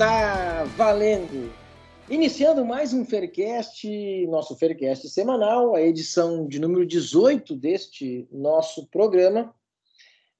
Está 0.00 0.64
valendo! 0.78 1.52
Iniciando 2.08 2.64
mais 2.64 2.94
um 2.94 3.04
Faircast, 3.04 3.86
nosso 4.28 4.58
Faircast 4.58 5.06
semanal, 5.10 5.74
a 5.74 5.82
edição 5.82 6.48
de 6.48 6.58
número 6.58 6.86
18 6.86 7.54
deste 7.54 8.26
nosso 8.32 8.88
programa. 8.88 9.54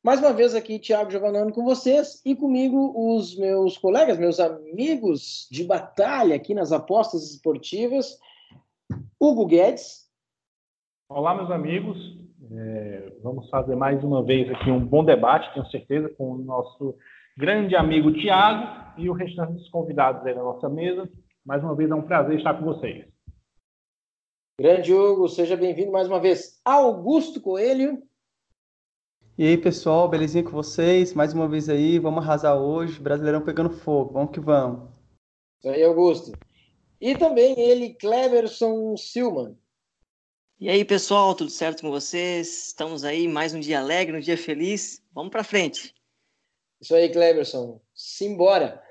Mais 0.02 0.18
uma 0.18 0.32
vez 0.32 0.54
aqui, 0.54 0.78
Thiago 0.78 1.10
Giovannone 1.10 1.52
com 1.52 1.62
vocês 1.62 2.23
e 2.24 2.34
comigo 2.34 2.95
os 2.96 3.37
meus 3.37 3.77
colegas, 3.77 4.16
meus 4.16 4.41
amigos 4.41 5.46
de 5.51 5.62
batalha 5.62 6.37
aqui 6.37 6.54
nas 6.54 6.73
apostas 6.73 7.30
esportivas, 7.30 8.18
Hugo 9.20 9.45
Guedes. 9.45 10.09
Olá, 11.06 11.34
meus 11.34 11.51
amigos. 11.51 11.98
É, 12.51 13.12
vamos 13.23 13.51
fazer 13.51 13.77
mais 13.77 14.02
uma 14.02 14.24
vez 14.24 14.51
aqui 14.51 14.70
um 14.70 14.82
bom 14.82 15.04
debate, 15.04 15.52
tenho 15.52 15.66
certeza, 15.66 16.09
com 16.09 16.30
o 16.30 16.38
nosso 16.38 16.96
grande 17.40 17.74
amigo 17.74 18.12
Tiago 18.12 18.92
e 18.98 19.08
o 19.08 19.14
restante 19.14 19.54
dos 19.54 19.68
convidados 19.70 20.24
aí 20.26 20.34
da 20.34 20.42
nossa 20.42 20.68
mesa. 20.68 21.10
Mais 21.42 21.64
uma 21.64 21.74
vez 21.74 21.90
é 21.90 21.94
um 21.94 22.02
prazer 22.02 22.36
estar 22.36 22.52
com 22.52 22.66
vocês. 22.66 23.06
Grande 24.60 24.92
Hugo, 24.92 25.26
seja 25.26 25.56
bem-vindo 25.56 25.90
mais 25.90 26.06
uma 26.06 26.20
vez. 26.20 26.60
Augusto 26.62 27.40
Coelho. 27.40 28.02
E 29.38 29.46
aí, 29.46 29.56
pessoal, 29.56 30.06
belezinha 30.06 30.45
com 30.45 30.50
vocês? 30.50 31.15
Mais 31.15 31.32
uma 31.32 31.48
vez 31.48 31.70
aí, 31.70 31.98
vamos 31.98 32.23
arrasar 32.23 32.59
hoje. 32.59 33.00
Brasileirão 33.00 33.40
pegando 33.40 33.70
fogo, 33.70 34.12
vamos 34.12 34.32
que 34.32 34.40
vamos. 34.40 34.90
Isso 35.60 35.72
aí, 35.72 35.82
Augusto. 35.82 36.32
E 37.00 37.16
também 37.16 37.59
ele, 37.59 37.95
Cleverson 37.95 38.95
Silman. 38.98 39.56
E 40.60 40.68
aí, 40.68 40.84
pessoal, 40.84 41.34
tudo 41.34 41.50
certo 41.50 41.80
com 41.80 41.90
vocês? 41.90 42.66
Estamos 42.66 43.02
aí, 43.02 43.26
mais 43.26 43.54
um 43.54 43.60
dia 43.60 43.80
alegre, 43.80 44.15
um 44.15 44.20
dia 44.20 44.37
feliz. 44.37 45.02
Vamos 45.15 45.30
para 45.30 45.43
frente. 45.43 45.95
Isso 46.80 46.95
aí, 46.95 47.09
Cleverson. 47.10 47.80
Simbora. 47.95 48.82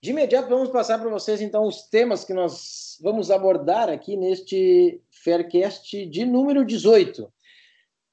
De 0.00 0.10
imediato, 0.10 0.48
vamos 0.48 0.68
passar 0.68 0.98
para 0.98 1.10
vocês, 1.10 1.40
então, 1.40 1.66
os 1.66 1.82
temas 1.88 2.24
que 2.24 2.32
nós 2.32 2.98
vamos 3.02 3.30
abordar 3.30 3.88
aqui 3.88 4.16
neste 4.16 5.02
Faircast 5.10 6.06
de 6.06 6.24
número 6.24 6.64
18. 6.64 7.32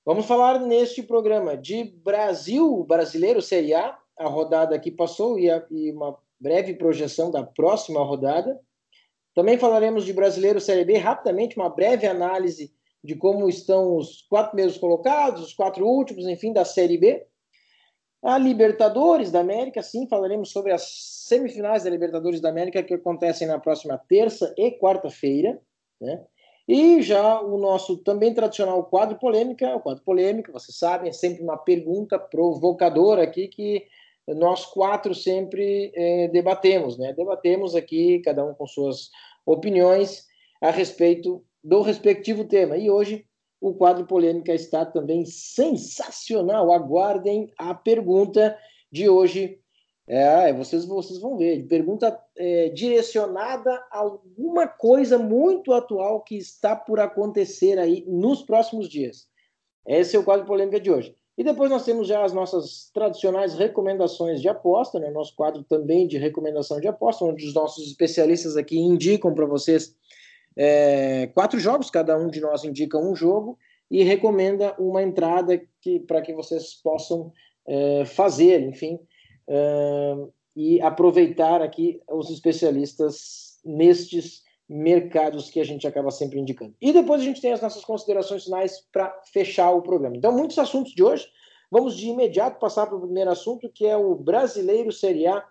Vamos 0.05 0.25
falar 0.25 0.59
neste 0.59 1.03
programa 1.03 1.57
de 1.57 1.83
Brasil, 1.83 2.83
brasileiro 2.83 3.41
Série 3.41 3.73
A, 3.73 3.97
a 4.17 4.27
rodada 4.27 4.79
que 4.79 4.91
passou 4.91 5.37
e, 5.37 5.49
a, 5.49 5.65
e 5.69 5.91
uma 5.91 6.17
breve 6.39 6.73
projeção 6.75 7.29
da 7.29 7.43
próxima 7.43 8.03
rodada. 8.03 8.59
Também 9.33 9.57
falaremos 9.57 10.05
de 10.05 10.13
brasileiro 10.13 10.61
Série 10.61 10.85
B, 10.85 10.97
rapidamente, 10.97 11.57
uma 11.57 11.69
breve 11.69 12.07
análise 12.07 12.73
de 13.03 13.15
como 13.15 13.47
estão 13.49 13.97
os 13.97 14.23
quatro 14.23 14.51
primeiros 14.51 14.77
colocados, 14.77 15.43
os 15.43 15.53
quatro 15.53 15.85
últimos, 15.85 16.25
enfim, 16.25 16.53
da 16.53 16.65
Série 16.65 16.97
B. 16.97 17.25
A 18.25 18.39
Libertadores 18.39 19.29
da 19.29 19.39
América, 19.39 19.83
sim, 19.83 20.07
falaremos 20.07 20.49
sobre 20.49 20.71
as 20.71 20.81
semifinais 21.27 21.83
da 21.83 21.91
Libertadores 21.91 22.41
da 22.41 22.49
América 22.49 22.81
que 22.81 22.95
acontecem 22.95 23.47
na 23.47 23.59
próxima 23.59 23.99
terça 23.99 24.51
e 24.57 24.71
quarta-feira, 24.71 25.61
né? 26.01 26.25
E 26.67 27.03
já 27.03 27.39
o 27.39 27.55
nosso 27.59 27.97
também 27.97 28.33
tradicional 28.33 28.83
quadro 28.85 29.19
polêmica, 29.19 29.75
o 29.75 29.79
quadro 29.79 30.03
polêmica, 30.03 30.51
vocês 30.51 30.75
sabem, 30.75 31.09
é 31.09 31.13
sempre 31.13 31.43
uma 31.43 31.55
pergunta 31.55 32.17
provocadora 32.17 33.21
aqui 33.21 33.47
que 33.47 33.85
nós 34.27 34.65
quatro 34.65 35.13
sempre 35.13 35.91
é, 35.95 36.27
debatemos, 36.29 36.97
né? 36.97 37.13
Debatemos 37.13 37.75
aqui, 37.75 38.21
cada 38.21 38.43
um 38.43 38.55
com 38.55 38.65
suas 38.65 39.11
opiniões 39.45 40.25
a 40.59 40.71
respeito 40.71 41.45
do 41.63 41.83
respectivo 41.83 42.43
tema. 42.43 42.75
E 42.75 42.89
hoje 42.89 43.23
o 43.59 43.73
quadro 43.73 44.05
polêmica 44.05 44.53
está 44.53 44.85
também 44.85 45.25
sensacional. 45.25 46.71
Aguardem 46.71 47.51
a 47.57 47.73
pergunta 47.73 48.57
de 48.91 49.09
hoje. 49.09 49.59
É, 50.07 50.53
vocês, 50.53 50.85
vocês 50.85 51.19
vão 51.19 51.37
ver. 51.37 51.65
Pergunta 51.67 52.19
é, 52.37 52.69
direcionada 52.69 53.71
a 53.91 53.99
alguma 53.99 54.67
coisa 54.67 55.17
muito 55.17 55.73
atual 55.73 56.21
que 56.21 56.37
está 56.37 56.75
por 56.75 56.99
acontecer 56.99 57.79
aí 57.79 58.05
nos 58.07 58.43
próximos 58.43 58.87
dias. 58.87 59.27
Esse 59.87 60.15
é 60.15 60.19
o 60.19 60.23
quadro 60.23 60.45
polêmica 60.45 60.79
de 60.79 60.91
hoje. 60.91 61.15
E 61.37 61.43
depois 61.43 61.69
nós 61.69 61.83
temos 61.83 62.07
já 62.07 62.23
as 62.23 62.31
nossas 62.31 62.89
tradicionais 62.93 63.55
recomendações 63.55 64.41
de 64.41 64.47
aposta, 64.47 64.99
né? 64.99 65.09
Nosso 65.09 65.35
quadro 65.35 65.63
também 65.63 66.07
de 66.07 66.17
recomendação 66.17 66.79
de 66.79 66.87
aposta, 66.87 67.25
onde 67.25 67.45
os 67.45 67.53
nossos 67.53 67.87
especialistas 67.87 68.55
aqui 68.55 68.77
indicam 68.77 69.33
para 69.33 69.45
vocês 69.45 69.93
é, 70.57 71.27
quatro 71.27 71.59
jogos, 71.59 71.89
cada 71.89 72.17
um 72.17 72.29
de 72.29 72.39
nós 72.39 72.63
indica 72.63 72.97
um 72.97 73.15
jogo 73.15 73.57
e 73.89 74.03
recomenda 74.03 74.75
uma 74.79 75.03
entrada 75.03 75.61
que 75.81 75.99
para 75.99 76.21
que 76.21 76.33
vocês 76.33 76.73
possam 76.73 77.31
é, 77.67 78.05
fazer, 78.05 78.61
enfim, 78.61 78.99
é, 79.47 80.15
e 80.55 80.81
aproveitar 80.81 81.61
aqui 81.61 82.01
os 82.09 82.29
especialistas 82.29 83.59
nestes 83.63 84.43
mercados 84.67 85.49
que 85.49 85.59
a 85.59 85.63
gente 85.63 85.85
acaba 85.85 86.09
sempre 86.09 86.39
indicando. 86.39 86.73
E 86.81 86.91
depois 86.91 87.21
a 87.21 87.23
gente 87.23 87.41
tem 87.41 87.51
as 87.51 87.61
nossas 87.61 87.83
considerações 87.83 88.45
finais 88.45 88.83
para 88.91 89.15
fechar 89.31 89.71
o 89.71 89.81
programa. 89.81 90.17
Então, 90.17 90.31
muitos 90.31 90.57
assuntos 90.57 90.93
de 90.93 91.03
hoje. 91.03 91.27
Vamos 91.71 91.97
de 91.97 92.07
imediato 92.07 92.59
passar 92.59 92.85
para 92.85 92.95
o 92.95 93.01
primeiro 93.01 93.31
assunto, 93.31 93.69
que 93.73 93.85
é 93.85 93.97
o 93.97 94.15
Brasileiro 94.15 94.91
Série 94.91 95.27
A, 95.27 95.43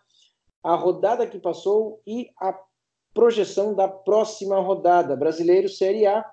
a 0.62 0.74
rodada 0.74 1.26
que 1.26 1.38
passou 1.38 2.00
e 2.06 2.30
a 2.40 2.56
projeção 3.14 3.72
da 3.72 3.88
próxima 3.88 4.58
rodada. 4.58 5.16
Brasileiro 5.16 5.68
Série 5.68 6.06
A, 6.06 6.28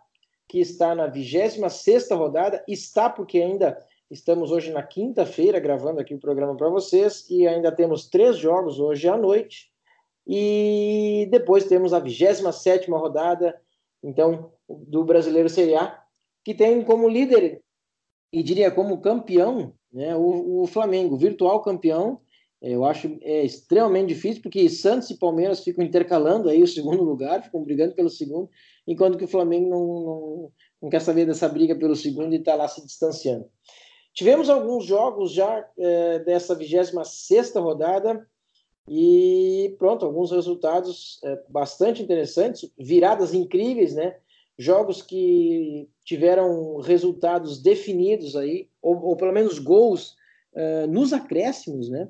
que 0.50 0.59
está 0.59 0.94
na 0.96 1.08
26 1.08 2.09
rodada, 2.12 2.64
está 2.68 3.09
porque 3.09 3.40
ainda 3.40 3.78
estamos 4.09 4.52
hoje 4.52 4.72
na 4.72 4.84
quinta-feira 4.84 5.59
gravando 5.59 6.02
aqui 6.02 6.14
o 6.14 6.20
programa 6.20 6.58
para 6.58 6.68
vocês 6.68 7.30
e 7.30 7.47
ainda 7.47 7.72
temos 7.72 8.09
três 8.09 8.38
jogos 8.38 8.80
hoje 8.80 9.08
à 9.08 9.16
noite. 9.16 9.72
E 10.28 11.28
depois 11.31 11.66
temos 11.66 11.94
a 11.94 12.00
27 12.00 12.90
rodada, 12.91 13.59
então, 14.03 14.52
do 14.68 15.03
Brasileiro 15.03 15.50
Série 15.50 15.75
A, 15.75 16.02
que 16.44 16.53
tem 16.53 16.84
como 16.84 17.08
líder 17.08 17.62
e 18.34 18.41
diria 18.41 18.72
como 18.72 19.00
campeão 19.00 19.74
né, 19.91 20.16
o, 20.16 20.64
o 20.64 20.68
Flamengo, 20.68 21.18
virtual 21.18 21.62
campeão, 21.62 22.22
eu 22.62 22.86
acho 22.86 23.18
é 23.22 23.44
extremamente 23.44 24.10
difícil, 24.10 24.44
porque 24.44 24.70
Santos 24.70 25.10
e 25.10 25.18
Palmeiras 25.18 25.64
ficam 25.64 25.84
intercalando 25.84 26.48
aí 26.48 26.62
o 26.62 26.68
segundo 26.68 27.04
lugar, 27.04 27.44
ficam 27.44 27.64
brigando 27.64 27.96
pelo 27.96 28.10
segundo, 28.10 28.50
enquanto 28.86 29.18
que 29.18 29.26
o 29.26 29.28
Flamengo 29.28 29.70
não, 29.70 29.86
não, 29.86 30.52
não 30.84 30.90
quer 30.90 31.02
saber 31.02 31.26
dessa 31.26 31.50
briga 31.50 31.76
pelo 31.76 31.96
segundo 31.96 32.34
e 32.34 32.38
está 32.38 32.54
lá 32.54 32.68
se 32.68 32.86
distanciando. 32.86 33.50
Tivemos 34.14 34.50
alguns 34.50 34.86
jogos 34.86 35.32
já 35.32 35.68
é, 35.78 36.20
dessa 36.20 36.54
26 36.54 37.54
rodada 37.56 38.28
e 38.88 39.76
pronto, 39.80 40.06
alguns 40.06 40.32
resultados 40.32 41.20
é, 41.24 41.42
bastante 41.50 42.04
interessantes, 42.04 42.70
viradas 42.78 43.34
incríveis, 43.34 43.96
né? 43.96 44.18
Jogos 44.58 45.02
que 45.02 45.90
tiveram 46.04 46.78
resultados 46.82 47.62
definidos 47.62 48.36
aí, 48.36 48.68
ou, 48.82 49.02
ou 49.02 49.16
pelo 49.16 49.32
menos 49.32 49.58
gols 49.58 50.16
é, 50.54 50.86
nos 50.88 51.14
acréscimos, 51.14 51.90
né? 51.90 52.10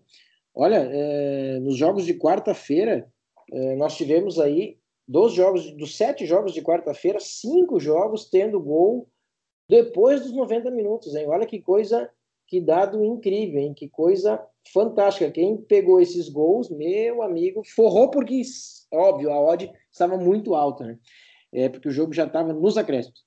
Olha, 0.53 0.78
é, 0.78 1.59
nos 1.59 1.78
jogos 1.78 2.06
de 2.06 2.13
quarta-feira, 2.13 3.09
é, 3.51 3.75
nós 3.75 3.95
tivemos 3.95 4.39
aí 4.39 4.78
dos 5.07 5.34
jogos, 5.34 5.72
dos 5.72 5.95
sete 5.95 6.25
jogos 6.25 6.53
de 6.53 6.61
quarta-feira, 6.61 7.20
cinco 7.20 7.79
jogos 7.79 8.29
tendo 8.29 8.61
gol 8.61 9.09
depois 9.67 10.22
dos 10.22 10.34
90 10.34 10.70
minutos, 10.72 11.16
hein? 11.16 11.25
Olha 11.28 11.46
que 11.46 11.61
coisa, 11.61 12.09
que 12.47 12.59
dado 12.59 13.03
incrível, 13.03 13.59
hein? 13.59 13.73
Que 13.73 13.87
coisa 13.87 14.41
fantástica. 14.73 15.31
Quem 15.31 15.58
pegou 15.58 16.02
esses 16.02 16.29
gols, 16.29 16.70
meu 16.70 17.22
amigo, 17.22 17.61
forrou 17.75 18.09
porque, 18.09 18.41
óbvio, 18.93 19.31
a 19.31 19.40
odd 19.40 19.72
estava 19.91 20.17
muito 20.17 20.55
alta, 20.55 20.85
né? 20.85 20.99
É, 21.53 21.70
porque 21.70 21.90
o 21.90 21.91
jogo 21.91 22.14
já 22.14 22.25
estava 22.25 22.53
nos 22.53 22.78
acréscimos. 22.78 23.23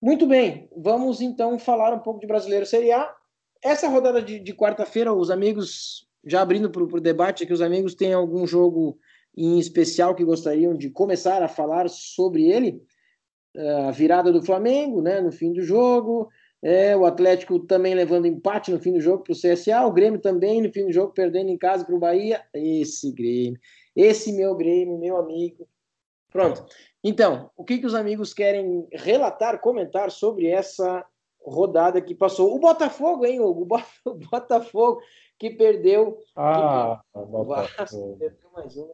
Muito 0.00 0.26
bem, 0.26 0.70
vamos 0.76 1.20
então 1.20 1.58
falar 1.58 1.92
um 1.92 1.98
pouco 1.98 2.20
de 2.20 2.26
Brasileiro 2.26 2.64
Série 2.64 2.92
A. 2.92 3.14
Essa 3.62 3.88
rodada 3.88 4.22
de, 4.22 4.38
de 4.38 4.54
quarta-feira, 4.54 5.12
os 5.12 5.30
amigos 5.30 6.07
já 6.24 6.40
abrindo 6.42 6.70
para 6.70 6.82
o 6.82 7.00
debate 7.00 7.44
aqui, 7.44 7.52
os 7.52 7.60
amigos 7.60 7.94
têm 7.94 8.12
algum 8.12 8.46
jogo 8.46 8.98
em 9.36 9.58
especial 9.58 10.14
que 10.14 10.24
gostariam 10.24 10.76
de 10.76 10.90
começar 10.90 11.42
a 11.42 11.48
falar 11.48 11.88
sobre 11.88 12.50
ele? 12.50 12.82
É, 13.56 13.70
a 13.86 13.90
virada 13.90 14.32
do 14.32 14.42
Flamengo, 14.42 15.00
né, 15.00 15.20
no 15.20 15.32
fim 15.32 15.52
do 15.52 15.62
jogo, 15.62 16.28
é, 16.62 16.96
o 16.96 17.06
Atlético 17.06 17.60
também 17.60 17.94
levando 17.94 18.26
empate 18.26 18.72
no 18.72 18.80
fim 18.80 18.92
do 18.92 19.00
jogo 19.00 19.22
para 19.22 19.32
o 19.32 19.36
CSA, 19.36 19.86
o 19.86 19.92
Grêmio 19.92 20.20
também 20.20 20.60
no 20.60 20.72
fim 20.72 20.86
do 20.86 20.92
jogo 20.92 21.12
perdendo 21.12 21.50
em 21.50 21.58
casa 21.58 21.84
para 21.84 21.94
o 21.94 22.00
Bahia. 22.00 22.42
Esse 22.52 23.12
Grêmio, 23.12 23.58
esse 23.94 24.32
meu 24.32 24.56
Grêmio, 24.56 24.98
meu 24.98 25.16
amigo. 25.16 25.68
Pronto. 26.30 26.66
Então, 27.02 27.50
o 27.56 27.64
que, 27.64 27.78
que 27.78 27.86
os 27.86 27.94
amigos 27.94 28.34
querem 28.34 28.86
relatar, 28.92 29.60
comentar 29.60 30.10
sobre 30.10 30.46
essa 30.46 31.04
rodada 31.40 32.00
que 32.02 32.14
passou? 32.14 32.54
O 32.54 32.58
Botafogo, 32.58 33.24
hein, 33.24 33.40
Hugo? 33.40 33.66
O 34.04 34.14
Botafogo 34.14 35.00
que 35.38 35.50
perdeu. 35.50 36.18
Ah, 36.36 37.00
que 37.12 37.20
perdeu, 37.20 37.44
Vasco, 37.44 37.76
perdeu 38.18 38.50
mais 38.52 38.76
uma. 38.76 38.92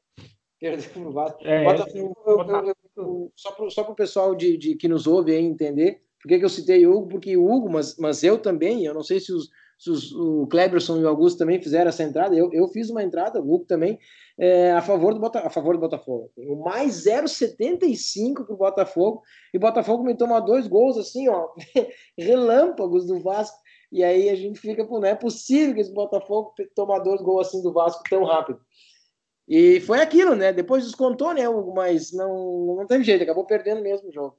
Perdeu 0.61 1.09
o 1.09 1.13
Vasco. 1.13 1.47
É, 1.47 1.65
Botafogo, 1.65 2.17
eu, 2.27 2.39
eu, 2.39 2.75
eu, 2.97 3.33
só 3.37 3.83
para 3.83 3.93
o 3.93 3.97
pessoal 3.97 4.35
de, 4.35 4.57
de, 4.57 4.75
que 4.77 4.89
nos 4.89 5.07
ouve 5.07 5.33
aí 5.33 5.45
entender, 5.45 6.03
por 6.25 6.29
que, 6.29 6.39
que 6.39 6.45
eu 6.45 6.49
citei 6.49 6.87
o 6.87 6.97
Hugo? 6.97 7.09
Porque 7.09 7.37
o 7.37 7.45
Hugo, 7.45 7.71
mas, 7.71 7.97
mas 7.99 8.23
eu 8.23 8.39
também, 8.39 8.87
eu 8.87 8.95
não 8.95 9.03
sei 9.03 9.21
se 9.21 9.31
os, 9.31 9.51
se 9.79 9.91
o 10.15 10.47
Kleberson 10.47 10.97
e 10.99 11.05
o 11.05 11.09
Augusto 11.09 11.39
também 11.39 11.61
fizeram 11.61 11.91
essa 11.91 12.03
entrada. 12.03 12.35
Eu, 12.35 12.51
eu 12.53 12.67
fiz 12.69 12.89
uma 12.89 13.03
entrada, 13.03 13.41
o 13.41 13.55
Hugo 13.55 13.67
também, 13.67 13.99
é, 14.39 14.73
a, 14.73 14.81
favor 14.81 15.13
do 15.13 15.21
Bota, 15.21 15.41
a 15.41 15.51
favor 15.51 15.75
do 15.75 15.81
Botafogo. 15.81 16.31
O 16.37 16.57
mais 16.57 17.05
0,75 17.05 18.47
para 18.47 18.55
o 18.55 18.57
Botafogo. 18.57 19.23
E 19.53 19.59
o 19.59 19.61
Botafogo 19.61 20.03
me 20.03 20.17
toma 20.17 20.41
dois 20.41 20.67
gols 20.67 20.97
assim, 20.97 21.29
ó, 21.29 21.49
relâmpagos 22.19 23.07
do 23.07 23.21
Vasco. 23.21 23.59
E 23.91 24.03
aí 24.03 24.29
a 24.29 24.35
gente 24.35 24.59
fica, 24.59 24.85
pô, 24.85 25.01
não 25.01 25.09
é 25.09 25.15
possível 25.15 25.75
que 25.75 25.81
esse 25.81 25.93
Botafogo 25.93 26.55
toma 26.75 27.03
dois 27.03 27.21
gols 27.21 27.49
assim 27.49 27.63
do 27.63 27.73
Vasco 27.73 28.03
tão 28.09 28.25
rápido. 28.25 28.61
E 29.49 29.81
foi 29.81 30.01
aquilo, 30.01 30.35
né? 30.35 30.53
Depois 30.53 30.85
descontou, 30.85 31.35
né? 31.35 31.43
Mas 31.75 32.13
não, 32.13 32.77
não 32.77 32.87
teve 32.87 33.05
jeito, 33.05 33.23
acabou 33.23 33.45
perdendo 33.45 33.83
mesmo 33.83 34.09
o 34.09 34.13
jogo. 34.13 34.37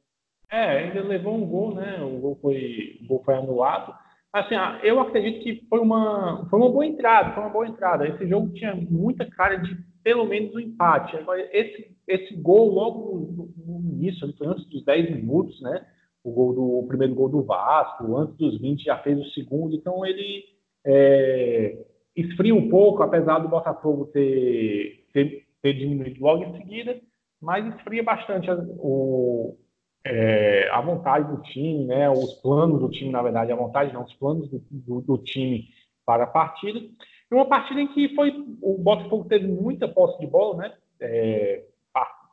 É, 0.52 0.80
ainda 0.80 1.04
levou 1.04 1.36
um 1.36 1.46
gol, 1.46 1.76
né? 1.76 2.02
O 2.02 2.20
gol 2.20 2.38
foi, 2.42 3.00
o 3.02 3.08
gol 3.08 3.24
foi 3.24 3.36
anulado. 3.36 3.94
Assim, 4.34 4.56
ah, 4.56 4.80
eu 4.84 5.00
acredito 5.00 5.42
que 5.44 5.66
foi 5.70 5.80
uma, 5.80 6.46
foi 6.50 6.60
uma 6.60 6.70
boa 6.70 6.86
entrada, 6.86 7.34
foi 7.34 7.44
uma 7.44 7.52
boa 7.52 7.68
entrada. 7.68 8.08
Esse 8.08 8.28
jogo 8.28 8.54
tinha 8.54 8.76
muita 8.76 9.26
cara 9.26 9.56
de 9.56 9.78
pelo 10.04 10.26
menos 10.26 10.54
um 10.54 10.60
empate. 10.60 11.18
Esse, 11.52 11.96
esse 12.08 12.36
gol 12.36 12.70
logo 12.70 13.54
no, 13.66 13.80
no 13.80 13.90
início, 13.92 14.32
antes 14.42 14.66
dos 14.68 14.84
10 14.86 15.16
minutos, 15.16 15.60
né? 15.62 15.86
O, 16.26 16.32
gol 16.32 16.54
do, 16.54 16.80
o 16.80 16.88
primeiro 16.88 17.14
gol 17.14 17.30
do 17.30 17.44
Vasco, 17.44 18.18
antes 18.18 18.36
dos 18.36 18.60
20 18.60 18.84
já 18.84 18.98
fez 18.98 19.20
o 19.20 19.30
segundo, 19.30 19.76
então 19.76 20.04
ele 20.04 20.44
é, 20.84 21.78
esfria 22.16 22.56
um 22.56 22.68
pouco, 22.68 23.04
apesar 23.04 23.40
do 23.40 23.48
Botafogo 23.48 24.06
ter, 24.08 25.06
ter, 25.14 25.46
ter 25.62 25.74
diminuído 25.74 26.20
logo 26.22 26.44
em 26.44 26.58
seguida, 26.58 27.00
mas 27.40 27.64
esfria 27.76 28.02
bastante 28.02 28.50
o, 28.52 29.56
é, 30.04 30.68
a 30.72 30.82
vontade 30.82 31.30
do 31.32 31.42
time, 31.44 31.86
né, 31.86 32.10
os 32.10 32.34
planos 32.42 32.80
do 32.80 32.90
time, 32.90 33.12
na 33.12 33.22
verdade, 33.22 33.52
a 33.52 33.56
vontade 33.56 33.94
não, 33.94 34.04
os 34.04 34.14
planos 34.16 34.50
do, 34.50 34.64
do, 34.72 35.02
do 35.02 35.18
time 35.20 35.68
para 36.06 36.24
a 36.24 36.28
partida. 36.28 36.80
E 36.80 37.36
uma 37.36 37.46
partida 37.46 37.82
em 37.82 37.88
que 37.88 38.16
foi 38.16 38.32
o 38.62 38.78
Botafogo 38.78 39.26
teve 39.26 39.48
muita 39.48 39.88
posse 39.88 40.20
de 40.20 40.28
bola, 40.28 40.58
né, 40.58 40.74
é, 41.00 41.66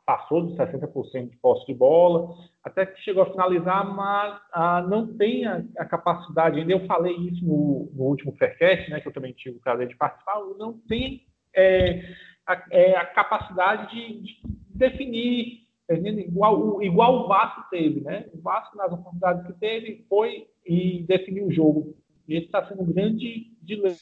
passou 0.05 0.45
de 0.45 0.55
60% 0.55 1.29
de 1.29 1.37
posse 1.37 1.65
de 1.65 1.73
bola, 1.73 2.35
até 2.63 2.85
que 2.85 3.01
chegou 3.01 3.23
a 3.23 3.31
finalizar, 3.31 3.85
mas 3.95 4.41
ah, 4.51 4.81
não 4.81 5.15
tem 5.15 5.45
a, 5.45 5.63
a, 5.77 5.85
capacidade, 5.85 6.59
ainda 6.59 6.73
eu 6.73 6.85
falei 6.85 7.15
isso 7.15 7.45
no, 7.45 7.89
no 7.93 8.03
último 8.03 8.35
Faircast, 8.37 8.89
né, 8.89 8.99
que 8.99 9.07
eu 9.07 9.13
também 9.13 9.33
tive 9.33 9.57
o 9.57 9.61
prazer 9.61 9.87
de 9.87 9.95
participar, 9.95 10.39
não 10.57 10.73
tem 10.87 11.25
é, 11.55 12.01
a, 12.45 12.65
é, 12.71 12.95
a, 12.97 13.05
capacidade 13.05 13.93
de, 13.93 14.21
de 14.21 14.39
definir 14.73 15.63
igual, 15.89 16.81
igual 16.81 17.23
o 17.23 17.27
Vasco 17.27 17.69
teve, 17.69 18.01
né? 18.01 18.27
O 18.33 18.41
Vasco, 18.41 18.77
nas 18.77 18.91
oportunidades 18.91 19.45
que 19.45 19.53
teve, 19.59 20.05
foi 20.09 20.47
e 20.65 21.03
definiu 21.03 21.47
o 21.47 21.51
jogo. 21.51 21.95
E 22.27 22.35
esse 22.35 22.45
está 22.45 22.65
sendo 22.65 22.83
um 22.83 22.91
grande 22.91 23.51
dilema 23.61 23.95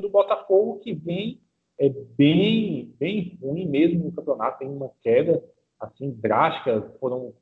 do 0.00 0.08
Botafogo, 0.08 0.80
que 0.80 0.94
vem 0.94 1.40
é 1.80 1.88
bem, 1.88 2.94
bem 3.00 3.38
ruim 3.42 3.66
mesmo 3.66 4.04
no 4.04 4.12
campeonato, 4.12 4.58
tem 4.58 4.68
uma 4.68 4.90
queda 5.02 5.42
assim 5.80 6.10
drástica. 6.10 6.94
Foram 7.00 7.32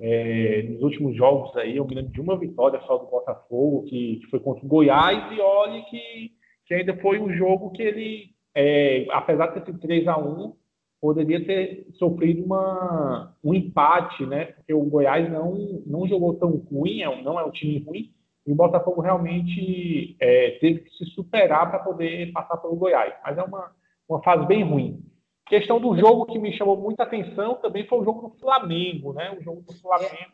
é, 0.00 0.64
nos 0.64 0.82
últimos 0.82 1.16
jogos 1.16 1.56
aí, 1.56 1.76
eu 1.76 1.86
me 1.86 1.94
lembro 1.94 2.12
de 2.12 2.20
uma 2.20 2.36
vitória 2.36 2.80
só 2.80 2.98
do 2.98 3.06
Botafogo, 3.06 3.84
que, 3.84 4.16
que 4.16 4.26
foi 4.26 4.40
contra 4.40 4.64
o 4.64 4.68
Goiás, 4.68 5.32
e 5.32 5.40
olhe 5.40 5.82
que, 5.84 6.32
que 6.66 6.74
ainda 6.74 6.96
foi 6.96 7.20
um 7.20 7.32
jogo 7.32 7.70
que 7.70 7.82
ele, 7.82 8.30
é, 8.52 9.06
apesar 9.10 9.46
de 9.46 9.60
ter 9.60 9.66
sido 9.66 9.78
3 9.78 10.08
a 10.08 10.18
1 10.18 10.56
poderia 11.00 11.44
ter 11.44 11.86
sofrido 11.98 12.42
uma, 12.42 13.36
um 13.44 13.54
empate, 13.54 14.24
né? 14.24 14.46
Porque 14.46 14.72
o 14.72 14.84
Goiás 14.84 15.30
não, 15.30 15.82
não 15.86 16.08
jogou 16.08 16.34
tão 16.34 16.50
ruim, 16.56 17.02
é 17.02 17.22
não 17.22 17.38
é 17.38 17.44
um 17.44 17.50
time 17.50 17.78
ruim, 17.86 18.10
e 18.46 18.50
o 18.50 18.54
Botafogo 18.54 19.02
realmente 19.02 20.16
é, 20.18 20.52
teve 20.60 20.80
que 20.80 20.90
se 20.96 21.04
superar 21.10 21.70
para 21.70 21.80
poder 21.80 22.32
passar 22.32 22.56
pelo 22.56 22.76
Goiás. 22.76 23.14
Mas 23.22 23.36
é 23.36 23.42
uma, 23.42 23.70
uma 24.08 24.22
fase 24.22 24.46
bem 24.46 24.62
ruim. 24.64 25.00
Questão 25.46 25.80
do 25.80 25.96
jogo 25.96 26.26
que 26.26 26.38
me 26.38 26.56
chamou 26.56 26.76
muita 26.76 27.02
atenção 27.02 27.56
também 27.56 27.86
foi 27.86 28.00
o 28.00 28.04
jogo 28.04 28.28
do 28.28 28.34
Flamengo, 28.38 29.12
né? 29.12 29.36
O 29.38 29.42
jogo 29.42 29.62
do 29.62 29.74
Flamengo. 29.74 30.32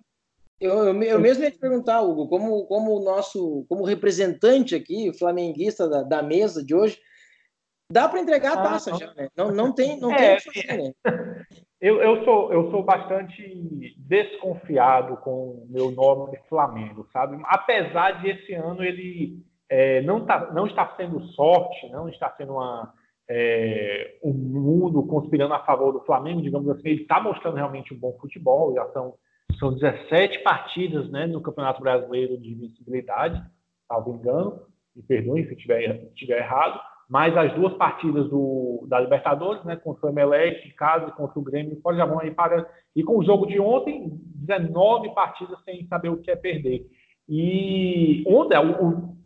Eu, 0.60 0.84
eu, 0.84 1.02
eu 1.02 1.20
mesmo 1.20 1.42
ia 1.42 1.50
te 1.50 1.58
perguntar, 1.58 2.02
Hugo, 2.02 2.28
como, 2.28 2.66
como 2.66 2.96
o 2.96 3.04
nosso, 3.04 3.64
como 3.68 3.84
representante 3.84 4.74
aqui, 4.74 5.12
flamenguista 5.18 5.88
da, 5.88 6.02
da 6.02 6.22
mesa 6.22 6.64
de 6.64 6.74
hoje, 6.74 7.00
Dá 7.90 8.08
para 8.08 8.20
entregar 8.20 8.56
a 8.56 8.60
ah, 8.60 8.62
taça 8.62 8.94
ah, 8.94 8.98
já, 8.98 9.12
né? 9.14 9.28
Não, 9.36 9.50
não 9.50 9.72
tem, 9.72 9.98
não 9.98 10.12
é, 10.14 10.36
tem 10.36 10.40
fazer, 10.40 10.76
né? 10.76 10.92
Eu, 11.80 12.00
eu, 12.00 12.24
sou, 12.24 12.52
eu 12.52 12.70
sou 12.70 12.84
bastante 12.84 13.96
desconfiado 13.98 15.16
com 15.16 15.30
o 15.30 15.66
meu 15.68 15.90
nome 15.90 16.30
de 16.30 16.48
Flamengo, 16.48 17.08
sabe? 17.12 17.40
Apesar 17.44 18.22
de 18.22 18.30
esse 18.30 18.54
ano 18.54 18.84
ele 18.84 19.42
é, 19.68 20.00
não, 20.02 20.24
tá, 20.24 20.52
não 20.52 20.66
está 20.66 20.94
sendo 20.96 21.20
sorte, 21.32 21.88
não 21.90 22.08
está 22.08 22.32
sendo 22.36 22.52
uma, 22.52 22.94
é, 23.32 24.18
um 24.24 24.32
mundo 24.32 25.04
conspirando 25.04 25.54
a 25.54 25.60
favor 25.60 25.92
do 25.92 26.00
Flamengo, 26.00 26.42
digamos 26.42 26.68
assim, 26.68 26.88
ele 26.88 27.02
está 27.02 27.20
mostrando 27.20 27.54
realmente 27.54 27.94
um 27.94 27.98
bom 27.98 28.12
futebol, 28.20 28.74
já 28.74 28.84
são, 28.88 29.14
são 29.60 29.72
17 29.72 30.40
partidas 30.40 31.08
né, 31.12 31.28
no 31.28 31.40
Campeonato 31.40 31.80
Brasileiro 31.80 32.36
de 32.36 32.50
Invencibilidade, 32.50 33.40
salvo 33.86 34.16
engano, 34.16 34.60
me 34.96 35.02
perdoem 35.04 35.46
se 35.46 35.54
estiver 35.54 36.08
estiver 36.08 36.38
errado, 36.38 36.80
mais 37.08 37.36
as 37.36 37.54
duas 37.54 37.72
partidas 37.74 38.28
do, 38.28 38.84
da 38.88 38.98
Libertadores, 38.98 39.64
né, 39.64 39.76
contra 39.76 40.06
o 40.06 40.10
Emelec 40.10 40.66
em 40.66 40.74
casa 40.74 41.12
contra 41.12 41.38
o 41.38 41.42
Grêmio, 41.42 41.80
já 41.94 42.04
vão 42.04 42.18
aí 42.18 42.32
para 42.32 42.68
e 42.96 43.04
com 43.04 43.16
o 43.16 43.24
jogo 43.24 43.46
de 43.46 43.60
ontem, 43.60 44.10
19 44.34 45.14
partidas 45.14 45.62
sem 45.64 45.86
saber 45.86 46.08
o 46.08 46.18
que 46.18 46.32
é 46.32 46.36
perder. 46.36 46.84
E 47.28 48.24
ontem 48.26 48.58
o, 48.58 49.16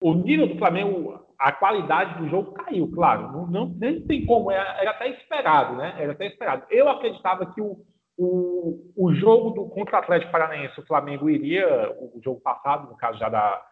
o 0.00 0.14
nível 0.14 0.46
do 0.46 0.56
Flamengo, 0.56 1.23
a 1.44 1.52
qualidade 1.52 2.18
do 2.18 2.28
jogo 2.30 2.52
caiu, 2.52 2.90
claro, 2.90 3.30
não, 3.30 3.46
não 3.46 3.66
nem 3.78 4.00
tem 4.00 4.24
como, 4.24 4.50
era, 4.50 4.80
era, 4.80 4.92
até 4.92 5.08
esperado, 5.08 5.76
né? 5.76 5.94
Era 5.98 6.12
até 6.12 6.26
esperado. 6.26 6.64
Eu 6.70 6.88
acreditava 6.88 7.52
que 7.52 7.60
o, 7.60 7.84
o, 8.16 8.92
o 8.96 9.12
jogo 9.12 9.50
do 9.50 9.68
contra 9.68 9.96
o 9.96 9.98
Atlético 9.98 10.32
Paranaense, 10.32 10.80
o 10.80 10.86
Flamengo 10.86 11.28
iria, 11.28 11.94
o 12.00 12.18
jogo 12.24 12.40
passado, 12.40 12.88
no 12.88 12.96
caso 12.96 13.18
já 13.18 13.28
da 13.28 13.62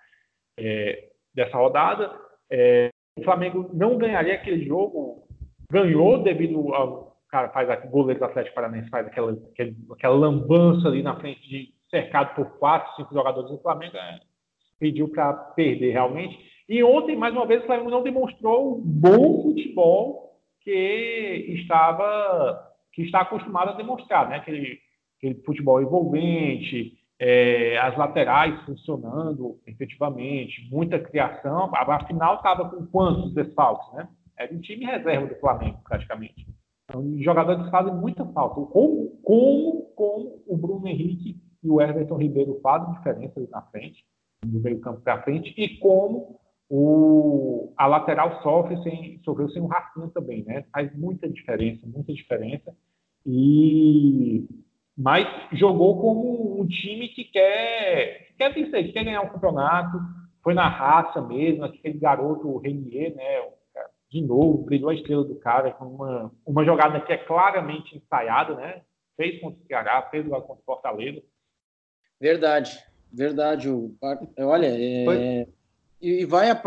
é, 0.59 1.09
dessa 1.35 1.57
rodada, 1.57 2.14
é, 2.50 2.91
o 3.19 3.25
Flamengo 3.25 3.71
não 3.73 3.97
ganharia 3.97 4.35
aquele 4.35 4.67
jogo, 4.67 5.26
ganhou 5.71 6.23
devido 6.23 6.75
ao 6.75 7.17
cara 7.31 7.49
faz 7.49 7.71
a, 7.71 7.76
goleiro 7.76 8.21
do 8.21 8.26
Atlético 8.26 8.55
Paranaense 8.55 8.91
faz 8.91 9.07
aquela, 9.07 9.33
aquele, 9.33 9.75
aquela 9.91 10.14
lambança 10.14 10.88
ali 10.88 11.02
na 11.02 11.17
frente 11.17 11.41
de 11.49 11.73
cercado 11.88 12.35
por 12.35 12.59
quatro, 12.59 12.95
cinco 12.97 13.14
jogadores 13.14 13.50
do 13.50 13.62
Flamengo, 13.62 13.97
é, 13.97 14.21
pediu 14.79 15.09
para 15.09 15.33
perder 15.33 15.93
realmente. 15.93 16.52
E 16.73 16.83
ontem, 16.83 17.14
mais 17.14 17.35
uma 17.35 17.45
vez, 17.45 17.62
o 17.62 17.67
Flamengo 17.67 17.91
não 17.91 18.02
demonstrou 18.02 18.79
o 18.79 18.81
bom 18.81 19.43
futebol 19.43 20.38
que 20.62 21.55
estava 21.61 22.67
que 22.95 23.02
está 23.02 23.21
acostumado 23.21 23.73
a 23.73 23.75
demonstrar, 23.75 24.26
né? 24.31 24.37
Aquele, 24.37 24.79
aquele 25.19 25.35
futebol 25.43 25.83
envolvente, 25.83 26.95
é, 27.19 27.76
as 27.76 27.95
laterais 27.99 28.59
funcionando 28.64 29.61
efetivamente, 29.67 30.67
muita 30.71 30.99
criação. 30.99 31.71
A, 31.75 32.07
final 32.07 32.37
estava 32.37 32.71
com 32.71 32.87
quantos 32.87 33.35
desfalques, 33.35 33.93
né? 33.93 34.09
Era 34.38 34.55
um 34.55 34.61
time 34.62 34.87
reserva 34.87 35.26
do 35.26 35.38
Flamengo, 35.41 35.79
praticamente. 35.87 36.47
Então, 36.88 37.05
jogadores 37.19 37.69
fazem 37.69 37.95
muita 37.95 38.25
falta. 38.33 38.55
Como, 38.55 39.21
como, 39.23 39.93
como 39.95 40.43
o 40.47 40.57
Bruno 40.57 40.88
Henrique 40.88 41.37
e 41.62 41.69
o 41.69 41.83
Everton 41.83 42.17
Ribeiro 42.17 42.59
fazem 42.62 42.95
diferença 42.95 43.47
na 43.50 43.61
frente, 43.61 44.02
do 44.43 44.59
meio 44.59 44.81
campo 44.81 45.02
para 45.02 45.23
frente, 45.23 45.52
e 45.55 45.76
como 45.79 46.41
o, 46.75 47.71
a 47.76 47.87
lateral 47.87 48.43
sofre 48.43 48.83
sem, 48.83 49.21
sofreu 49.23 49.47
sem 49.50 49.61
o 49.61 49.67
Rafinha 49.67 50.09
também, 50.09 50.43
né? 50.43 50.64
Faz 50.73 50.91
muita 50.97 51.29
diferença, 51.29 51.87
muita 51.87 52.14
diferença. 52.14 52.75
E 53.26 54.47
mas 54.97 55.29
jogou 55.52 56.00
como 56.00 56.62
um 56.62 56.67
time 56.67 57.09
que 57.09 57.25
quer, 57.25 58.26
que 58.29 58.35
quer 58.38 58.55
vencer, 58.55 58.87
que 58.87 58.93
quer 58.93 59.05
ganhar 59.05 59.21
um 59.21 59.29
campeonato, 59.29 59.99
foi 60.43 60.55
na 60.55 60.67
raça 60.67 61.21
mesmo, 61.21 61.62
aquele 61.62 61.99
garoto 61.99 62.57
Renier, 62.57 63.14
né? 63.14 63.50
De 64.11 64.23
novo, 64.23 64.64
brilhou 64.64 64.88
a 64.88 64.95
estrela 64.95 65.25
do 65.25 65.35
cara 65.35 65.73
com 65.73 65.85
uma, 65.85 66.33
uma 66.47 66.64
jogada 66.64 67.00
que 67.02 67.12
é 67.12 67.19
claramente 67.19 67.99
ensaiada, 67.99 68.55
né? 68.55 68.81
Fez 69.14 69.38
contra 69.43 69.62
o 69.62 69.67
Ceará, 69.67 70.09
fez 70.11 70.26
contra 70.26 70.52
o 70.52 70.62
Fortaleza. 70.64 71.23
Verdade, 72.19 72.83
verdade. 73.12 73.69
Olha, 74.38 74.69
é, 74.69 75.47
e 76.02 76.25
vai 76.25 76.50
a, 76.50 76.61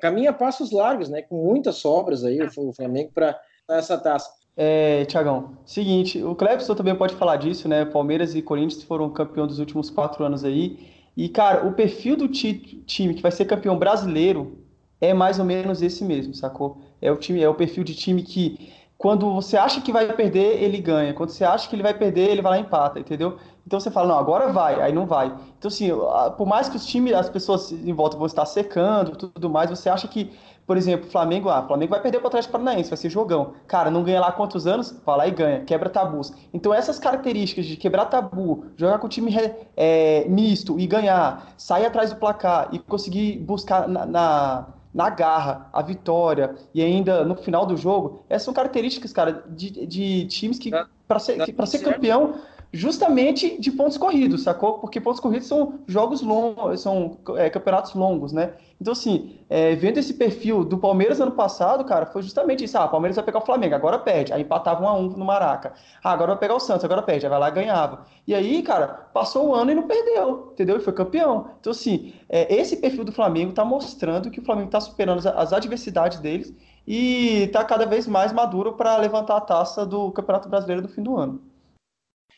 caminha 0.00 0.30
a 0.30 0.32
passos 0.32 0.70
largos, 0.70 1.08
né? 1.08 1.22
Com 1.22 1.44
muitas 1.44 1.76
sobras 1.76 2.24
aí 2.24 2.40
o 2.40 2.72
Flamengo 2.72 3.10
para 3.12 3.38
essa 3.68 3.98
taça. 3.98 4.30
É, 4.56 5.04
Tiagão, 5.04 5.56
seguinte, 5.64 6.22
o 6.22 6.34
Clebson 6.34 6.74
também 6.74 6.94
pode 6.94 7.14
falar 7.14 7.36
disso, 7.36 7.68
né? 7.68 7.84
Palmeiras 7.84 8.34
e 8.34 8.42
Corinthians 8.42 8.82
foram 8.82 9.10
campeão 9.10 9.46
dos 9.46 9.58
últimos 9.58 9.90
quatro 9.90 10.24
anos 10.24 10.44
aí. 10.44 10.78
E, 11.16 11.28
cara, 11.28 11.66
o 11.66 11.72
perfil 11.72 12.16
do 12.16 12.28
ti 12.28 12.82
time 12.86 13.14
que 13.14 13.22
vai 13.22 13.32
ser 13.32 13.44
campeão 13.44 13.76
brasileiro 13.76 14.58
é 15.00 15.12
mais 15.12 15.38
ou 15.38 15.44
menos 15.44 15.82
esse 15.82 16.04
mesmo, 16.04 16.34
sacou? 16.34 16.78
É 17.00 17.10
o 17.10 17.16
time, 17.16 17.42
é 17.42 17.48
o 17.48 17.54
perfil 17.54 17.84
de 17.84 17.94
time 17.94 18.22
que 18.22 18.72
quando 18.96 19.32
você 19.32 19.56
acha 19.56 19.80
que 19.80 19.92
vai 19.92 20.12
perder, 20.12 20.60
ele 20.60 20.78
ganha. 20.78 21.14
Quando 21.14 21.30
você 21.30 21.44
acha 21.44 21.68
que 21.68 21.76
ele 21.76 21.84
vai 21.84 21.94
perder, 21.94 22.30
ele 22.30 22.42
vai 22.42 22.52
lá 22.52 22.58
e 22.58 22.62
empata, 22.62 22.98
entendeu? 22.98 23.38
Então 23.68 23.78
você 23.78 23.90
fala, 23.90 24.08
não, 24.08 24.18
agora 24.18 24.50
vai, 24.50 24.80
aí 24.80 24.94
não 24.94 25.04
vai. 25.04 25.26
Então, 25.58 25.68
assim, 25.68 25.90
por 26.38 26.46
mais 26.46 26.70
que 26.70 26.76
os 26.78 26.86
times, 26.86 27.12
as 27.12 27.28
pessoas 27.28 27.70
em 27.70 27.92
volta 27.92 28.16
vão 28.16 28.26
estar 28.26 28.46
secando 28.46 29.14
tudo 29.14 29.50
mais, 29.50 29.68
você 29.68 29.90
acha 29.90 30.08
que, 30.08 30.32
por 30.66 30.78
exemplo, 30.78 31.10
Flamengo, 31.10 31.50
ah, 31.50 31.62
Flamengo 31.66 31.90
vai 31.90 32.00
perder 32.00 32.16
para 32.16 32.24
o 32.24 32.28
Atlético 32.28 32.52
Paranaense, 32.52 32.88
vai 32.88 32.96
ser 32.96 33.10
jogão. 33.10 33.52
Cara, 33.66 33.90
não 33.90 34.02
ganha 34.02 34.22
lá 34.22 34.32
quantos 34.32 34.66
anos? 34.66 34.98
Vai 35.04 35.18
lá 35.18 35.28
e 35.28 35.32
ganha, 35.32 35.60
quebra 35.66 35.90
tabus. 35.90 36.32
Então, 36.50 36.72
essas 36.72 36.98
características 36.98 37.66
de 37.66 37.76
quebrar 37.76 38.06
tabu, 38.06 38.64
jogar 38.74 38.98
com 39.00 39.06
o 39.06 39.10
time 39.10 39.30
é, 39.76 40.24
misto 40.30 40.80
e 40.80 40.86
ganhar, 40.86 41.52
sair 41.58 41.84
atrás 41.84 42.08
do 42.08 42.16
placar 42.16 42.70
e 42.72 42.78
conseguir 42.78 43.36
buscar 43.36 43.86
na, 43.86 44.06
na 44.06 44.66
na 44.94 45.10
garra, 45.10 45.68
a 45.72 45.82
vitória 45.82 46.56
e 46.74 46.82
ainda 46.82 47.22
no 47.22 47.36
final 47.36 47.66
do 47.66 47.76
jogo, 47.76 48.24
essas 48.28 48.44
são 48.44 48.54
características, 48.54 49.12
cara, 49.12 49.44
de, 49.46 49.86
de 49.86 50.24
times 50.26 50.58
que, 50.58 50.70
para 51.06 51.18
ser, 51.18 51.36
ser 51.66 51.78
campeão, 51.80 52.36
justamente 52.72 53.58
de 53.58 53.72
pontos 53.72 53.96
corridos, 53.96 54.42
sacou? 54.42 54.74
Porque 54.74 55.00
pontos 55.00 55.20
corridos 55.20 55.48
são 55.48 55.80
jogos 55.86 56.20
longos, 56.20 56.80
são 56.80 57.18
é, 57.36 57.48
campeonatos 57.48 57.94
longos, 57.94 58.32
né? 58.32 58.52
Então, 58.80 58.92
assim, 58.92 59.38
é, 59.48 59.74
vendo 59.74 59.98
esse 59.98 60.14
perfil 60.14 60.64
do 60.64 60.78
Palmeiras 60.78 61.20
ano 61.20 61.32
passado, 61.32 61.84
cara, 61.84 62.06
foi 62.06 62.22
justamente 62.22 62.62
isso. 62.62 62.78
Ah, 62.78 62.84
o 62.84 62.90
Palmeiras 62.90 63.16
vai 63.16 63.24
pegar 63.24 63.38
o 63.38 63.44
Flamengo, 63.44 63.74
agora 63.74 63.98
perde. 63.98 64.32
Aí 64.32 64.42
empatava 64.42 64.84
um 64.84 64.88
a 64.88 64.94
um 64.94 65.08
no 65.08 65.24
Maraca. 65.24 65.72
Ah, 66.02 66.12
agora 66.12 66.32
vai 66.32 66.40
pegar 66.40 66.54
o 66.54 66.60
Santos, 66.60 66.84
agora 66.84 67.02
perde. 67.02 67.26
Aí 67.26 67.30
vai 67.30 67.40
lá 67.40 67.50
ganhava. 67.50 68.06
E 68.26 68.34
aí, 68.34 68.62
cara, 68.62 69.08
passou 69.12 69.48
o 69.48 69.54
ano 69.54 69.72
e 69.72 69.74
não 69.74 69.84
perdeu, 69.88 70.50
entendeu? 70.52 70.76
E 70.76 70.80
foi 70.80 70.92
campeão. 70.92 71.50
Então, 71.60 71.72
assim, 71.72 72.12
é, 72.28 72.54
esse 72.54 72.76
perfil 72.76 73.04
do 73.04 73.12
Flamengo 73.12 73.52
tá 73.52 73.64
mostrando 73.64 74.30
que 74.30 74.40
o 74.40 74.44
Flamengo 74.44 74.70
tá 74.70 74.80
superando 74.80 75.18
as, 75.18 75.26
as 75.26 75.52
adversidades 75.52 76.20
deles 76.20 76.54
e 76.86 77.48
tá 77.52 77.64
cada 77.64 77.84
vez 77.84 78.06
mais 78.06 78.32
maduro 78.32 78.74
para 78.74 78.96
levantar 78.96 79.36
a 79.36 79.40
taça 79.40 79.84
do 79.84 80.12
Campeonato 80.12 80.48
Brasileiro 80.48 80.82
do 80.82 80.88
fim 80.88 81.02
do 81.02 81.16
ano. 81.16 81.40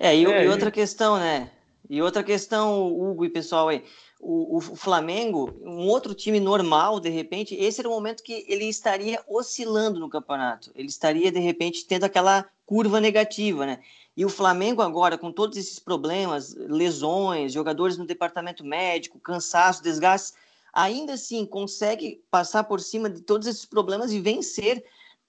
É, 0.03 0.17
e, 0.17 0.25
é, 0.25 0.45
e 0.47 0.49
outra 0.49 0.71
e... 0.71 0.73
questão, 0.73 1.19
né? 1.19 1.51
E 1.89 2.01
outra 2.01 2.23
questão, 2.23 2.91
Hugo 2.91 3.27
e 3.27 3.29
pessoal 3.29 3.69
aí. 3.69 3.85
O, 4.19 4.59
o, 4.59 4.61
Flamengo, 4.61 5.55
um 5.63 5.89
outro 5.89 6.15
time 6.15 6.41
normal, 6.41 7.01
de 7.01 7.09
repente, 7.09 7.55
esse 7.55 7.81
era 7.81 7.89
o 7.89 7.93
momento 7.93 8.23
que 8.23 8.45
ele 8.49 8.67
estaria 8.67 9.23
oscilando 9.29 9.99
no 9.99 10.09
campeonato. 10.09 10.71
Ele 10.75 10.89
estaria, 10.89 11.33
de 11.33 11.39
repente, 11.39 11.87
tendo 11.87 12.05
aquela 12.05 12.47
curva 12.67 13.01
negativa, 13.01 13.67
né? 13.67 13.81
E 14.17 14.25
o 14.25 14.29
Flamengo 14.29 14.83
agora, 14.83 15.19
com 15.19 15.33
todos 15.33 15.57
esses 15.57 15.79
problemas, 15.79 16.55
lesões, 16.55 17.53
jogadores 17.53 17.97
no 17.97 18.07
departamento 18.07 18.65
médico, 18.65 19.19
cansaço, 19.19 19.83
desgaste, 19.83 20.37
ainda 20.73 21.15
assim 21.15 21.45
consegue 21.45 22.23
passar 22.31 22.65
por 22.65 22.81
cima 22.81 23.09
de 23.09 23.23
todos 23.23 23.47
esses 23.47 23.65
problemas 23.65 24.13
e 24.13 24.21
vencer 24.21 24.85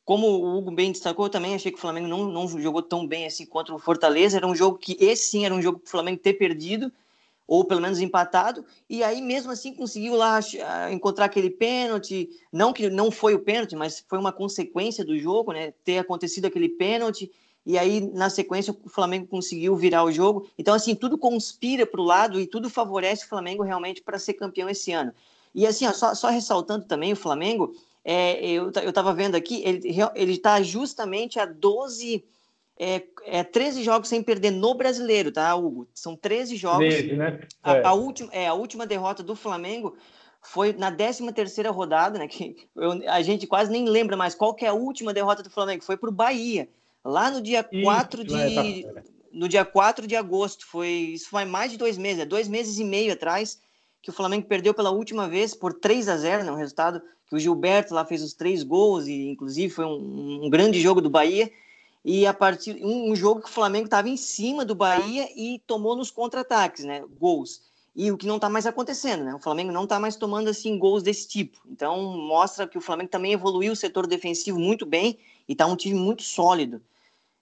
como 0.06 0.28
o 0.28 0.58
Hugo 0.58 0.72
bem 0.72 0.92
destacou, 0.92 1.26
eu 1.26 1.30
também 1.30 1.56
achei 1.56 1.72
que 1.72 1.78
o 1.78 1.82
Flamengo 1.82 2.08
não, 2.08 2.26
não 2.26 2.48
jogou 2.48 2.82
tão 2.82 3.06
bem 3.06 3.26
assim 3.26 3.46
contra 3.46 3.74
o 3.74 3.80
Fortaleza. 3.80 4.38
Era 4.38 4.48
um 4.48 4.56
jogo 4.56 4.78
que, 4.78 4.98
esse 5.00 5.30
sim, 5.30 5.46
era 5.46 5.54
um 5.54 5.62
jogo 5.62 5.80
para 5.80 5.88
o 5.88 5.92
Flamengo 5.92 6.20
ter 6.20 6.34
perdido, 6.34 6.92
ou 7.48 7.66
pelo 7.66 7.82
menos 7.82 8.00
empatado, 8.00 8.64
e 8.90 9.04
aí 9.04 9.22
mesmo 9.22 9.52
assim 9.52 9.74
conseguiu 9.74 10.16
lá 10.16 10.40
encontrar 10.90 11.26
aquele 11.26 11.50
pênalti. 11.50 12.30
Não 12.52 12.72
que 12.72 12.90
não 12.90 13.12
foi 13.12 13.36
o 13.36 13.40
pênalti, 13.40 13.76
mas 13.76 14.04
foi 14.08 14.18
uma 14.18 14.32
consequência 14.32 15.04
do 15.04 15.18
jogo, 15.20 15.52
né? 15.52 15.74
Ter 15.84 15.98
acontecido 15.98 16.46
aquele 16.46 16.70
pênalti. 16.70 17.30
E 17.66 17.78
aí, 17.78 18.02
na 18.02 18.30
sequência, 18.30 18.76
o 18.84 18.90
Flamengo 18.90 19.28
conseguiu 19.28 19.76
virar 19.76 20.04
o 20.04 20.12
jogo. 20.12 20.48
Então, 20.58 20.74
assim, 20.74 20.96
tudo 20.96 21.18
conspira 21.18 21.86
para 21.86 22.02
o 22.02 22.06
lado 22.06 22.40
e 22.40 22.48
tudo 22.48 22.70
favorece 22.70 23.26
o 23.26 23.30
Flamengo 23.30 23.64
realmente 23.64 24.02
para 24.02 24.18
ser 24.18 24.34
campeão 24.34 24.70
esse 24.70 24.92
ano. 24.92 25.14
E 25.54 25.68
assim, 25.68 25.86
ó, 25.86 25.92
só, 25.92 26.16
só 26.16 26.30
ressaltando 26.30 26.86
também 26.86 27.12
o 27.14 27.18
Flamengo, 27.18 27.76
é, 28.04 28.44
eu 28.46 28.70
estava 28.70 29.14
vendo 29.14 29.36
aqui, 29.36 29.64
ele 29.64 30.34
está 30.34 30.62
justamente 30.62 31.40
a 31.40 31.46
12, 31.46 32.24
é, 32.80 33.04
é, 33.26 33.44
13 33.44 33.84
jogos 33.84 34.10
sem 34.10 34.24
perder 34.24 34.52
no 34.52 34.74
brasileiro, 34.74 35.32
tá, 35.32 35.54
Hugo? 35.56 35.88
São 35.94 36.16
13 36.16 36.56
jogos. 36.56 36.88
13, 36.88 37.16
né? 37.16 37.40
A, 37.62 37.76
é. 37.76 37.86
a, 37.86 37.94
última, 37.94 38.34
é, 38.34 38.48
a 38.48 38.54
última 38.54 38.88
derrota 38.88 39.22
do 39.22 39.36
Flamengo 39.36 39.96
foi 40.42 40.74
na 40.74 40.92
13 40.92 41.32
terceira 41.32 41.70
rodada, 41.70 42.18
né? 42.18 42.28
Que 42.28 42.56
eu, 42.76 43.08
a 43.08 43.22
gente 43.22 43.46
quase 43.46 43.72
nem 43.72 43.86
lembra 43.88 44.18
mais 44.18 44.34
qual 44.34 44.56
que 44.56 44.66
é 44.66 44.70
a 44.70 44.74
última 44.74 45.14
derrota 45.14 45.44
do 45.44 45.52
Flamengo. 45.52 45.84
Foi 45.84 45.96
para 45.96 46.10
o 46.10 46.14
Bahia, 46.14 46.68
lá 47.06 47.30
no 47.30 47.40
dia 47.40 47.68
isso, 47.72 47.84
4 47.84 48.24
de. 48.24 48.36
É, 48.36 48.84
tá. 48.84 49.04
No 49.32 49.48
dia 49.48 49.64
4 49.64 50.08
de 50.08 50.16
agosto, 50.16 50.66
foi, 50.66 50.90
isso 50.90 51.30
foi 51.30 51.46
mais 51.46 51.72
de 51.72 51.78
dois 51.78 51.98
meses, 51.98 52.24
é 52.24 52.26
dois 52.26 52.50
meses 52.50 52.80
e 52.80 52.84
meio 52.84 53.14
atrás, 53.14 53.62
que 54.02 54.10
o 54.10 54.14
Flamengo 54.14 54.48
perdeu 54.48 54.74
pela 54.74 54.92
última 54.92 55.28
vez 55.28 55.54
por 55.54 55.74
3 55.74 56.10
a 56.10 56.18
0 56.18 56.44
né, 56.44 56.52
um 56.52 56.56
resultado 56.56 57.02
que 57.28 57.36
o 57.36 57.40
Gilberto 57.40 57.94
lá 57.94 58.04
fez 58.04 58.24
os 58.24 58.34
três 58.34 58.64
gols 58.64 59.08
e 59.08 59.28
inclusive 59.30 59.74
foi 59.74 59.86
um, 59.86 60.46
um 60.46 60.50
grande 60.50 60.82
jogo 60.82 61.02
do 61.02 61.10
Bahia 61.10 61.52
e 62.04 62.26
a 62.26 62.34
partir 62.34 62.84
um, 62.84 63.12
um 63.12 63.16
jogo 63.16 63.42
que 63.42 63.50
o 63.50 63.54
Flamengo 63.54 63.86
estava 63.86 64.10
em 64.10 64.18
cima 64.18 64.66
do 64.66 64.74
Bahia 64.74 65.30
e 65.36 65.62
tomou 65.68 65.96
nos 65.96 66.10
contra-ataques, 66.10 66.84
né, 66.84 67.04
gols. 67.20 67.70
E 67.96 68.10
o 68.10 68.18
que 68.18 68.26
não 68.26 68.38
está 68.38 68.50
mais 68.50 68.66
acontecendo, 68.66 69.26
né? 69.26 69.36
O 69.36 69.40
Flamengo 69.40 69.70
não 69.70 69.84
está 69.84 70.00
mais 70.00 70.16
tomando 70.16 70.50
assim 70.50 70.78
gols 70.78 71.04
desse 71.04 71.28
tipo. 71.28 71.60
Então 71.70 72.02
mostra 72.02 72.66
que 72.66 72.78
o 72.78 72.82
Flamengo 72.82 73.10
também 73.10 73.34
evoluiu 73.34 73.74
o 73.74 73.76
setor 73.76 74.08
defensivo 74.08 74.58
muito 74.58 74.86
bem 74.86 75.20
e 75.46 75.52
está 75.52 75.66
um 75.66 75.76
time 75.76 76.00
muito 76.00 76.24
sólido 76.24 76.82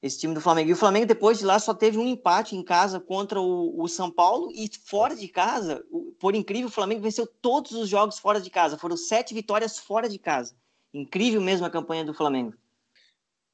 esse 0.01 0.17
time 0.17 0.33
do 0.33 0.41
Flamengo. 0.41 0.69
E 0.69 0.73
o 0.73 0.77
Flamengo, 0.77 1.05
depois 1.05 1.39
de 1.39 1.45
lá, 1.45 1.59
só 1.59 1.73
teve 1.73 1.97
um 1.97 2.07
empate 2.07 2.55
em 2.55 2.63
casa 2.63 2.99
contra 2.99 3.39
o, 3.39 3.81
o, 3.81 3.87
São 3.87 4.09
Paulo 4.09 4.51
e 4.53 4.69
fora 4.85 5.15
de 5.15 5.27
casa, 5.27 5.83
por 6.19 6.35
incrível, 6.35 6.67
o 6.67 6.71
Flamengo 6.71 7.01
venceu 7.01 7.25
todos 7.25 7.71
os 7.71 7.87
jogos 7.87 8.19
fora 8.19 8.41
de 8.41 8.49
casa. 8.49 8.77
Foram 8.77 8.97
sete 8.97 9.33
vitórias 9.33 9.79
fora 9.79 10.09
de 10.09 10.19
casa. 10.19 10.53
Incrível 10.93 11.41
mesmo 11.41 11.65
a 11.65 11.69
campanha 11.69 12.03
do 12.03 12.13
Flamengo. 12.13 12.53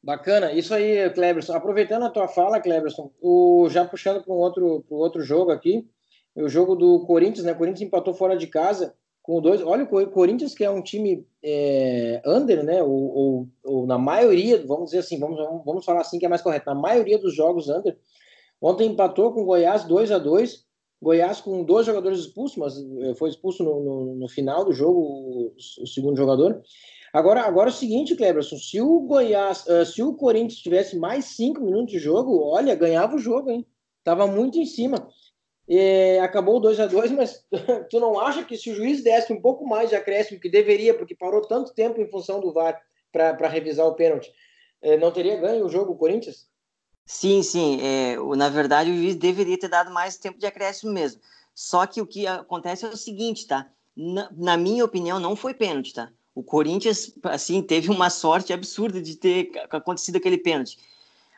Bacana, 0.01 0.51
isso 0.51 0.73
aí, 0.73 1.09
Cleberson. 1.11 1.53
Aproveitando 1.53 2.03
a 2.03 2.09
tua 2.09 2.27
fala, 2.27 2.59
Cleberson, 2.59 3.11
o, 3.21 3.67
já 3.69 3.85
puxando 3.85 4.23
para 4.23 4.33
um 4.33 4.37
outro, 4.37 4.85
outro 4.89 5.23
jogo 5.23 5.51
aqui, 5.51 5.87
o 6.35 6.47
jogo 6.47 6.75
do 6.75 7.05
Corinthians, 7.05 7.45
né? 7.45 7.53
O 7.53 7.57
Corinthians 7.57 7.87
empatou 7.87 8.13
fora 8.13 8.37
de 8.37 8.47
casa 8.47 8.93
com 9.21 9.41
dois. 9.41 9.61
Olha 9.63 9.83
o 9.83 10.11
Corinthians, 10.11 10.53
que 10.53 10.63
é 10.63 10.69
um 10.69 10.81
time 10.81 11.25
é, 11.43 12.21
under, 12.25 12.63
né? 12.63 12.83
Ou, 12.83 12.91
ou, 12.91 13.47
ou, 13.63 13.87
na 13.87 13.97
maioria, 13.97 14.63
vamos 14.65 14.85
dizer 14.85 14.99
assim, 14.99 15.19
vamos, 15.19 15.37
vamos 15.65 15.83
falar 15.83 16.01
assim 16.01 16.19
que 16.19 16.25
é 16.25 16.29
mais 16.29 16.41
correto, 16.41 16.67
na 16.67 16.75
maioria 16.75 17.17
dos 17.17 17.35
jogos 17.35 17.67
under. 17.67 17.97
Ontem 18.61 18.87
empatou 18.87 19.33
com 19.33 19.41
o 19.41 19.45
Goiás 19.45 19.83
2 19.85 20.11
a 20.11 20.17
2 20.19 20.65
Goiás 21.01 21.41
com 21.41 21.63
dois 21.63 21.85
jogadores 21.85 22.19
expulsos, 22.19 22.57
mas 22.57 22.73
é, 23.03 23.15
foi 23.15 23.29
expulso 23.29 23.63
no, 23.63 23.83
no, 23.83 24.15
no 24.15 24.27
final 24.27 24.63
do 24.63 24.73
jogo 24.73 24.99
o, 24.99 25.53
o, 25.81 25.87
segundo 25.87 26.17
jogador. 26.17 26.61
Agora, 27.13 27.41
agora 27.41 27.69
é 27.69 27.73
o 27.73 27.75
seguinte, 27.75 28.15
Cleberson, 28.15 28.57
se 28.57 28.81
o 28.81 29.01
Goiás, 29.01 29.65
uh, 29.67 29.85
se 29.85 30.01
o 30.01 30.13
Corinthians 30.15 30.59
tivesse 30.59 30.97
mais 30.97 31.25
cinco 31.25 31.61
minutos 31.61 31.91
de 31.91 31.99
jogo, 31.99 32.43
olha, 32.43 32.75
ganhava 32.75 33.15
o 33.15 33.19
jogo, 33.19 33.51
hein? 33.51 33.65
Tava 34.03 34.27
muito 34.27 34.57
em 34.57 34.65
cima. 34.65 35.07
É, 35.67 36.19
acabou 36.19 36.59
2 36.59 36.79
a 36.79 36.85
2 36.85 37.11
mas 37.13 37.43
tu 37.89 37.99
não 37.99 38.19
acha 38.19 38.43
que 38.43 38.57
se 38.57 38.69
o 38.69 38.75
juiz 38.75 39.03
desse 39.03 39.33
um 39.33 39.41
pouco 39.41 39.65
mais 39.65 39.89
de 39.89 39.95
acréscimo, 39.95 40.39
que 40.39 40.49
deveria, 40.49 40.93
porque 40.93 41.15
parou 41.15 41.41
tanto 41.41 41.73
tempo 41.73 41.99
em 41.99 42.09
função 42.09 42.39
do 42.39 42.53
VAR 42.53 42.79
para 43.11 43.47
revisar 43.47 43.87
o 43.87 43.95
pênalti, 43.95 44.31
é, 44.81 44.97
não 44.97 45.11
teria 45.11 45.37
ganho 45.37 45.65
o 45.65 45.69
jogo 45.69 45.93
o 45.93 45.97
Corinthians? 45.97 46.47
Sim, 47.05 47.43
sim. 47.43 47.79
É, 47.81 48.17
na 48.35 48.49
verdade, 48.49 48.91
o 48.91 48.95
juiz 48.95 49.15
deveria 49.15 49.57
ter 49.59 49.67
dado 49.69 49.91
mais 49.91 50.17
tempo 50.17 50.39
de 50.39 50.45
acréscimo 50.45 50.91
mesmo. 50.91 51.21
Só 51.53 51.85
que 51.85 52.01
o 52.01 52.07
que 52.07 52.27
acontece 52.27 52.85
é 52.85 52.89
o 52.89 52.97
seguinte, 52.97 53.47
tá? 53.47 53.69
Na, 53.95 54.29
na 54.35 54.57
minha 54.57 54.83
opinião, 54.83 55.19
não 55.19 55.35
foi 55.35 55.53
pênalti, 55.53 55.93
tá? 55.93 56.11
O 56.33 56.43
Corinthians, 56.43 57.13
assim, 57.23 57.61
teve 57.61 57.89
uma 57.89 58.09
sorte 58.09 58.51
absurda 58.51 59.01
de 59.01 59.15
ter 59.15 59.51
acontecido 59.69 60.17
aquele 60.17 60.37
pênalti. 60.37 60.77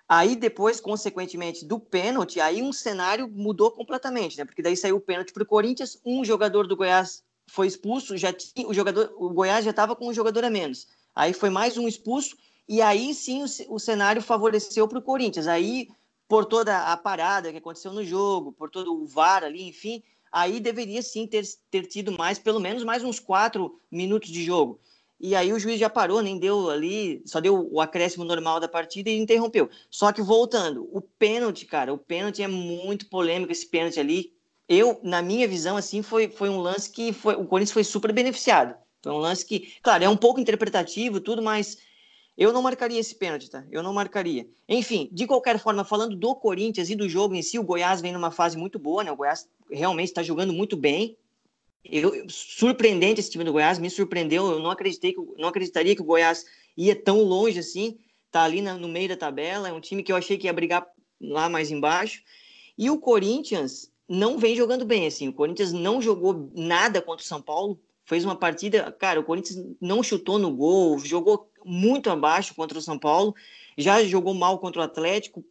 Aí 0.09 0.35
depois, 0.35 0.79
consequentemente, 0.79 1.65
do 1.65 1.79
pênalti, 1.79 2.39
aí 2.39 2.63
um 2.63 2.71
cenário 2.71 3.27
mudou 3.27 3.69
completamente, 3.69 4.37
né? 4.37 4.45
Porque 4.45 4.61
daí 4.61 4.75
saiu 4.75 4.95
o 4.95 5.01
pênalti 5.01 5.33
para 5.33 5.43
o 5.43 5.45
Corinthians, 5.45 5.99
um 6.05 6.23
jogador 6.23 6.65
do 6.65 6.75
Goiás 6.77 7.23
foi 7.45 7.67
expulso, 7.67 8.17
já 8.17 8.33
tinha, 8.33 8.67
o 8.67 8.73
jogador, 8.73 9.13
o 9.17 9.29
Goiás 9.29 9.63
já 9.63 9.71
estava 9.71 9.95
com 9.95 10.07
um 10.07 10.13
jogador 10.13 10.43
a 10.45 10.49
menos. 10.49 10.87
Aí 11.15 11.33
foi 11.33 11.49
mais 11.49 11.77
um 11.77 11.87
expulso 11.87 12.37
e 12.67 12.81
aí 12.81 13.13
sim 13.13 13.43
o, 13.69 13.79
cenário 13.79 14.21
favoreceu 14.21 14.87
para 14.87 14.99
o 14.99 15.01
Corinthians. 15.01 15.47
Aí 15.47 15.87
por 16.27 16.45
toda 16.45 16.91
a 16.91 16.97
parada 16.97 17.51
que 17.51 17.57
aconteceu 17.57 17.93
no 17.93 18.03
jogo, 18.03 18.51
por 18.51 18.69
todo 18.69 18.93
o 18.93 19.07
VAR 19.07 19.43
ali, 19.43 19.67
enfim, 19.67 20.03
aí 20.31 20.59
deveria 20.59 21.01
sim 21.01 21.25
ter, 21.25 21.43
ter 21.71 21.85
tido 21.85 22.11
mais, 22.11 22.37
pelo 22.37 22.59
menos 22.59 22.83
mais 22.83 23.03
uns 23.03 23.19
quatro 23.19 23.79
minutos 23.89 24.29
de 24.29 24.43
jogo. 24.43 24.79
E 25.19 25.35
aí 25.35 25.51
o 25.51 25.59
juiz 25.59 25.79
já 25.79 25.89
parou, 25.89 26.21
nem 26.21 26.37
deu 26.37 26.69
ali, 26.69 27.23
só 27.25 27.39
deu 27.39 27.67
o 27.71 27.81
acréscimo 27.81 28.23
normal 28.23 28.59
da 28.59 28.67
partida 28.67 29.09
e 29.09 29.17
interrompeu. 29.17 29.69
Só 29.89 30.11
que 30.11 30.21
voltando, 30.21 30.87
o 30.91 31.01
pênalti, 31.01 31.65
cara, 31.65 31.93
o 31.93 31.97
pênalti 31.97 32.43
é 32.43 32.47
muito 32.47 33.07
polêmico 33.07 33.51
esse 33.51 33.65
pênalti 33.65 33.99
ali. 33.99 34.33
Eu, 34.69 34.99
na 35.01 35.21
minha 35.21 35.47
visão, 35.47 35.77
assim, 35.77 36.03
foi, 36.03 36.29
foi 36.29 36.49
um 36.49 36.59
lance 36.59 36.91
que 36.91 37.13
foi, 37.13 37.35
o 37.35 37.45
Corinthians 37.45 37.71
foi 37.71 37.83
super 37.83 38.11
beneficiado. 38.11 38.75
Foi 39.01 39.11
um 39.11 39.17
lance 39.17 39.45
que, 39.45 39.73
claro, 39.81 40.03
é 40.03 40.09
um 40.09 40.17
pouco 40.17 40.39
interpretativo, 40.39 41.19
tudo, 41.19 41.41
mas 41.41 41.77
eu 42.37 42.53
não 42.53 42.61
marcaria 42.61 42.99
esse 42.99 43.15
pênalti, 43.15 43.49
tá? 43.49 43.65
Eu 43.71 43.81
não 43.81 43.91
marcaria. 43.91 44.47
Enfim, 44.69 45.09
de 45.11 45.25
qualquer 45.25 45.57
forma, 45.57 45.83
falando 45.83 46.15
do 46.15 46.35
Corinthians 46.35 46.89
e 46.89 46.95
do 46.95 47.09
jogo 47.09 47.33
em 47.33 47.41
si, 47.41 47.57
o 47.57 47.63
Goiás 47.63 47.99
vem 47.99 48.13
numa 48.13 48.29
fase 48.29 48.55
muito 48.55 48.77
boa, 48.77 49.03
né? 49.03 49.11
O 49.11 49.15
Goiás 49.15 49.49
realmente 49.71 50.09
está 50.09 50.21
jogando 50.21 50.53
muito 50.53 50.77
bem. 50.77 51.17
Eu, 51.83 52.29
surpreendente 52.29 53.19
esse 53.19 53.31
time 53.31 53.43
do 53.43 53.51
Goiás, 53.51 53.79
me 53.79 53.89
surpreendeu. 53.89 54.51
Eu 54.51 54.59
não 54.59 54.69
acreditei 54.69 55.13
que, 55.13 55.19
não 55.37 55.49
acreditaria 55.49 55.95
que 55.95 56.01
o 56.01 56.05
Goiás 56.05 56.45
ia 56.75 56.95
tão 56.95 57.21
longe 57.23 57.57
assim. 57.57 57.97
Tá 58.29 58.43
ali 58.43 58.61
na, 58.61 58.77
no 58.77 58.87
meio 58.87 59.09
da 59.09 59.17
tabela. 59.17 59.69
É 59.69 59.73
um 59.73 59.81
time 59.81 60.03
que 60.03 60.11
eu 60.11 60.15
achei 60.15 60.37
que 60.37 60.45
ia 60.45 60.53
brigar 60.53 60.85
lá 61.19 61.49
mais 61.49 61.71
embaixo. 61.71 62.21
E 62.77 62.87
o 62.89 62.99
Corinthians 62.99 63.91
não 64.07 64.37
vem 64.37 64.55
jogando 64.55 64.85
bem, 64.85 65.07
assim. 65.07 65.27
O 65.27 65.33
Corinthians 65.33 65.73
não 65.73 65.99
jogou 65.99 66.51
nada 66.53 67.01
contra 67.01 67.23
o 67.23 67.27
São 67.27 67.41
Paulo. 67.41 67.79
Fez 68.05 68.23
uma 68.23 68.35
partida, 68.35 68.91
cara, 68.91 69.19
o 69.19 69.23
Corinthians 69.23 69.59
não 69.81 70.01
chutou 70.01 70.39
no 70.39 70.55
gol, 70.55 70.97
jogou 70.99 71.51
muito 71.67 72.09
abaixo 72.09 72.55
contra 72.55 72.77
o 72.77 72.81
São 72.81 72.97
Paulo, 72.97 73.35
já 73.77 74.03
jogou 74.03 74.33
mal 74.33 74.57
contra 74.57 74.81
o 74.81 74.85
Atlético 74.85 75.43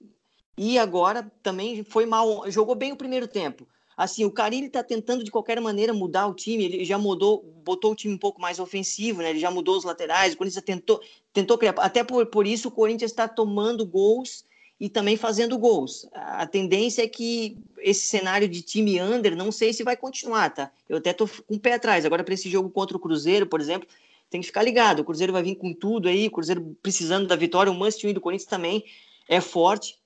e 0.59 0.79
agora 0.79 1.31
também 1.43 1.85
foi 1.85 2.07
mal, 2.07 2.51
jogou 2.51 2.75
bem 2.75 2.93
o 2.93 2.97
primeiro 2.97 3.29
tempo. 3.29 3.69
Assim, 3.97 4.25
o 4.25 4.31
Carilli 4.31 4.67
está 4.67 4.83
tentando 4.83 5.25
de 5.25 5.31
qualquer 5.31 5.59
maneira 5.61 5.95
mudar 5.95 6.27
o 6.27 6.35
time, 6.35 6.65
ele 6.65 6.85
já 6.85 6.99
mudou, 6.99 7.43
botou 7.65 7.93
o 7.93 7.95
time 7.95 8.13
um 8.13 8.19
pouco 8.19 8.41
mais 8.41 8.59
ofensivo, 8.59 9.23
né? 9.23 9.31
Ele 9.31 9.39
já 9.39 9.51
mudou 9.51 9.77
os 9.77 9.85
laterais, 9.85 10.35
o 10.35 10.37
Corinthians 10.37 10.65
tentou, 10.65 11.01
tentou 11.33 11.57
criar, 11.57 11.75
até 11.79 12.05
por, 12.05 12.27
por 12.27 12.47
isso 12.47 12.69
o 12.69 12.71
Corinthians 12.71 13.11
está 13.11 13.27
tomando 13.27 13.87
gols 13.87 14.45
e 14.79 14.91
também 14.91 15.17
fazendo 15.17 15.57
gols. 15.57 16.07
A 16.13 16.47
tendência 16.47 17.03
é 17.03 17.09
que 17.09 17.57
esse 17.79 18.07
cenário 18.07 18.47
de 18.47 18.61
time 18.61 19.01
under, 19.01 19.35
não 19.35 19.51
sei 19.51 19.73
se 19.73 19.83
vai 19.83 19.97
continuar, 19.97 20.51
tá? 20.51 20.71
Eu 20.87 20.99
até 20.99 21.15
tô 21.15 21.27
com 21.27 21.55
o 21.55 21.61
pé 21.61 21.75
atrás. 21.75 22.05
Agora, 22.05 22.23
para 22.23 22.35
esse 22.35 22.51
jogo 22.51 22.69
contra 22.69 22.97
o 22.97 23.01
Cruzeiro, 23.01 23.47
por 23.47 23.63
exemplo, 23.63 23.89
tem 24.31 24.41
que 24.41 24.47
ficar 24.47 24.63
ligado. 24.63 25.01
O 25.01 25.05
Cruzeiro 25.05 25.33
vai 25.33 25.43
vir 25.43 25.57
com 25.57 25.73
tudo 25.73 26.09
aí, 26.09 26.27
o 26.27 26.31
Cruzeiro 26.31 26.77
precisando 26.83 27.27
da 27.27 27.37
vitória, 27.37 27.73
o 27.73 27.79
win 27.79 28.13
do 28.13 28.21
Corinthians 28.21 28.49
também 28.49 28.85
é 29.29 29.41
forte. 29.41 29.99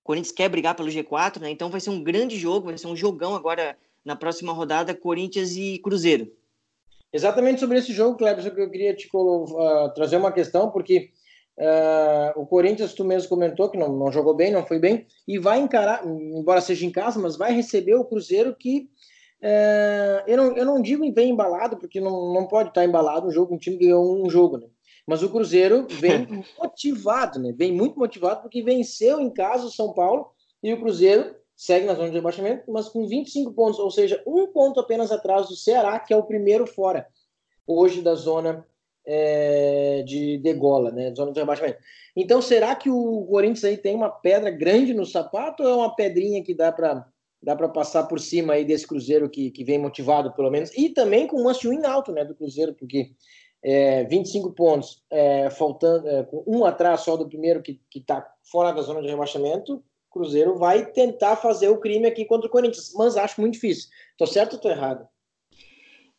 O 0.00 0.04
Corinthians 0.04 0.32
quer 0.32 0.48
brigar 0.48 0.74
pelo 0.74 0.88
G4, 0.88 1.40
né? 1.40 1.50
Então 1.50 1.70
vai 1.70 1.80
ser 1.80 1.90
um 1.90 2.02
grande 2.02 2.36
jogo, 2.36 2.66
vai 2.66 2.78
ser 2.78 2.86
um 2.86 2.96
jogão 2.96 3.34
agora 3.34 3.76
na 4.04 4.14
próxima 4.14 4.52
rodada, 4.52 4.94
Corinthians 4.94 5.56
e 5.56 5.78
Cruzeiro. 5.78 6.30
Exatamente 7.12 7.60
sobre 7.60 7.78
esse 7.78 7.92
jogo, 7.92 8.16
Cleber, 8.16 8.46
eu 8.46 8.70
queria 8.70 8.94
te 8.94 9.08
uh, 9.12 9.92
trazer 9.94 10.16
uma 10.16 10.32
questão, 10.32 10.70
porque 10.70 11.10
Uh, 11.58 12.38
o 12.38 12.44
Corinthians, 12.44 12.92
tu 12.92 13.02
mesmo 13.02 13.30
comentou 13.30 13.70
que 13.70 13.78
não, 13.78 13.90
não, 13.90 14.12
jogou 14.12 14.34
bem, 14.34 14.52
não 14.52 14.66
foi 14.66 14.78
bem, 14.78 15.06
e 15.26 15.38
vai 15.38 15.58
encarar, 15.58 16.06
embora 16.06 16.60
seja 16.60 16.84
em 16.84 16.90
casa, 16.90 17.18
mas 17.18 17.34
vai 17.34 17.50
receber 17.54 17.94
o 17.94 18.04
Cruzeiro 18.04 18.54
que 18.54 18.90
uh, 19.42 20.22
eu, 20.26 20.36
não, 20.36 20.56
eu 20.56 20.64
não 20.64 20.82
digo 20.82 21.10
bem 21.12 21.30
embalado, 21.30 21.76
porque 21.76 22.00
não, 22.00 22.32
não 22.32 22.46
pode 22.46 22.70
estar 22.70 22.84
embalado 22.84 23.28
um 23.28 23.32
jogo, 23.32 23.54
um 23.54 23.58
time 23.58 23.76
ganhou 23.76 24.24
um 24.24 24.30
jogo, 24.30 24.58
né? 24.58 24.66
Mas 25.06 25.22
o 25.22 25.30
Cruzeiro 25.30 25.86
vem 25.88 26.26
motivado, 26.58 27.38
né? 27.38 27.52
Vem 27.56 27.72
muito 27.72 27.98
motivado 27.98 28.42
porque 28.42 28.62
venceu 28.62 29.20
em 29.20 29.30
casa 29.30 29.66
o 29.66 29.70
São 29.70 29.92
Paulo 29.92 30.30
e 30.62 30.72
o 30.72 30.80
Cruzeiro 30.80 31.34
segue 31.56 31.86
na 31.86 31.94
zona 31.94 32.08
de 32.08 32.16
rebaixamento, 32.16 32.70
mas 32.70 32.88
com 32.88 33.06
25 33.06 33.52
pontos, 33.52 33.78
ou 33.78 33.90
seja, 33.90 34.22
um 34.26 34.48
ponto 34.48 34.78
apenas 34.78 35.10
atrás 35.10 35.48
do 35.48 35.56
Ceará, 35.56 35.98
que 35.98 36.12
é 36.12 36.16
o 36.16 36.24
primeiro 36.24 36.66
fora 36.66 37.06
hoje 37.66 38.02
da 38.02 38.14
zona 38.14 38.66
é, 39.06 40.02
de 40.02 40.38
degola, 40.38 40.90
né? 40.90 41.14
Zona 41.14 41.32
de 41.32 41.40
rebaixamento. 41.40 41.78
Então, 42.14 42.42
será 42.42 42.74
que 42.74 42.90
o 42.90 43.26
Corinthians 43.26 43.64
aí 43.64 43.76
tem 43.76 43.94
uma 43.94 44.10
pedra 44.10 44.50
grande 44.50 44.92
no 44.92 45.06
sapato 45.06 45.62
ou 45.62 45.68
é 45.68 45.74
uma 45.74 45.94
pedrinha 45.94 46.42
que 46.42 46.54
dá 46.54 46.72
para 46.72 47.06
dá 47.46 47.54
para 47.54 47.68
passar 47.68 48.02
por 48.08 48.18
cima 48.18 48.54
aí 48.54 48.64
desse 48.64 48.84
Cruzeiro 48.84 49.30
que, 49.30 49.52
que 49.52 49.62
vem 49.62 49.78
motivado, 49.78 50.32
pelo 50.32 50.50
menos, 50.50 50.76
e 50.76 50.88
também 50.88 51.28
com 51.28 51.40
um 51.40 51.44
must 51.44 51.66
win 51.68 51.86
alto, 51.86 52.10
né, 52.10 52.24
do 52.24 52.34
Cruzeiro, 52.34 52.74
porque 52.74 53.12
é, 53.62 54.02
25 54.02 54.50
pontos, 54.50 55.04
é, 55.08 55.48
faltando 55.50 56.08
é, 56.08 56.28
um 56.44 56.64
atrás 56.64 57.02
só 57.02 57.16
do 57.16 57.28
primeiro 57.28 57.62
que 57.62 57.80
está 57.94 58.28
fora 58.42 58.72
da 58.72 58.82
zona 58.82 59.00
de 59.00 59.06
rebaixamento, 59.06 59.80
Cruzeiro 60.10 60.56
vai 60.56 60.86
tentar 60.86 61.36
fazer 61.36 61.68
o 61.68 61.78
crime 61.78 62.08
aqui 62.08 62.24
contra 62.24 62.48
o 62.48 62.50
Corinthians, 62.50 62.92
mas 62.96 63.16
acho 63.16 63.40
muito 63.40 63.54
difícil. 63.54 63.90
Tô 64.18 64.26
certo 64.26 64.54
ou 64.54 64.58
tô 64.58 64.68
errado? 64.68 65.06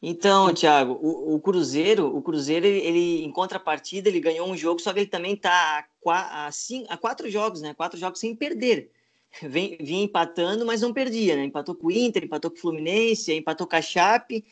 Então, 0.02 0.54
Thiago, 0.54 0.94
o, 1.02 1.36
o, 1.36 1.40
Cruzeiro, 1.42 2.16
o 2.16 2.22
Cruzeiro, 2.22 2.66
ele, 2.66 2.80
ele, 2.80 3.26
em 3.26 3.32
contrapartida, 3.32 4.08
ele 4.08 4.22
ganhou 4.22 4.48
um 4.48 4.56
jogo, 4.56 4.80
só 4.80 4.94
que 4.94 5.00
ele 5.00 5.08
também 5.08 5.34
está 5.34 5.84
a, 6.08 6.48
a, 6.48 6.50
a, 6.88 6.98
quatro 6.98 7.30
jogos, 7.30 7.62
né? 7.62 7.74
Quatro 7.74 8.00
jogos 8.00 8.20
sem 8.20 8.36
perder. 8.36 8.92
Vinha 9.42 10.04
empatando, 10.04 10.66
mas 10.66 10.82
não 10.82 10.94
perdia, 10.94 11.36
né? 11.36 11.46
Empatou 11.46 11.76
com 11.76 11.88
o 11.88 11.92
Inter, 11.92 12.24
empatou 12.24 12.50
com 12.50 12.58
o 12.58 12.60
Fluminense, 12.60 13.34
empatou 13.34 13.68
com 13.68 13.76
a 13.76 13.82
Chape, 13.82 14.44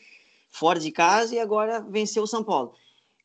fora 0.48 0.78
de 0.78 0.90
casa, 0.90 1.34
e 1.34 1.38
agora 1.38 1.80
venceu 1.80 2.22
o 2.22 2.26
São 2.26 2.44
Paulo. 2.44 2.74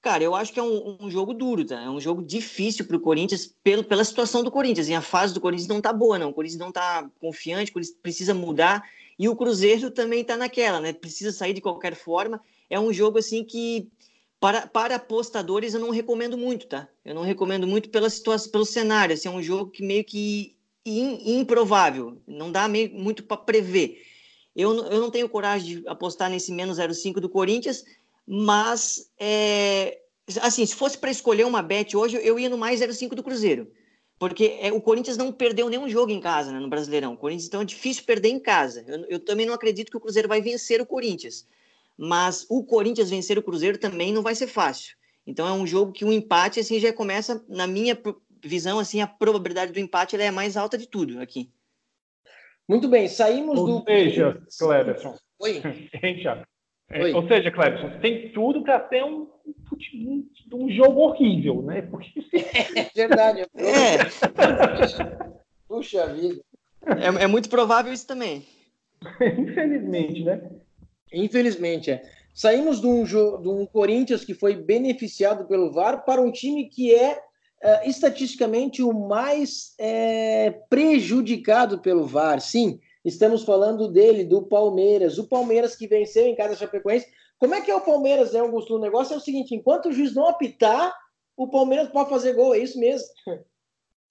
Cara, 0.02 0.24
eu 0.24 0.34
acho 0.34 0.52
que 0.52 0.60
é 0.60 0.64
um, 0.64 0.98
um 1.00 1.12
jogo 1.12 1.32
duro, 1.34 1.64
tá? 1.64 1.80
É 1.80 1.90
um 1.90 2.00
jogo 2.00 2.24
difícil 2.24 2.86
para 2.86 2.98
o 2.98 3.00
Corinthians, 3.00 3.54
pelo, 3.64 3.84
pela 3.84 4.04
situação 4.04 4.44
do 4.44 4.50
Corinthians. 4.50 4.90
E 4.90 4.96
a 4.96 5.02
fase 5.02 5.32
do 5.32 5.40
Corinthians 5.40 5.68
não 5.68 5.80
tá 5.80 5.94
boa, 5.94 6.18
não. 6.18 6.30
O 6.30 6.34
Corinthians 6.34 6.60
não 6.60 6.72
tá 6.72 7.08
confiante, 7.20 7.70
o 7.70 7.74
Corinthians 7.74 7.98
precisa 8.02 8.34
mudar. 8.34 8.84
E 9.20 9.30
o 9.30 9.36
Cruzeiro 9.36 9.92
também 9.92 10.22
está 10.22 10.36
naquela, 10.36 10.82
né? 10.82 10.92
Precisa 10.92 11.32
sair 11.32 11.54
de 11.54 11.62
qualquer 11.62 11.94
forma. 11.94 12.42
É 12.68 12.80
um 12.80 12.92
jogo 12.92 13.20
assim 13.20 13.44
que 13.44 13.92
para, 14.40 14.66
para 14.66 14.96
apostadores 14.96 15.76
eu 15.76 15.80
não 15.80 15.92
recomendo 15.92 16.36
muito, 16.36 16.66
tá? 16.66 16.88
Eu 17.06 17.14
não 17.14 17.22
recomendo 17.22 17.68
muito 17.68 17.92
pela 17.92 18.10
situação, 18.10 18.52
pelo 18.52 18.66
cenário. 18.66 19.14
Assim, 19.14 19.28
é 19.28 19.32
um 19.32 19.44
jogo 19.44 19.70
que 19.70 19.84
meio 19.84 20.04
que 20.04 20.56
improvável, 20.86 22.22
não 22.28 22.52
dá 22.52 22.68
meio, 22.68 22.92
muito 22.94 23.24
para 23.24 23.38
prever. 23.38 24.02
Eu, 24.56 24.76
eu 24.86 25.00
não 25.00 25.12
tenho 25.12 25.30
coragem 25.30 25.82
de 25.82 25.88
apostar 25.88 26.30
nesse 26.30 26.52
menos 26.52 26.78
0,5 26.78 27.20
do 27.20 27.30
Corinthians, 27.30 27.84
mas 28.28 29.10
é, 29.20 30.00
assim, 30.42 30.66
se 30.66 30.76
fosse 30.76 30.98
para 30.98 31.12
escolher 31.12 31.46
uma 31.46 31.62
bet 31.62 31.96
hoje, 31.96 32.20
eu 32.22 32.40
ia 32.40 32.50
no 32.50 32.58
mais 32.58 32.82
0,5 32.82 33.16
do 33.16 33.24
Cruzeiro 33.24 33.72
porque 34.22 34.60
é, 34.62 34.72
o 34.72 34.80
Corinthians 34.80 35.18
não 35.18 35.32
perdeu 35.32 35.68
nenhum 35.68 35.90
jogo 35.90 36.12
em 36.12 36.20
casa 36.20 36.52
né, 36.52 36.60
no 36.60 36.70
Brasileirão. 36.70 37.14
O 37.14 37.18
Corinthians 37.18 37.48
então 37.48 37.62
é 37.62 37.66
difícil 37.66 38.04
perder 38.04 38.30
em 38.30 38.40
casa. 38.40 38.86
Eu, 38.88 39.04
eu, 39.10 39.20
também 39.20 39.48
não 39.48 39.54
acredito 39.56 39.90
que 39.90 39.98
o 39.98 40.00
Cruzeiro 40.00 40.28
vai 40.28 40.40
vencer 40.40 40.80
o 40.80 40.86
Corinthians, 40.86 41.48
mas 41.98 42.46
o 42.48 42.64
Corinthians 42.64 43.10
vencer 43.10 43.36
o 43.40 43.42
Cruzeiro 43.42 43.80
também 43.80 44.14
não 44.14 44.22
vai 44.22 44.36
ser 44.36 44.46
fácil. 44.46 44.96
Então 45.26 45.48
é 45.48 45.52
um 45.52 45.66
jogo 45.66 45.92
que 45.92 46.06
o 46.06 46.10
um 46.10 46.12
empate 46.12 46.60
assim 46.60 46.80
já 46.80 46.94
começa, 46.94 47.44
na 47.50 47.66
minha 47.66 48.00
visão, 48.44 48.80
assim 48.80 49.02
a 49.02 49.08
probabilidade 49.08 49.72
do 49.72 49.80
empate 49.80 50.16
é 50.16 50.28
a 50.28 50.32
mais 50.32 50.58
alta 50.58 50.78
de 50.78 50.88
tudo 50.88 51.20
aqui. 51.20 51.50
Muito 52.68 52.88
bem, 52.88 53.08
saímos 53.08 53.60
Ou 53.60 53.66
do. 53.66 53.84
Seja, 53.84 54.42
Cleberson. 54.60 55.16
Oi. 55.40 55.62
É, 56.94 57.16
ou 57.16 57.26
seja, 57.26 57.50
Cleberson, 57.50 58.02
tem 58.02 58.34
tudo 58.34 58.64
para 58.64 58.78
ter 58.78 59.02
um, 59.02 59.26
um, 59.94 60.28
um, 60.54 60.70
jogo 60.70 61.00
horrível, 61.00 61.62
né? 61.62 61.84
Porque... 61.84 62.12
É 62.76 62.84
verdade. 62.94 63.46
É. 63.56 63.98
Puxa 65.70 66.14
vida. 66.14 66.42
É, 66.86 67.24
é, 67.24 67.28
muito 67.28 67.50
provável 67.50 67.94
isso 67.94 68.06
também. 68.06 68.46
Infelizmente, 69.38 70.24
né? 70.26 70.52
Infelizmente, 71.14 71.92
é. 71.92 72.02
Saímos 72.34 72.82
de 72.82 72.88
um, 72.88 73.04
de 73.06 73.48
um 73.48 73.66
Corinthians 73.66 74.26
que 74.26 74.34
foi 74.34 74.56
beneficiado 74.56 75.48
pelo 75.48 75.72
VAR 75.72 76.04
para 76.04 76.22
um 76.22 76.32
time 76.32 76.68
que 76.68 76.94
é 76.94 77.22
uh, 77.64 77.90
estatisticamente 77.90 78.84
o 78.84 78.94
mais 78.94 79.74
é, 79.80 80.52
prejudicado 80.70 81.80
pelo 81.80 82.06
VAR. 82.06 82.40
Sim, 82.40 82.80
Estamos 83.04 83.44
falando 83.44 83.88
dele, 83.88 84.24
do 84.24 84.44
Palmeiras. 84.44 85.18
O 85.18 85.28
Palmeiras 85.28 85.76
que 85.76 85.88
venceu 85.88 86.26
em 86.26 86.36
casa 86.36 86.56
Chapecoense. 86.56 87.08
Como 87.40 87.56
é 87.56 87.62
que 87.62 87.72
é 87.72 87.76
o 87.76 87.82
Palmeiras, 87.82 88.32
né, 88.32 88.40
Augusto? 88.40 88.76
O 88.76 88.80
negócio 88.80 89.14
é 89.14 89.18
o 89.18 89.22
seguinte: 89.22 89.56
enquanto 89.56 89.90
o 89.90 89.92
juiz 89.92 90.14
não 90.14 90.28
apitar, 90.28 90.94
o 91.36 91.50
Palmeiras 91.50 91.90
pode 91.90 92.10
fazer 92.10 92.34
gol, 92.34 92.54
é 92.54 92.60
isso 92.60 92.80
mesmo. 92.80 93.08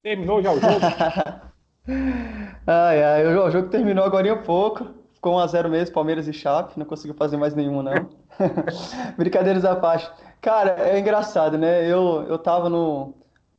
Terminou 0.03 0.43
já 0.43 0.53
o 0.53 0.59
jogo? 0.59 0.75
ai, 2.67 3.03
ai, 3.03 3.27
o 3.27 3.51
jogo 3.51 3.69
terminou 3.69 4.05
agora 4.05 4.33
há 4.33 4.37
pouco. 4.37 4.87
Ficou 5.13 5.35
1x0 5.35 5.69
mesmo, 5.69 5.95
Palmeiras 5.95 6.27
e 6.27 6.33
Chape. 6.33 6.79
Não 6.79 6.87
conseguiu 6.87 7.15
fazer 7.15 7.37
mais 7.37 7.55
nenhuma, 7.55 7.83
não. 7.83 8.09
Brincadeiras 9.19 9.67
à 9.67 9.77
parte. 9.77 10.11
Cara, 10.41 10.89
é 10.89 10.99
engraçado, 10.99 11.59
né? 11.59 11.87
Eu, 11.87 12.25
eu 12.27 12.39
tava 12.39 12.71
no, 12.71 13.13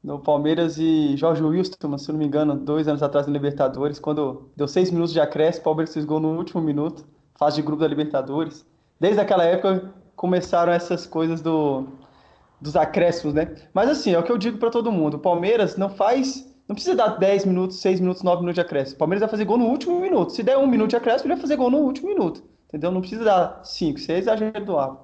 no 0.03 0.19
Palmeiras 0.19 0.77
e 0.77 1.15
Jorge 1.15 1.43
Wilson, 1.43 1.97
se 1.97 2.11
não 2.11 2.17
me 2.17 2.25
engano, 2.25 2.55
dois 2.55 2.87
anos 2.87 3.03
atrás 3.03 3.27
na 3.27 3.33
Libertadores, 3.33 3.99
quando 3.99 4.49
deu 4.55 4.67
seis 4.67 4.89
minutos 4.89 5.13
de 5.13 5.19
acréscimo, 5.19 5.61
o 5.61 5.65
Palmeiras 5.65 5.93
fez 5.93 6.05
gol 6.05 6.19
no 6.19 6.37
último 6.37 6.61
minuto, 6.61 7.05
fase 7.35 7.57
de 7.57 7.61
grupo 7.61 7.81
da 7.81 7.87
Libertadores. 7.87 8.65
Desde 8.99 9.21
aquela 9.21 9.43
época 9.43 9.93
começaram 10.15 10.71
essas 10.71 11.05
coisas 11.05 11.41
do, 11.41 11.85
dos 12.59 12.75
acréscimos, 12.75 13.33
né? 13.33 13.55
Mas 13.73 13.89
assim, 13.89 14.13
é 14.13 14.19
o 14.19 14.23
que 14.23 14.31
eu 14.31 14.37
digo 14.37 14.57
para 14.57 14.71
todo 14.71 14.91
mundo, 14.91 15.15
o 15.15 15.19
Palmeiras 15.19 15.77
não 15.77 15.89
faz, 15.89 16.51
não 16.67 16.75
precisa 16.75 16.95
dar 16.95 17.19
10 17.19 17.45
minutos, 17.45 17.77
6 17.77 17.99
minutos, 17.99 18.23
9 18.23 18.41
minutos 18.41 18.55
de 18.55 18.61
acréscimo. 18.61 18.95
O 18.95 18.99
Palmeiras 18.99 19.21
vai 19.21 19.29
fazer 19.29 19.45
gol 19.45 19.57
no 19.57 19.65
último 19.65 19.99
minuto. 19.99 20.31
Se 20.31 20.41
der 20.41 20.57
um 20.57 20.67
minuto 20.67 20.91
de 20.91 20.95
acréscimo, 20.95 21.27
ele 21.27 21.35
vai 21.35 21.41
fazer 21.41 21.57
gol 21.57 21.69
no 21.69 21.77
último 21.77 22.09
minuto. 22.09 22.43
Entendeu? 22.67 22.91
Não 22.91 23.01
precisa 23.01 23.23
dar 23.23 23.61
5, 23.63 23.99
6 23.99 24.09
é 24.09 24.19
exagero 24.19 24.65
do 24.65 24.77
ar. 24.79 24.97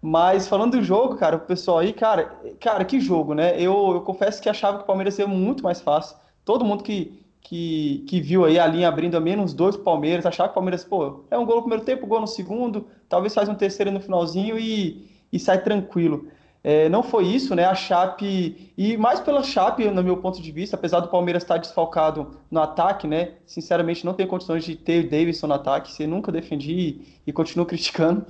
Mas 0.00 0.46
falando 0.46 0.78
do 0.78 0.82
jogo, 0.82 1.16
cara, 1.16 1.36
o 1.36 1.40
pessoal 1.40 1.78
aí, 1.78 1.92
cara, 1.92 2.36
cara, 2.60 2.84
que 2.84 3.00
jogo, 3.00 3.34
né? 3.34 3.60
Eu, 3.60 3.94
eu 3.94 4.00
confesso 4.02 4.40
que 4.40 4.48
achava 4.48 4.78
que 4.78 4.84
o 4.84 4.86
Palmeiras 4.86 5.18
ia 5.18 5.26
muito 5.26 5.62
mais 5.62 5.80
fácil. 5.80 6.16
Todo 6.44 6.64
mundo 6.64 6.84
que, 6.84 7.20
que, 7.40 8.04
que 8.06 8.20
viu 8.20 8.44
aí 8.44 8.58
a 8.58 8.66
linha 8.66 8.88
abrindo 8.88 9.16
a 9.16 9.20
menos 9.20 9.52
dois 9.52 9.74
pro 9.74 9.84
Palmeiras, 9.84 10.24
achava 10.24 10.48
que 10.48 10.52
o 10.52 10.54
Palmeiras, 10.54 10.84
pô, 10.84 11.24
é 11.30 11.36
um 11.36 11.44
gol 11.44 11.56
no 11.56 11.62
primeiro 11.62 11.84
tempo, 11.84 12.06
gol 12.06 12.20
no 12.20 12.28
segundo, 12.28 12.86
talvez 13.08 13.34
faz 13.34 13.48
um 13.48 13.54
terceiro 13.54 13.90
no 13.90 14.00
finalzinho 14.00 14.56
e, 14.58 15.10
e 15.32 15.38
sai 15.38 15.62
tranquilo. 15.62 16.28
É, 16.62 16.88
não 16.88 17.02
foi 17.02 17.26
isso, 17.26 17.54
né? 17.54 17.64
A 17.64 17.74
Chape, 17.74 18.72
e 18.76 18.96
mais 18.96 19.20
pela 19.20 19.42
Chape, 19.42 19.88
no 19.90 20.02
meu 20.02 20.16
ponto 20.18 20.40
de 20.40 20.52
vista, 20.52 20.76
apesar 20.76 21.00
do 21.00 21.08
Palmeiras 21.08 21.42
estar 21.42 21.56
desfalcado 21.56 22.36
no 22.50 22.60
ataque, 22.60 23.06
né? 23.06 23.32
Sinceramente, 23.46 24.04
não 24.04 24.14
tem 24.14 24.26
condições 24.26 24.64
de 24.64 24.76
ter 24.76 25.06
o 25.06 25.10
Davidson 25.10 25.46
no 25.48 25.54
ataque, 25.54 25.92
você 25.92 26.06
nunca 26.06 26.30
defendi 26.30 26.72
e, 26.72 27.20
e 27.26 27.32
continuo 27.32 27.64
criticando 27.66 28.26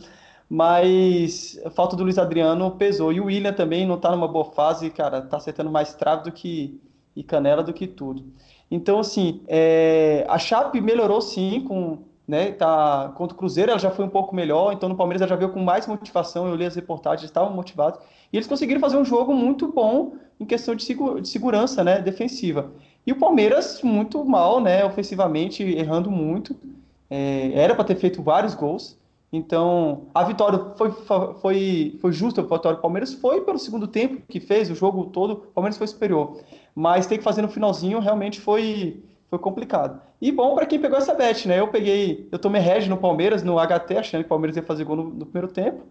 mas 0.49 1.61
a 1.65 1.71
falta 1.71 1.95
do 1.95 2.05
Luiz 2.05 2.19
Adriano 2.19 2.71
pesou. 2.73 3.13
E 3.13 3.21
o 3.21 3.27
William 3.27 3.53
também 3.53 3.87
não 3.87 3.97
está 3.97 4.11
numa 4.11 4.29
boa 4.29 4.47
fase, 4.47 4.89
cara, 4.91 5.19
está 5.19 5.37
acertando 5.37 5.71
mais 5.71 5.95
trave 5.95 6.25
do 6.25 6.33
que 6.33 6.81
e 7.15 7.23
canela 7.23 7.65
do 7.65 7.73
que 7.73 7.87
tudo. 7.87 8.25
Então, 8.71 9.01
assim, 9.01 9.43
é, 9.49 10.25
a 10.29 10.39
Chape 10.39 10.81
melhorou 10.81 11.21
sim 11.21 11.65
com, 11.67 11.99
né, 12.27 12.53
tá, 12.53 13.13
contra 13.17 13.35
o 13.35 13.39
Cruzeiro, 13.39 13.73
ela 13.73 13.81
já 13.81 13.91
foi 13.91 14.05
um 14.05 14.09
pouco 14.09 14.37
melhor, 14.37 14.73
então 14.73 14.89
no 14.89 14.95
Palmeiras 14.95 15.21
ela 15.21 15.29
já 15.29 15.35
veio 15.35 15.51
com 15.51 15.61
mais 15.61 15.87
motivação, 15.87 16.47
eu 16.47 16.55
li 16.55 16.65
as 16.65 16.77
reportagens, 16.77 17.25
estavam 17.25 17.53
motivados, 17.53 17.99
e 18.33 18.37
eles 18.37 18.47
conseguiram 18.47 18.81
fazer 18.81 18.99
um 18.99 19.05
jogo 19.05 19.35
muito 19.35 19.67
bom 19.73 20.13
em 20.39 20.45
questão 20.45 20.77
de, 20.77 20.87
de 20.87 21.29
segurança, 21.29 21.83
né, 21.83 22.01
defensiva. 22.01 22.71
E 23.05 23.11
o 23.11 23.17
Palmeiras 23.19 23.83
muito 23.83 24.25
mal, 24.25 24.61
né, 24.61 24.85
ofensivamente, 24.85 25.65
errando 25.65 26.11
muito, 26.11 26.55
é, 27.11 27.51
era 27.55 27.75
para 27.75 27.85
ter 27.85 27.97
feito 27.97 28.23
vários 28.23 28.55
gols, 28.55 28.97
então, 29.33 30.07
a 30.15 30.25
vitória 30.25 30.59
foi, 30.77 30.91
foi, 30.91 31.99
foi 32.01 32.13
justa, 32.13 32.41
a 32.41 32.45
vitória 32.45 32.77
do 32.77 32.81
Palmeiras 32.81 33.13
foi 33.13 33.43
pelo 33.43 33.59
segundo 33.59 33.87
tempo 33.87 34.23
que 34.27 34.41
fez, 34.41 34.71
o 34.71 34.75
jogo 34.75 35.07
todo, 35.07 35.33
o 35.33 35.37
Palmeiras 35.37 35.77
foi 35.77 35.87
superior. 35.87 36.41
Mas 36.75 37.07
ter 37.07 37.19
que 37.19 37.25
fazer 37.25 37.43
no 37.43 37.49
finalzinho 37.49 37.99
realmente 37.99 38.41
foi, 38.41 39.03
foi 39.29 39.39
complicado. 39.39 40.01
E 40.21 40.33
bom 40.33 40.55
para 40.55 40.65
quem 40.65 40.81
pegou 40.81 40.97
essa 40.97 41.15
bet, 41.15 41.47
né? 41.47 41.61
Eu 41.61 41.69
peguei, 41.69 42.27
eu 42.33 42.39
tomei 42.39 42.61
rege 42.61 42.89
no 42.89 42.97
Palmeiras, 42.97 43.43
no 43.43 43.59
HT, 43.59 43.99
achando 43.99 44.23
que 44.23 44.27
o 44.27 44.31
Palmeiras 44.31 44.57
ia 44.57 44.63
fazer 44.63 44.85
gol 44.85 44.97
no, 44.97 45.05
no 45.05 45.27
primeiro 45.27 45.53
tempo. 45.53 45.85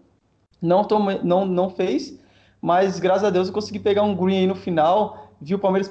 Não, 0.60 0.82
tomei, 0.82 1.20
não, 1.22 1.46
não 1.46 1.70
fez, 1.70 2.18
mas 2.60 2.98
graças 2.98 3.22
a 3.22 3.30
Deus 3.30 3.46
eu 3.46 3.54
consegui 3.54 3.78
pegar 3.78 4.02
um 4.02 4.16
green 4.16 4.38
aí 4.38 4.46
no 4.48 4.56
final. 4.56 5.28
Vi 5.40 5.54
o 5.54 5.58
Palmeiras 5.60 5.88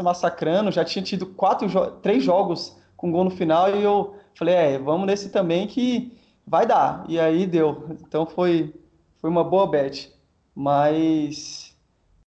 massacrando, 0.00 0.70
já 0.70 0.84
tinha 0.84 1.02
tido 1.02 1.26
quatro, 1.26 1.68
três 2.00 2.22
jogos 2.22 2.76
com 2.96 3.10
gol 3.10 3.24
no 3.24 3.30
final 3.30 3.68
e 3.74 3.82
eu 3.82 4.14
falei, 4.36 4.54
é, 4.54 4.78
vamos 4.78 5.08
nesse 5.08 5.30
também 5.30 5.66
que 5.66 6.16
vai 6.46 6.66
dar. 6.66 7.04
E 7.08 7.18
aí 7.18 7.46
deu. 7.46 7.86
Então 8.06 8.26
foi, 8.26 8.74
foi 9.18 9.28
uma 9.28 9.42
boa 9.42 9.66
bet. 9.66 10.14
Mas, 10.54 11.76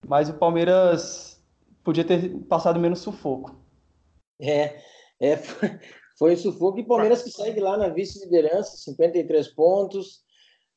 mas 0.07 0.28
o 0.28 0.35
Palmeiras 0.35 1.40
podia 1.85 2.04
ter 2.04 2.37
passado 2.44 2.78
menos 2.78 2.98
sufoco. 2.98 3.57
É, 4.40 4.83
é 5.20 5.37
foi, 6.18 6.37
sufoco. 6.37 6.78
E 6.78 6.87
Palmeiras 6.87 7.22
que 7.22 7.31
segue 7.31 7.61
lá 7.61 7.76
na 7.76 7.88
vice-liderança, 7.88 8.76
53 8.76 9.48
pontos, 9.48 10.22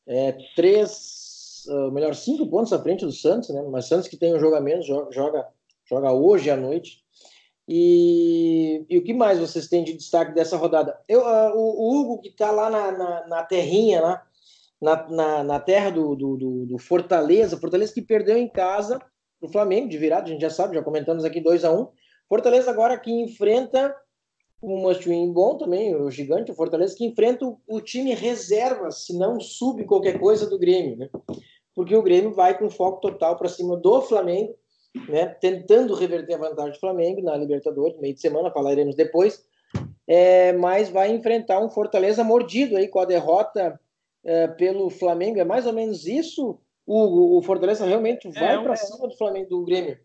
é, 0.08 0.38
três, 0.56 1.66
uh, 1.68 1.92
melhor, 1.92 2.16
cinco 2.16 2.50
pontos 2.50 2.72
à 2.72 2.82
frente 2.82 3.06
do 3.06 3.12
Santos, 3.12 3.50
né? 3.50 3.62
Mas 3.64 3.88
Santos 3.88 4.08
que 4.08 4.18
tem 4.18 4.34
um 4.34 4.40
jogo 4.40 4.56
a 4.56 4.62
menos, 4.62 4.86
joga, 4.86 5.48
joga 5.86 6.12
hoje 6.14 6.50
à 6.50 6.56
noite. 6.56 7.01
E, 7.68 8.86
e, 8.90 8.98
o 8.98 9.04
que 9.04 9.14
mais 9.14 9.40
vocês 9.40 9.68
têm 9.68 9.84
de 9.84 9.94
destaque 9.94 10.34
dessa 10.34 10.58
rodada? 10.58 11.00
Eu, 11.08 11.22
uh, 11.22 11.56
o, 11.56 12.02
Hugo, 12.02 12.22
que 12.22 12.30
está 12.30 12.52
lá 12.52 12.70
na, 12.70 12.92
na, 12.92 13.28
na, 13.28 13.44
terrinha, 13.44 14.02
lá, 14.02 14.24
na, 14.82 15.10
na, 15.10 15.44
na 15.44 15.60
terra 15.60 15.90
do, 15.90 16.16
do, 16.16 16.38
do, 16.38 16.66
do, 16.66 16.78
Fortaleza, 16.78 17.58
Fortaleza 17.58 17.94
que 17.94 18.02
perdeu 18.02 18.38
em 18.38 18.50
casa 18.50 19.00
o 19.40 19.48
Flamengo 19.48 19.90
de 19.90 19.98
virada, 19.98 20.28
a 20.28 20.30
gente 20.30 20.42
já 20.42 20.50
sabe, 20.50 20.76
já 20.76 20.84
comentamos 20.84 21.26
aqui 21.26 21.42
2 21.42 21.66
a 21.66 21.72
1 21.72 21.82
um. 21.82 21.88
Fortaleza 22.30 22.70
agora 22.70 23.00
que 23.00 23.12
enfrenta 23.12 23.96
o 24.62 24.78
must 24.78 25.10
win 25.10 25.34
bom 25.34 25.58
também, 25.58 25.96
o 25.96 26.12
gigante, 26.12 26.52
o 26.52 26.56
Fortaleza, 26.56 26.96
que 26.96 27.06
enfrenta 27.06 27.46
o, 27.46 27.60
o 27.68 27.82
time 27.82 28.14
reserva, 28.14 28.92
se 28.92 29.18
não 29.18 29.40
sube 29.40 29.86
qualquer 29.86 30.20
coisa 30.20 30.48
do 30.48 30.60
Grêmio, 30.60 30.96
né? 30.96 31.10
Porque 31.74 31.96
o 31.96 32.04
Grêmio 32.04 32.34
vai 32.34 32.58
com 32.58 32.70
foco 32.70 33.02
total 33.02 33.38
para 33.38 33.50
cima 33.50 33.76
do 33.76 34.02
Flamengo 34.02 34.56
né, 35.08 35.26
tentando 35.26 35.96
reverter 35.96 36.36
a 36.36 36.38
vantagem 36.38 36.74
do 36.74 36.80
Flamengo 36.80 37.22
na 37.22 37.38
Libertadores, 37.38 38.00
meio 38.00 38.14
de 38.14 38.22
semana, 38.22 38.52
falaremos 38.52 38.96
depois, 38.96 39.44
é, 40.08 40.52
mas 40.54 40.90
vai 40.90 41.12
enfrentar 41.12 41.60
um 41.64 41.70
Fortaleza 41.70 42.24
mordido 42.24 42.76
aí 42.76 42.88
com 42.88 43.00
a 43.00 43.06
derrota 43.06 43.80
é, 44.24 44.48
pelo 44.48 44.90
Flamengo. 44.90 45.40
É 45.40 45.44
mais 45.44 45.66
ou 45.66 45.74
menos 45.74 46.06
isso? 46.06 46.60
O, 46.86 47.38
o 47.38 47.42
Fortaleza 47.42 47.86
realmente 47.86 48.28
é, 48.28 48.32
vai 48.32 48.56
é, 48.56 48.64
para 48.64 48.76
cima 48.76 49.08
do 49.08 49.18
Flamengo, 49.18 49.50
do 49.50 49.64
Grêmio. 49.64 49.98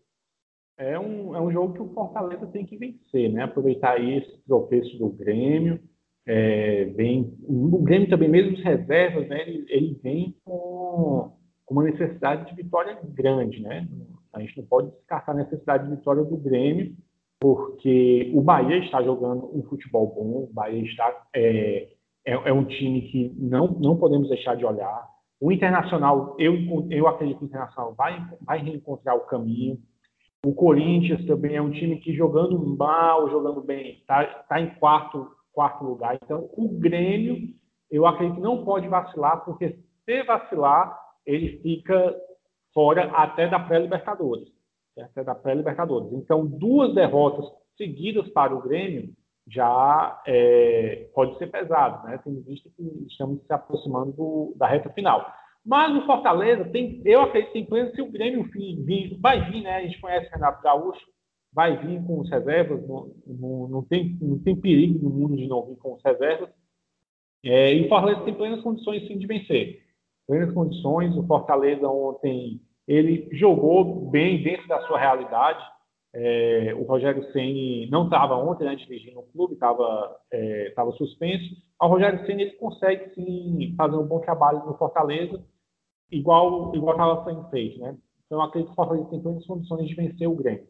É 0.77 0.97
um, 0.97 1.35
é 1.35 1.41
um 1.41 1.51
jogo 1.51 1.73
que 1.73 1.81
o 1.81 1.93
Fortaleza 1.93 2.45
tem 2.47 2.65
que 2.65 2.77
vencer, 2.77 3.31
né? 3.31 3.43
Aproveitar 3.43 3.99
esse 3.99 4.37
tropeço 4.47 4.97
do 4.97 5.09
Grêmio. 5.09 5.79
É, 6.25 6.85
vem, 6.85 7.35
o 7.43 7.79
Grêmio 7.79 8.09
também, 8.09 8.29
mesmo 8.29 8.53
os 8.53 8.63
reservas, 8.63 9.27
né? 9.27 9.41
Ele, 9.41 9.65
ele 9.69 9.99
vem 10.03 10.35
com, 10.45 11.31
com 11.65 11.73
uma 11.73 11.83
necessidade 11.83 12.49
de 12.49 12.55
vitória 12.55 12.97
grande, 13.03 13.59
né? 13.61 13.87
A 14.37 14.41
gente 14.41 14.57
não 14.57 14.65
pode 14.65 14.91
descartar 14.91 15.31
a 15.31 15.35
necessidade 15.35 15.87
de 15.87 15.95
vitória 15.95 16.23
do 16.23 16.37
Grêmio, 16.37 16.95
porque 17.39 18.31
o 18.33 18.41
Bahia 18.41 18.77
está 18.77 19.01
jogando 19.01 19.49
um 19.55 19.63
futebol 19.63 20.07
bom, 20.07 20.43
o 20.49 20.53
Bahia 20.53 20.83
está, 20.83 21.27
é, 21.33 21.89
é, 22.25 22.33
é, 22.33 22.53
um 22.53 22.65
time 22.65 23.01
que 23.03 23.33
não, 23.37 23.67
não 23.67 23.97
podemos 23.97 24.29
deixar 24.29 24.55
de 24.55 24.65
olhar. 24.65 25.07
O 25.39 25.51
Internacional, 25.51 26.35
eu, 26.39 26.53
eu 26.89 27.07
acredito 27.07 27.39
que 27.39 27.45
o 27.45 27.47
Internacional 27.47 27.93
vai, 27.93 28.25
vai 28.41 28.59
reencontrar 28.59 29.15
o 29.15 29.27
caminho. 29.27 29.77
O 30.45 30.53
Corinthians 30.53 31.25
também 31.25 31.55
é 31.55 31.61
um 31.61 31.71
time 31.71 31.97
que 31.97 32.13
jogando 32.13 32.59
mal, 32.75 33.29
jogando 33.29 33.61
bem, 33.61 33.97
está 33.99 34.25
tá 34.47 34.59
em 34.59 34.69
quarto, 34.75 35.27
quarto 35.51 35.83
lugar. 35.83 36.17
Então, 36.23 36.49
o 36.53 36.69
Grêmio, 36.79 37.37
eu 37.91 38.05
acredito 38.05 38.35
que 38.35 38.41
não 38.41 38.63
pode 38.63 38.87
vacilar, 38.87 39.43
porque 39.45 39.77
se 40.05 40.23
vacilar, 40.23 40.97
ele 41.25 41.59
fica 41.61 42.15
fora 42.77 43.09
até 43.15 43.47
da 43.47 43.57
pré-Libertadores. 43.57 44.47
Até 44.99 45.23
da 45.23 45.33
pré-Libertadores. 45.33 46.13
Então, 46.13 46.45
duas 46.45 46.93
derrotas 46.93 47.51
seguidas 47.75 48.27
para 48.29 48.53
o 48.53 48.61
Grêmio 48.61 49.15
já 49.47 50.21
é, 50.27 51.09
pode 51.15 51.35
ser 51.39 51.47
pesado, 51.47 52.05
né? 52.05 52.19
Tendo 52.23 52.43
visto 52.43 52.69
que 52.77 52.83
estamos 53.07 53.43
se 53.43 53.51
aproximando 53.51 54.11
do, 54.11 54.53
da 54.55 54.67
reta 54.67 54.91
final. 54.91 55.25
Mas 55.65 55.95
o 55.95 56.05
Fortaleza, 56.05 56.65
tem, 56.65 57.01
eu 57.03 57.21
acredito 57.21 57.53
tem 57.53 57.65
pleno 57.65 57.95
se 57.95 58.01
o 58.01 58.11
Grêmio 58.11 58.43
vir, 58.43 59.17
vai 59.19 59.49
vir, 59.49 59.63
né? 59.63 59.77
A 59.77 59.81
gente 59.81 59.99
conhece 59.99 60.27
o 60.27 60.33
Renato 60.33 60.61
Gaúcho, 60.61 61.05
vai 61.51 61.77
vir 61.77 62.05
com 62.05 62.19
os 62.19 62.29
reservas, 62.29 62.87
não, 62.87 63.11
não, 63.25 63.67
não, 63.69 63.83
tem, 63.83 64.15
não 64.21 64.37
tem 64.37 64.55
perigo 64.55 65.03
no 65.03 65.09
mundo 65.09 65.35
de 65.35 65.47
não 65.47 65.65
vir 65.65 65.77
com 65.77 65.95
os 65.95 66.03
reservas. 66.03 66.49
É, 67.43 67.73
e 67.73 67.87
o 67.87 67.89
Fortaleza 67.89 68.21
tem 68.21 68.35
plenas 68.35 68.61
condições 68.61 69.07
sim 69.07 69.17
de 69.17 69.25
vencer. 69.25 69.81
Plenas 70.27 70.53
condições. 70.53 71.15
O 71.15 71.25
Fortaleza 71.25 71.87
ontem 71.87 72.61
ele 72.87 73.27
jogou 73.33 74.09
bem 74.09 74.41
dentro 74.41 74.67
da 74.67 74.81
sua 74.87 74.97
realidade. 74.97 75.63
É, 76.13 76.73
o 76.75 76.83
Rogério 76.83 77.31
Ceni 77.31 77.89
não 77.89 78.05
estava 78.05 78.35
ontem 78.35 78.63
né, 78.63 78.75
dirigindo 78.75 79.19
o 79.19 79.23
clube, 79.23 79.55
estava 79.55 80.15
é, 80.31 80.71
tava 80.75 80.91
suspenso. 80.93 81.55
O 81.81 81.87
Rogério 81.87 82.25
Ceni 82.25 82.43
ele 82.43 82.51
consegue 82.53 83.13
sim 83.13 83.75
fazer 83.77 83.97
um 83.97 84.07
bom 84.07 84.19
trabalho 84.19 84.65
no 84.65 84.77
Fortaleza, 84.77 85.43
igual 86.09 86.73
igual 86.73 86.93
estava 86.93 87.25
sendo 87.25 87.49
feito, 87.49 87.79
né? 87.79 87.95
Então 88.25 88.41
acredito 88.41 88.69
que 88.69 88.73
o 88.73 88.75
Fortaleza 88.75 89.09
tem 89.09 89.21
todas 89.21 89.39
as 89.39 89.47
condições 89.47 89.87
de 89.87 89.95
vencer 89.95 90.27
o 90.27 90.35
Grêmio. 90.35 90.67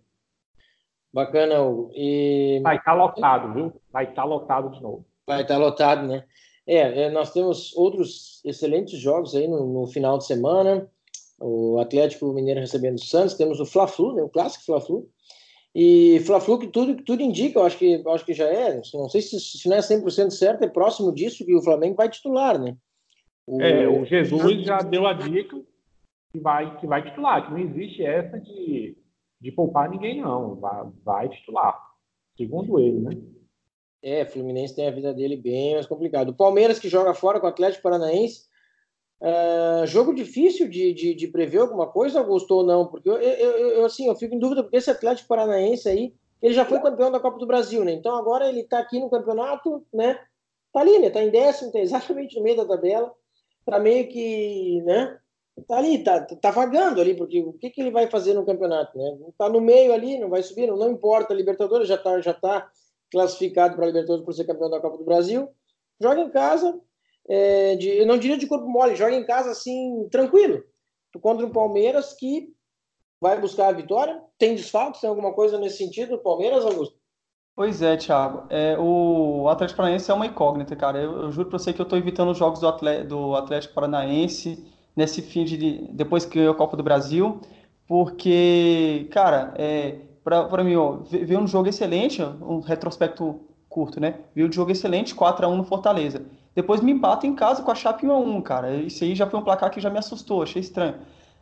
Bacana, 1.14 1.62
Hugo. 1.62 1.92
E... 1.94 2.60
Vai 2.62 2.78
estar 2.78 2.92
tá 2.92 2.98
lotado, 2.98 3.54
viu? 3.54 3.82
Vai 3.92 4.04
estar 4.04 4.24
tá 4.24 4.28
lotado 4.28 4.72
de 4.72 4.82
novo. 4.82 5.06
Vai 5.26 5.42
estar 5.44 5.56
tá 5.56 5.60
lotado, 5.60 6.08
né? 6.08 6.26
É, 6.66 7.04
é, 7.04 7.10
nós 7.10 7.32
temos 7.32 7.76
outros 7.78 8.44
excelentes 8.44 9.00
jogos 9.00 9.34
aí 9.34 9.48
no, 9.48 9.66
no 9.66 9.88
final 9.88 10.18
de 10.18 10.26
semana 10.26 10.90
o 11.40 11.80
Atlético 11.80 12.34
Mineiro 12.34 12.60
recebendo 12.60 12.98
o 12.98 13.04
Santos, 13.04 13.36
temos 13.36 13.60
o 13.60 13.66
Fla-Flu, 13.66 14.14
né, 14.14 14.24
o 14.24 14.30
clássico 14.30 14.66
Fla-Flu, 14.66 15.08
e 15.74 16.20
Fla-Flu 16.26 16.60
que 16.60 16.68
tudo, 16.68 16.96
tudo 17.04 17.22
indica, 17.22 17.60
eu 17.60 17.66
acho 17.66 17.78
que, 17.78 18.02
eu 18.04 18.12
acho 18.12 18.26
que 18.26 18.34
já 18.34 18.46
é, 18.46 18.82
não 18.94 19.10
sei 19.10 19.22
se, 19.22 19.40
se 19.40 19.70
não 19.70 19.78
é 19.78 19.80
100% 19.80 20.32
certo, 20.32 20.64
é 20.64 20.68
próximo 20.68 21.14
disso 21.14 21.46
que 21.46 21.56
o 21.56 21.62
Flamengo 21.62 21.96
vai 21.96 22.10
titular, 22.10 22.60
né? 22.60 22.76
O, 23.46 23.62
é, 23.62 23.88
o 23.88 24.04
Jesus 24.04 24.66
já 24.66 24.80
deu 24.80 25.06
a 25.06 25.14
dica 25.14 25.62
que 26.32 26.40
vai, 26.40 26.78
que 26.78 26.88
vai 26.88 27.04
titular, 27.04 27.46
que 27.46 27.52
não 27.52 27.60
existe 27.60 28.04
essa 28.04 28.40
de, 28.40 28.98
de 29.40 29.52
poupar 29.52 29.90
ninguém, 29.90 30.22
não, 30.22 30.56
vai, 30.56 30.88
vai 31.04 31.30
titular, 31.30 31.80
segundo 32.36 32.80
ele, 32.80 33.00
né? 33.00 33.12
É, 34.02 34.26
Fluminense 34.26 34.76
tem 34.76 34.88
a 34.88 34.92
vida 34.92 35.14
dele 35.14 35.36
bem 35.36 35.74
mais 35.74 35.86
complicada. 35.86 36.30
O 36.30 36.36
Palmeiras 36.36 36.80
que 36.80 36.88
joga 36.88 37.14
fora 37.14 37.40
com 37.40 37.46
o 37.46 37.50
Atlético 37.50 37.84
Paranaense, 37.84 38.48
Uh, 39.20 39.86
jogo 39.88 40.14
difícil 40.14 40.70
de, 40.70 40.94
de, 40.94 41.16
de, 41.16 41.28
prever 41.28 41.60
alguma 41.60 41.88
coisa, 41.88 42.20
Augusto, 42.20 42.52
ou 42.54 42.64
não? 42.64 42.86
Porque 42.86 43.10
eu, 43.10 43.18
eu, 43.18 43.52
eu, 43.70 43.86
assim, 43.86 44.08
eu 44.08 44.16
fico 44.16 44.36
em 44.36 44.40
dúvida, 44.40 44.62
porque 44.62 44.78
esse 44.78 44.92
Atlético 44.92 45.28
Paranaense 45.28 45.90
aí, 45.90 46.14
ele 46.42 46.54
já 46.54 46.64
foi 46.64 46.80
campeão 46.80 47.12
da 47.12 47.20
Copa 47.20 47.40
do 47.40 47.48
Brasil, 47.48 47.84
né? 47.84 47.94
Então 47.94 48.16
agora 48.16 48.48
ele 48.48 48.64
tá 48.64 48.78
aqui 48.78 49.00
no 49.00 49.10
campeonato, 49.10 49.84
né? 49.92 50.20
Tá 50.72 50.82
ali, 50.82 51.00
né? 51.00 51.10
Tá 51.10 51.24
em 51.24 51.32
décimo, 51.32 51.72
tá 51.72 51.80
exatamente 51.80 52.36
no 52.38 52.44
meio 52.44 52.58
da 52.58 52.66
tabela, 52.66 53.12
tá 53.66 53.80
meio 53.80 54.08
que, 54.08 54.84
né? 54.84 55.18
Tá 55.68 55.78
ali, 55.78 56.04
tá, 56.04 56.22
tá 56.22 56.52
vagando 56.52 57.02
ali, 57.02 57.16
porque 57.16 57.42
o 57.42 57.54
que, 57.54 57.72
que 57.72 57.82
ele 57.82 57.90
vai 57.90 58.08
fazer 58.08 58.36
no 58.36 58.46
campeonato, 58.46 58.96
né? 58.96 59.18
Tá 59.36 59.50
no 59.50 59.60
meio 59.60 59.92
ali, 59.92 60.20
não 60.20 60.30
vai 60.30 60.44
subir, 60.44 60.68
não, 60.68 60.78
não 60.78 60.92
importa, 60.92 61.34
a 61.34 61.36
Libertadores 61.36 61.88
já 61.88 61.98
tá, 61.98 62.22
já 62.22 62.36
tá 62.36 62.70
classificado 63.12 63.76
para 63.76 63.86
a 63.86 63.88
Libertadores 63.88 64.24
por 64.24 64.34
ser 64.34 64.46
campeão 64.46 64.70
da 64.70 64.80
Copa 64.80 65.00
do 65.00 65.04
Brasil, 65.04 65.50
joga 66.00 66.22
em 66.22 66.30
casa, 66.30 66.80
é, 67.28 67.76
de, 67.76 67.90
eu 67.90 68.06
não 68.06 68.18
diria 68.18 68.38
de 68.38 68.48
corpo 68.48 68.68
mole, 68.68 68.96
joga 68.96 69.16
em 69.16 69.26
casa 69.26 69.52
assim, 69.52 70.08
tranquilo. 70.10 70.64
Contra 71.22 71.46
o 71.46 71.52
Palmeiras 71.52 72.14
que 72.14 72.54
vai 73.20 73.40
buscar 73.40 73.70
a 73.70 73.74
vitória. 73.74 74.22
Tem 74.38 74.56
desfalques, 74.56 75.02
tem 75.02 75.10
alguma 75.10 75.34
coisa 75.34 75.58
nesse 75.58 75.78
sentido, 75.78 76.20
Palmeiras, 76.20 76.64
Augusto? 76.64 76.96
Pois 77.56 77.82
é, 77.82 77.98
Thiago. 77.98 78.46
É, 78.50 78.78
o 78.78 79.50
Atlético 79.50 79.78
Paranaense 79.78 80.12
é 80.12 80.14
uma 80.14 80.28
incógnita, 80.28 80.76
cara. 80.76 81.00
Eu, 81.00 81.24
eu 81.24 81.32
juro 81.32 81.50
para 81.50 81.58
você 81.58 81.74
que 81.74 81.82
eu 81.82 81.86
estou 81.86 81.98
evitando 81.98 82.30
os 82.30 82.38
jogos 82.38 82.60
do, 82.60 82.68
Atlético, 82.68 83.08
do 83.08 83.36
Atlético 83.36 83.74
Paranaense 83.74 84.64
nesse 84.96 85.22
fim 85.22 85.44
de. 85.44 85.88
depois 85.92 86.24
que 86.24 86.38
ganhou 86.38 86.54
a 86.54 86.58
Copa 86.58 86.78
do 86.78 86.84
Brasil, 86.84 87.42
porque, 87.88 89.08
cara, 89.12 89.54
é, 89.58 89.96
para 90.24 90.64
mim, 90.64 90.76
veio 91.10 91.40
um 91.40 91.48
jogo 91.48 91.68
excelente, 91.68 92.22
um 92.22 92.60
retrospecto 92.60 93.40
curto, 93.68 94.00
né? 94.00 94.20
Veio 94.36 94.48
um 94.48 94.52
jogo 94.52 94.72
excelente, 94.72 95.16
4 95.16 95.46
a 95.46 95.50
1 95.50 95.58
no 95.58 95.64
Fortaleza. 95.64 96.26
Depois 96.58 96.82
me 96.82 96.92
empata 96.92 97.28
em 97.28 97.36
casa 97.36 97.62
com 97.62 97.70
a 97.70 97.76
Chape 97.76 98.08
1 98.08 98.12
a 98.12 98.18
1 98.18 98.42
cara. 98.42 98.76
Isso 98.78 99.04
aí 99.04 99.14
já 99.14 99.28
foi 99.28 99.40
um 99.40 99.44
placar 99.44 99.70
que 99.70 99.80
já 99.80 99.92
me 99.92 100.00
assustou, 100.00 100.42
achei 100.42 100.60
estranho. 100.60 100.96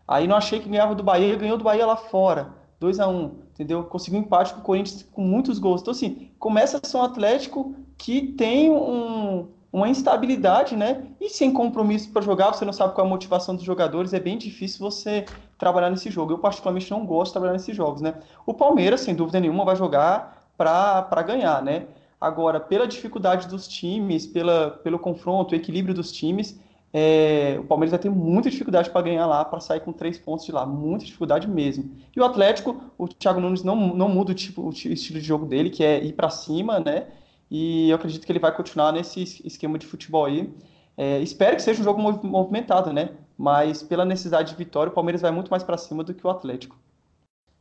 Aí 0.05 0.27
não 0.27 0.35
achei 0.35 0.59
que 0.59 0.67
ganhava 0.67 0.93
do 0.93 1.03
Bahia, 1.03 1.37
ganhou 1.37 1.57
do 1.57 1.63
Bahia 1.63 1.85
lá 1.85 1.95
fora. 1.95 2.49
2 2.81 2.99
a 2.99 3.07
1 3.07 3.31
entendeu? 3.53 3.85
Conseguiu 3.85 4.19
um 4.19 4.23
empate 4.23 4.53
com 4.53 4.59
o 4.59 4.63
Corinthians 4.63 5.07
com 5.13 5.21
muitos 5.21 5.57
gols. 5.57 5.79
Então, 5.79 5.93
assim, 5.93 6.29
começa 6.37 6.81
a 6.83 6.85
ser 6.85 6.97
um 6.97 7.03
Atlético 7.03 7.73
que 7.97 8.23
tem 8.33 8.69
um, 8.69 9.47
uma 9.71 9.87
instabilidade, 9.87 10.75
né? 10.75 11.05
E 11.21 11.29
sem 11.29 11.53
compromisso 11.53 12.11
para 12.11 12.21
jogar, 12.21 12.51
você 12.51 12.65
não 12.65 12.73
sabe 12.73 12.93
qual 12.93 13.07
é 13.07 13.07
a 13.07 13.09
motivação 13.09 13.55
dos 13.55 13.63
jogadores, 13.63 14.13
é 14.13 14.19
bem 14.19 14.37
difícil 14.37 14.79
você 14.79 15.23
trabalhar 15.57 15.89
nesse 15.89 16.11
jogo. 16.11 16.33
Eu, 16.33 16.39
particularmente, 16.39 16.91
não 16.91 17.05
gosto 17.05 17.27
de 17.27 17.31
trabalhar 17.35 17.53
nesses 17.53 17.73
jogos, 17.73 18.01
né? 18.01 18.15
O 18.45 18.53
Palmeiras, 18.53 18.99
sem 18.99 19.15
dúvida 19.15 19.39
nenhuma, 19.39 19.63
vai 19.63 19.77
jogar 19.77 20.45
para 20.57 21.21
ganhar, 21.21 21.63
né? 21.63 21.85
Agora, 22.25 22.59
pela 22.59 22.87
dificuldade 22.87 23.47
dos 23.47 23.67
times, 23.67 24.25
pela, 24.25 24.71
pelo 24.83 24.97
confronto, 24.97 25.53
o 25.53 25.55
equilíbrio 25.55 25.93
dos 25.93 26.11
times, 26.11 26.59
é, 26.91 27.55
o 27.59 27.63
Palmeiras 27.65 27.91
vai 27.91 27.99
ter 27.99 28.09
muita 28.09 28.49
dificuldade 28.49 28.89
para 28.89 29.03
ganhar 29.03 29.27
lá, 29.27 29.45
para 29.45 29.59
sair 29.59 29.79
com 29.81 29.93
três 29.93 30.17
pontos 30.17 30.43
de 30.43 30.51
lá, 30.51 30.65
muita 30.65 31.05
dificuldade 31.05 31.47
mesmo. 31.47 31.95
E 32.15 32.19
o 32.19 32.25
Atlético, 32.25 32.81
o 32.97 33.07
Thiago 33.07 33.39
Nunes 33.39 33.61
não, 33.61 33.75
não 33.75 34.09
muda 34.09 34.31
o, 34.31 34.33
tipo, 34.33 34.63
o 34.63 34.71
estilo 34.71 35.19
de 35.19 35.27
jogo 35.27 35.45
dele, 35.45 35.69
que 35.69 35.83
é 35.83 36.03
ir 36.03 36.13
para 36.13 36.31
cima, 36.31 36.79
né? 36.79 37.09
E 37.51 37.91
eu 37.91 37.95
acredito 37.95 38.25
que 38.25 38.31
ele 38.31 38.39
vai 38.39 38.55
continuar 38.55 38.91
nesse 38.91 39.45
esquema 39.45 39.77
de 39.77 39.85
futebol 39.85 40.25
aí. 40.25 40.51
É, 40.97 41.19
espero 41.19 41.55
que 41.55 41.61
seja 41.61 41.79
um 41.79 41.83
jogo 41.83 42.01
movimentado, 42.01 42.91
né? 42.91 43.11
Mas 43.37 43.83
pela 43.83 44.03
necessidade 44.03 44.49
de 44.49 44.57
vitória, 44.57 44.89
o 44.89 44.95
Palmeiras 44.95 45.21
vai 45.21 45.29
muito 45.29 45.51
mais 45.51 45.61
para 45.61 45.77
cima 45.77 46.03
do 46.03 46.11
que 46.11 46.25
o 46.25 46.29
Atlético. 46.31 46.75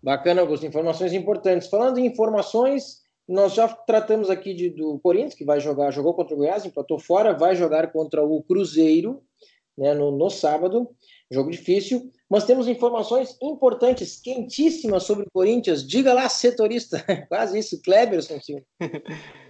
Bacana, 0.02 0.40
Augusto. 0.40 0.64
Informações 0.64 1.12
importantes. 1.12 1.68
Falando 1.68 1.98
em 1.98 2.06
informações, 2.06 3.03
nós 3.28 3.54
já 3.54 3.68
tratamos 3.68 4.28
aqui 4.28 4.52
de, 4.54 4.70
do 4.70 4.98
Corinthians, 5.00 5.34
que 5.34 5.44
vai 5.44 5.60
jogar, 5.60 5.90
jogou 5.90 6.14
contra 6.14 6.34
o 6.34 6.38
Goiás, 6.38 6.64
empatou 6.64 6.98
fora, 6.98 7.32
vai 7.32 7.56
jogar 7.56 7.90
contra 7.90 8.22
o 8.22 8.42
Cruzeiro 8.42 9.22
né, 9.76 9.94
no, 9.94 10.10
no 10.10 10.30
sábado. 10.30 10.88
Jogo 11.30 11.50
difícil. 11.50 12.12
Mas 12.28 12.44
temos 12.44 12.68
informações 12.68 13.36
importantes, 13.42 14.20
quentíssimas 14.20 15.04
sobre 15.04 15.26
o 15.26 15.30
Corinthians. 15.32 15.86
Diga 15.86 16.12
lá, 16.12 16.28
setorista. 16.28 17.04
Quase 17.28 17.58
isso, 17.58 17.80
Kleberson. 17.82 18.38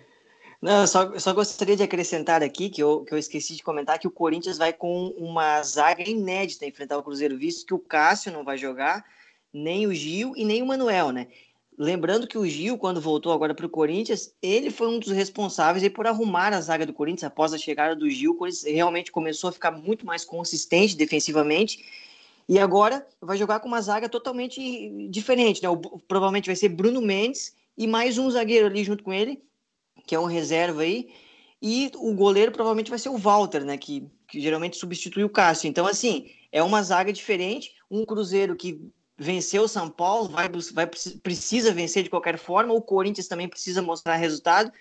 Não, 0.63 0.87
só, 0.87 1.19
só 1.19 1.35
gostaria 1.35 1.77
de 1.77 1.83
acrescentar 1.83 2.43
aqui 2.43 2.71
que 2.71 2.83
eu, 2.83 3.05
que 3.05 3.13
eu 3.13 3.19
esqueci 3.19 3.55
de 3.55 3.63
comentar 3.63 3.99
que 3.99 4.09
o 4.09 4.11
Corinthians 4.11 4.57
vai 4.57 4.73
com 4.73 5.09
uma 5.19 5.63
zaga 5.63 6.03
inédita 6.09 6.65
enfrentar 6.65 6.97
o 6.97 7.03
Cruzeiro, 7.03 7.37
visto 7.37 7.67
que 7.67 7.75
o 7.75 7.79
Cássio 7.79 8.33
não 8.33 8.43
vai 8.43 8.57
jogar, 8.57 9.05
nem 9.53 9.87
o 9.87 9.93
Gil 9.93 10.33
e 10.35 10.43
nem 10.43 10.63
o 10.63 10.67
Manuel, 10.67 11.11
né? 11.11 11.29
Lembrando 11.77 12.29
que 12.29 12.39
o 12.39 12.47
Gil, 12.47 12.79
quando 12.79 13.01
voltou 13.01 13.33
agora 13.33 13.53
para 13.53 13.67
o 13.67 13.71
Corinthians, 13.71 14.33
ele 14.41 14.71
foi 14.71 14.87
um 14.87 15.01
dos 15.01 15.11
responsáveis 15.11 15.87
por 15.93 16.07
arrumar 16.07 16.53
a 16.53 16.61
zaga 16.61 16.87
do 16.87 16.93
Corinthians 16.93 17.25
após 17.25 17.53
a 17.53 17.59
chegada 17.59 17.97
do 17.97 18.09
Gil. 18.09 18.33
O 18.33 18.37
Corinthians 18.37 18.65
realmente 18.65 19.11
começou 19.11 19.51
a 19.51 19.53
ficar 19.53 19.73
muito 19.73 20.07
mais 20.07 20.25
consistente 20.25 20.97
defensivamente. 20.97 21.85
E 22.49 22.59
agora 22.59 23.05
vai 23.21 23.37
jogar 23.37 23.59
com 23.59 23.67
uma 23.67 23.81
zaga 23.81 24.09
totalmente 24.09 25.09
diferente. 25.11 25.63
Né? 25.63 25.69
O, 25.69 25.77
provavelmente 25.77 26.47
vai 26.47 26.55
ser 26.55 26.69
Bruno 26.69 27.01
Mendes 27.01 27.57
e 27.77 27.89
mais 27.89 28.19
um 28.19 28.31
zagueiro 28.31 28.67
ali 28.67 28.85
junto 28.85 29.03
com 29.03 29.13
ele, 29.13 29.43
que 30.07 30.15
é 30.15 30.21
um 30.21 30.27
reserva 30.27 30.83
aí. 30.83 31.09
E 31.61 31.91
o 31.97 32.15
goleiro 32.15 32.53
provavelmente 32.53 32.91
vai 32.91 32.99
ser 32.99 33.09
o 33.09 33.17
Walter, 33.17 33.65
né? 33.65 33.77
Que, 33.77 34.07
que 34.29 34.41
geralmente 34.41 34.77
substitui 34.77 35.25
o 35.25 35.31
Cássio. 35.31 35.67
Então, 35.67 35.87
assim, 35.87 36.31
é 36.53 36.63
uma 36.63 36.83
zaga 36.83 37.13
diferente. 37.13 37.75
Um 37.91 38.05
Cruzeiro 38.05 38.55
que 38.55 38.81
venceu 39.17 39.63
o 39.63 39.69
São 39.69 39.89
Paulo, 39.89 40.29
vai, 40.29 40.49
vai, 40.73 40.87
precisa 41.23 41.73
vencer 41.73 42.03
de 42.03 42.11
qualquer 42.11 42.39
forma. 42.39 42.75
O 42.75 42.83
Corinthians 42.83 43.29
também 43.29 43.49
precisa 43.49 43.81
mostrar 43.81 44.17
resultado. 44.17 44.73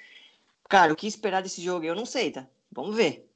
Cara, 0.70 0.94
o 0.94 0.96
que 0.96 1.08
esperar 1.08 1.42
desse 1.42 1.62
jogo? 1.62 1.86
Eu 1.86 1.96
não 1.96 2.06
sei, 2.06 2.32
tá? 2.32 2.48
Vamos 2.72 2.96
ver. 2.96 3.30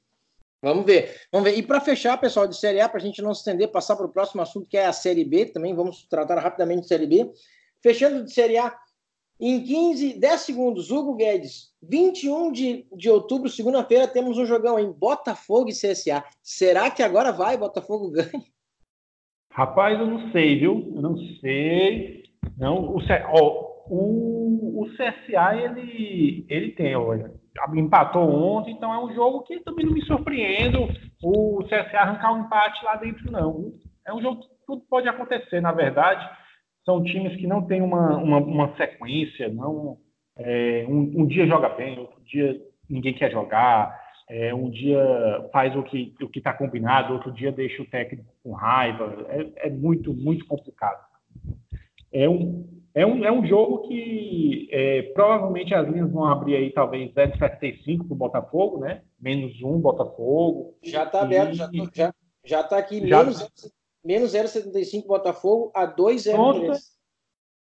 Vamos 0.60 0.84
ver, 0.84 1.20
vamos 1.30 1.48
ver. 1.48 1.56
E 1.56 1.62
para 1.62 1.80
fechar, 1.80 2.16
pessoal, 2.18 2.48
de 2.48 2.56
Série 2.56 2.80
A, 2.80 2.88
para 2.88 2.98
a 2.98 3.02
gente 3.02 3.22
não 3.22 3.32
se 3.32 3.40
estender, 3.40 3.70
passar 3.70 3.94
para 3.94 4.06
o 4.06 4.08
próximo 4.08 4.42
assunto, 4.42 4.66
que 4.66 4.76
é 4.76 4.86
a 4.86 4.92
Série 4.92 5.24
B, 5.24 5.46
também 5.46 5.72
vamos 5.72 6.04
tratar 6.10 6.36
rapidamente 6.40 6.82
de 6.82 6.88
Série 6.88 7.06
B. 7.06 7.30
Fechando 7.80 8.24
de 8.24 8.32
Série 8.32 8.58
A, 8.58 8.76
em 9.38 9.62
15, 9.62 10.14
10 10.14 10.40
segundos, 10.40 10.90
Hugo 10.90 11.14
Guedes, 11.14 11.70
21 11.80 12.50
de, 12.50 12.86
de 12.92 13.08
outubro, 13.08 13.48
segunda-feira, 13.48 14.08
temos 14.08 14.36
um 14.36 14.44
jogão 14.44 14.80
em 14.80 14.90
Botafogo 14.90 15.68
e 15.68 15.72
CSA. 15.72 16.24
Será 16.42 16.90
que 16.90 17.04
agora 17.04 17.30
vai, 17.30 17.56
Botafogo 17.56 18.10
ganha? 18.10 18.44
Rapaz, 19.58 19.98
eu 19.98 20.06
não 20.06 20.30
sei, 20.30 20.56
viu? 20.56 20.92
Eu 20.94 21.02
não 21.02 21.16
sei. 21.40 22.22
Não, 22.56 22.76
o, 22.76 22.98
ó, 23.32 23.86
o, 23.90 24.82
o 24.82 24.86
CSA, 24.90 25.56
ele, 25.56 26.46
ele 26.48 26.70
tem, 26.70 26.94
olha, 26.94 27.32
empatou 27.74 28.22
ontem, 28.22 28.70
então 28.70 28.94
é 28.94 29.04
um 29.04 29.12
jogo 29.12 29.42
que 29.42 29.58
também 29.64 29.84
não 29.84 29.94
me 29.94 30.02
surpreendo 30.02 30.88
o 31.24 31.58
CSA 31.64 31.98
arrancar 31.98 32.34
um 32.34 32.42
empate 32.42 32.84
lá 32.84 32.94
dentro, 32.98 33.32
não. 33.32 33.72
É 34.06 34.14
um 34.14 34.22
jogo 34.22 34.42
que 34.42 34.48
tudo 34.64 34.84
pode 34.88 35.08
acontecer, 35.08 35.60
na 35.60 35.72
verdade. 35.72 36.24
São 36.84 37.02
times 37.02 37.34
que 37.34 37.48
não 37.48 37.66
têm 37.66 37.82
uma, 37.82 38.16
uma, 38.16 38.38
uma 38.38 38.76
sequência, 38.76 39.48
não. 39.48 39.96
É, 40.36 40.86
um, 40.88 41.22
um 41.22 41.26
dia 41.26 41.48
joga 41.48 41.70
bem, 41.70 41.98
outro 41.98 42.22
dia 42.22 42.56
ninguém 42.88 43.12
quer 43.12 43.32
jogar. 43.32 43.92
É, 44.28 44.54
um 44.54 44.68
dia 44.68 45.00
faz 45.50 45.74
o 45.74 45.82
que 45.82 46.14
o 46.20 46.28
que 46.28 46.38
está 46.38 46.52
combinado, 46.52 47.14
outro 47.14 47.32
dia 47.32 47.50
deixa 47.50 47.82
o 47.82 47.86
técnico 47.86 48.30
com 48.42 48.52
raiva. 48.52 49.26
É, 49.28 49.68
é, 49.68 49.70
muito, 49.70 50.12
muito 50.12 50.44
complicado. 50.46 51.02
É 52.12 52.28
um, 52.28 52.68
é 52.94 53.06
um, 53.06 53.24
é 53.24 53.32
um 53.32 53.46
jogo 53.46 53.88
que 53.88 54.68
é, 54.70 55.02
provavelmente 55.14 55.74
as 55.74 55.88
linhas 55.88 56.10
vão 56.10 56.26
abrir 56.26 56.56
aí 56.56 56.70
talvez 56.70 57.10
0,75 57.14 58.06
para 58.06 58.12
o 58.12 58.16
Botafogo, 58.16 58.80
né? 58.80 59.02
Menos 59.18 59.62
um 59.62 59.78
Botafogo. 59.78 60.76
Já 60.82 61.04
está 61.04 61.22
aberto, 61.22 61.54
já, 61.54 61.70
já, 61.94 62.14
já 62.44 62.62
tá 62.62 62.76
aqui 62.76 63.08
já, 63.08 63.22
menos, 63.22 63.48
menos 64.04 64.34
0,75 64.34 65.06
Botafogo 65.06 65.72
a 65.74 65.86
2,03. 65.86 66.78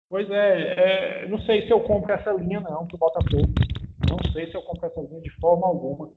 Pois 0.09 0.29
é, 0.31 1.23
é, 1.23 1.27
não 1.27 1.39
sei 1.41 1.67
se 1.67 1.71
eu 1.71 1.81
compro 1.81 2.11
essa 2.11 2.31
linha 2.31 2.61
não 2.61 2.87
para 2.87 2.95
o 2.95 2.99
Botafogo. 2.99 3.53
Não 4.09 4.31
sei 4.31 4.49
se 4.49 4.55
eu 4.55 4.61
compro 4.63 4.87
essa 4.87 5.01
linha 5.01 5.21
de 5.21 5.29
forma 5.39 5.67
alguma. 5.67 6.13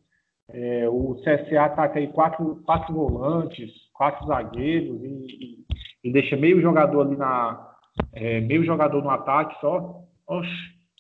É, 0.53 0.89
o 0.89 1.17
CSA 1.17 1.65
ataca 1.65 1.99
aí 1.99 2.09
quatro, 2.09 2.63
quatro 2.65 2.95
volantes, 2.95 3.71
quatro 3.95 4.27
zagueiros 4.27 5.03
e, 5.03 5.07
e, 5.07 6.09
e 6.09 6.13
deixa 6.13 6.37
meio 6.37 6.61
jogador 6.61 7.07
ali 7.07 7.17
na. 7.17 7.69
É, 8.13 8.41
meio 8.41 8.65
jogador 8.65 9.03
no 9.03 9.11
ataque 9.11 9.59
só. 9.61 10.03
Oxe, 10.27 10.51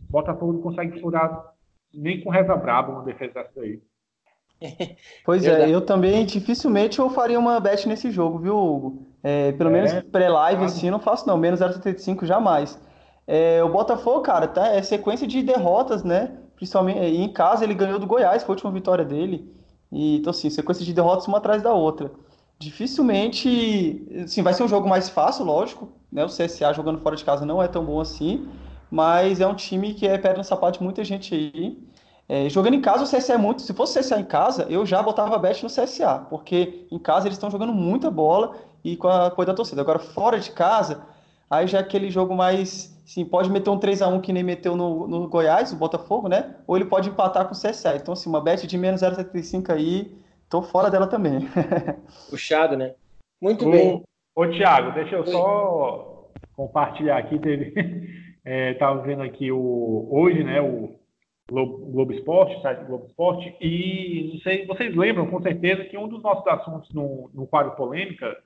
Botafogo 0.08 0.54
não 0.54 0.60
consegue 0.60 1.00
furar 1.00 1.50
nem 1.94 2.20
com 2.20 2.30
reza 2.30 2.54
braba 2.56 2.92
uma 2.92 3.04
defesa 3.04 3.34
dessa 3.34 3.60
aí. 3.60 3.80
Pois 5.24 5.46
é, 5.46 5.70
eu 5.70 5.80
também 5.80 6.24
dificilmente 6.26 6.98
eu 6.98 7.08
faria 7.08 7.38
uma 7.38 7.58
bet 7.60 7.88
nesse 7.88 8.10
jogo, 8.10 8.38
viu, 8.38 8.56
Hugo? 8.56 9.06
É, 9.22 9.52
pelo 9.52 9.70
é, 9.70 9.72
menos 9.72 9.92
pré-live 10.10 10.58
claro. 10.58 10.72
assim, 10.72 10.90
não 10.90 11.00
faço 11.00 11.26
não, 11.26 11.36
menos 11.36 11.60
0,75 11.60 12.26
jamais. 12.26 12.78
É, 13.26 13.62
o 13.62 13.68
Botafogo, 13.68 14.20
cara, 14.20 14.48
tá, 14.48 14.68
é 14.68 14.82
sequência 14.82 15.26
de 15.26 15.42
derrotas, 15.42 16.02
né? 16.02 16.36
Principalmente 16.60 16.98
em 16.98 17.32
casa 17.32 17.64
ele 17.64 17.72
ganhou 17.72 17.98
do 17.98 18.06
Goiás, 18.06 18.42
foi 18.42 18.52
a 18.52 18.56
última 18.56 18.70
vitória 18.70 19.02
dele. 19.02 19.50
E, 19.90 20.18
então, 20.18 20.30
assim, 20.30 20.50
sequência 20.50 20.84
de 20.84 20.92
derrotas 20.92 21.26
uma 21.26 21.38
atrás 21.38 21.62
da 21.62 21.72
outra. 21.72 22.12
Dificilmente, 22.58 24.06
assim, 24.22 24.42
vai 24.42 24.52
ser 24.52 24.62
um 24.62 24.68
jogo 24.68 24.86
mais 24.86 25.08
fácil, 25.08 25.46
lógico, 25.46 25.88
né? 26.12 26.22
O 26.22 26.28
CSA 26.28 26.74
jogando 26.74 27.00
fora 27.00 27.16
de 27.16 27.24
casa 27.24 27.46
não 27.46 27.62
é 27.62 27.66
tão 27.66 27.82
bom 27.82 27.98
assim, 27.98 28.46
mas 28.90 29.40
é 29.40 29.46
um 29.46 29.54
time 29.54 29.94
que 29.94 30.06
é 30.06 30.18
pedra 30.18 30.36
no 30.36 30.44
sapato 30.44 30.78
de 30.78 30.84
muita 30.84 31.02
gente 31.02 31.34
aí. 31.34 31.78
É, 32.28 32.48
jogando 32.50 32.74
em 32.74 32.82
casa, 32.82 33.04
o 33.04 33.06
CSA 33.06 33.32
é 33.32 33.38
muito. 33.38 33.62
Se 33.62 33.72
fosse 33.72 33.98
o 33.98 34.02
CSA 34.02 34.20
em 34.20 34.24
casa, 34.24 34.66
eu 34.68 34.84
já 34.84 35.02
botava 35.02 35.38
bet 35.38 35.62
no 35.62 35.70
CSA, 35.70 36.26
porque 36.28 36.86
em 36.92 36.98
casa 36.98 37.26
eles 37.26 37.36
estão 37.36 37.50
jogando 37.50 37.72
muita 37.72 38.10
bola 38.10 38.54
e 38.84 38.98
com 38.98 39.08
a 39.08 39.30
coisa 39.30 39.52
da 39.52 39.56
torcida. 39.56 39.80
Agora, 39.80 39.98
fora 39.98 40.38
de 40.38 40.50
casa, 40.50 41.00
aí 41.50 41.66
já 41.66 41.78
é 41.78 41.80
aquele 41.80 42.10
jogo 42.10 42.34
mais 42.34 42.90
Sim, 43.10 43.24
pode 43.24 43.50
meter 43.50 43.68
um 43.70 43.76
3 43.76 44.02
a 44.02 44.08
1 44.08 44.20
que 44.20 44.32
nem 44.32 44.44
meteu 44.44 44.76
no, 44.76 45.08
no 45.08 45.28
Goiás, 45.28 45.72
o 45.72 45.76
Botafogo, 45.76 46.28
né? 46.28 46.54
Ou 46.64 46.76
ele 46.76 46.84
pode 46.84 47.08
empatar 47.08 47.44
com 47.44 47.52
o 47.52 47.60
CSA. 47.60 47.96
Então, 47.96 48.12
assim, 48.12 48.30
uma 48.30 48.40
bet 48.40 48.68
de 48.68 48.78
menos 48.78 49.02
0,75 49.02 49.68
aí, 49.68 50.16
tô 50.48 50.62
fora 50.62 50.88
dela 50.88 51.08
também. 51.08 51.40
Puxado, 52.30 52.76
né? 52.76 52.94
Muito 53.42 53.66
o, 53.66 53.70
bem. 53.72 54.04
Ô, 54.32 54.46
Thiago, 54.46 54.92
deixa 54.92 55.16
eu 55.16 55.22
Oi. 55.22 55.26
só 55.26 56.30
compartilhar 56.54 57.18
aqui. 57.18 57.36
Teve, 57.40 57.74
é, 58.46 58.74
tava 58.74 59.02
vendo 59.02 59.22
aqui 59.22 59.50
o, 59.50 60.06
hoje, 60.08 60.44
né, 60.44 60.60
o 60.60 60.94
Globo, 61.50 61.78
Globo 61.90 62.12
Esporte, 62.12 62.62
site 62.62 62.84
Globo 62.84 63.06
Esporte, 63.06 63.56
e 63.60 64.30
não 64.34 64.40
sei, 64.40 64.66
vocês 64.66 64.94
lembram 64.94 65.26
com 65.26 65.42
certeza 65.42 65.84
que 65.84 65.98
um 65.98 66.06
dos 66.06 66.22
nossos 66.22 66.46
assuntos 66.46 66.94
no, 66.94 67.28
no 67.34 67.44
quadro 67.44 67.72
polêmica, 67.72 68.36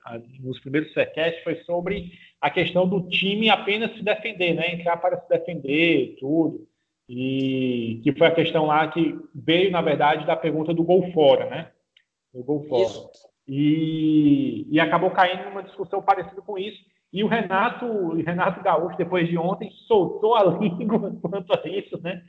nos 0.41 0.59
primeiros 0.61 0.91
Faircast, 0.95 1.45
foi 1.45 1.57
sobre 1.65 2.13
a 2.41 2.51
questão 2.51 2.89
do 2.89 3.09
time 3.09 3.49
apenas 3.49 3.93
se 3.95 4.03
defender, 4.03 4.55
né? 4.55 4.75
Entrar 4.75 4.97
para 4.97 5.21
se 5.21 5.29
defender, 5.29 6.17
tudo. 6.21 6.67
E 7.09 8.01
que 8.03 8.13
foi 8.13 8.27
a 8.27 8.35
questão 8.35 8.67
lá 8.67 8.89
que 8.89 9.19
veio, 9.35 9.71
na 9.71 9.83
verdade, 9.83 10.27
da 10.27 10.37
pergunta 10.37 10.73
do 10.73 10.83
gol 10.83 11.11
fora, 11.13 11.49
né? 11.49 11.71
Do 12.33 12.43
gol 12.43 12.67
fora. 12.69 13.11
E, 13.47 14.67
e 14.71 14.81
acabou 14.81 15.11
caindo 15.11 15.45
numa 15.45 15.63
discussão 15.63 16.03
parecida 16.03 16.41
com 16.41 16.59
isso. 16.59 16.79
E 17.13 17.23
o 17.23 17.29
Renato, 17.29 17.87
o 17.87 18.15
Renato 18.17 18.63
Gaúcho, 18.63 18.97
depois 18.97 19.29
de 19.29 19.39
ontem, 19.39 19.71
soltou 19.87 20.35
a 20.35 20.43
língua 20.59 21.17
quanto 21.23 21.53
a 21.53 21.69
isso, 21.69 22.01
né? 22.03 22.23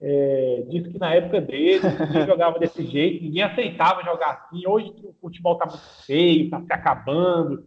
É, 0.00 0.64
disse 0.68 0.90
que 0.90 0.98
na 0.98 1.14
época 1.14 1.40
dele, 1.40 1.80
ninguém 2.00 2.26
jogava 2.26 2.58
desse 2.58 2.84
jeito, 2.84 3.22
ninguém 3.22 3.42
aceitava 3.42 4.02
jogar 4.02 4.32
assim. 4.32 4.66
Hoje 4.66 4.92
o 5.02 5.14
futebol 5.20 5.54
está 5.54 5.66
muito 5.66 6.04
feio, 6.04 6.44
está 6.44 6.60
se 6.60 6.72
acabando. 6.72 7.64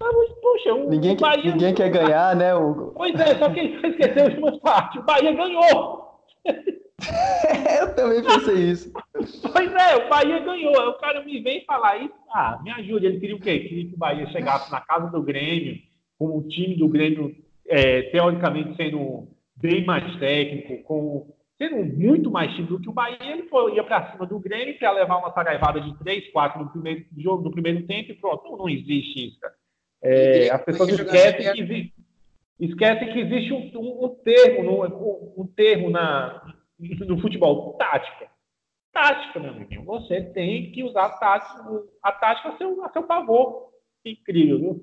Poxa, 0.00 0.74
o 0.74 0.88
ninguém, 0.88 1.16
Bahia... 1.16 1.52
ninguém 1.52 1.74
quer 1.74 1.90
ganhar, 1.90 2.34
né, 2.34 2.54
Hugo? 2.54 2.92
Pois 2.96 3.14
é, 3.20 3.34
só 3.36 3.50
que 3.50 3.60
ele 3.60 3.86
esqueceu 3.86 4.26
as 4.26 4.34
últimas 4.34 4.58
partes. 4.60 5.00
O 5.00 5.04
Bahia 5.04 5.32
ganhou! 5.32 6.20
Eu 7.80 7.94
também 7.94 8.22
pensei 8.22 8.56
isso. 8.56 8.92
Pois 9.52 9.72
é, 9.72 9.96
o 9.96 10.08
Bahia 10.08 10.38
ganhou. 10.40 10.90
O 10.90 10.98
cara 10.98 11.22
me 11.24 11.40
vem 11.40 11.64
falar 11.64 11.96
isso. 11.98 12.14
Ah, 12.30 12.58
me 12.62 12.70
ajude. 12.70 13.06
Ele 13.06 13.20
queria 13.20 13.36
o 13.36 13.40
quê? 13.40 13.58
Queria 13.60 13.88
que 13.88 13.94
o 13.94 13.98
Bahia 13.98 14.26
chegasse 14.26 14.70
na 14.70 14.80
casa 14.80 15.10
do 15.10 15.22
Grêmio, 15.22 15.78
com 16.18 16.38
o 16.38 16.48
time 16.48 16.76
do 16.76 16.88
Grêmio, 16.88 17.34
é, 17.66 18.02
teoricamente, 18.10 18.76
sendo 18.76 19.28
bem 19.56 19.84
mais 19.84 20.14
técnico, 20.18 20.82
com 20.84 21.34
sendo 21.56 21.84
muito 21.98 22.30
mais 22.30 22.54
time 22.54 22.66
do 22.66 22.80
que 22.80 22.88
o 22.88 22.92
Bahia. 22.92 23.18
Ele 23.20 23.44
foi, 23.44 23.74
ia 23.74 23.84
para 23.84 24.12
cima 24.12 24.26
do 24.26 24.38
Grêmio 24.38 24.78
para 24.78 24.92
levar 24.92 25.18
uma 25.18 25.32
saraivada 25.32 25.80
de 25.80 25.96
3, 25.98 26.30
4 26.32 26.62
no 26.62 26.70
primeiro 26.70 27.04
jogo, 27.16 27.44
no 27.44 27.50
primeiro 27.50 27.86
tempo 27.86 28.10
e 28.10 28.14
pronto. 28.14 28.44
Não, 28.44 28.58
não 28.58 28.68
existe 28.68 29.28
isso, 29.28 29.40
cara. 29.40 29.54
É, 30.02 30.50
as 30.50 30.62
pessoas 30.64 30.90
esquecem 30.90 31.52
que, 31.52 31.60
existe, 31.60 31.94
esquecem 32.58 33.12
que 33.12 33.18
existe 33.20 33.52
um, 33.52 33.70
um, 33.76 34.04
um 34.06 34.08
termo, 34.08 34.84
um, 34.84 35.42
um 35.42 35.46
termo 35.46 35.90
na, 35.90 36.54
no 36.78 37.20
futebol, 37.20 37.74
tática. 37.74 38.28
Tática, 38.92 39.38
meu 39.38 39.50
amigo. 39.50 39.84
Você 39.84 40.22
tem 40.22 40.72
que 40.72 40.82
usar 40.82 41.06
a 41.06 41.10
tática, 41.10 41.82
a 42.02 42.12
tática 42.12 42.48
a 42.48 42.56
seu, 42.56 42.84
a 42.84 42.90
seu 42.90 43.06
favor. 43.06 43.70
Incrível, 44.04 44.58
viu? 44.58 44.82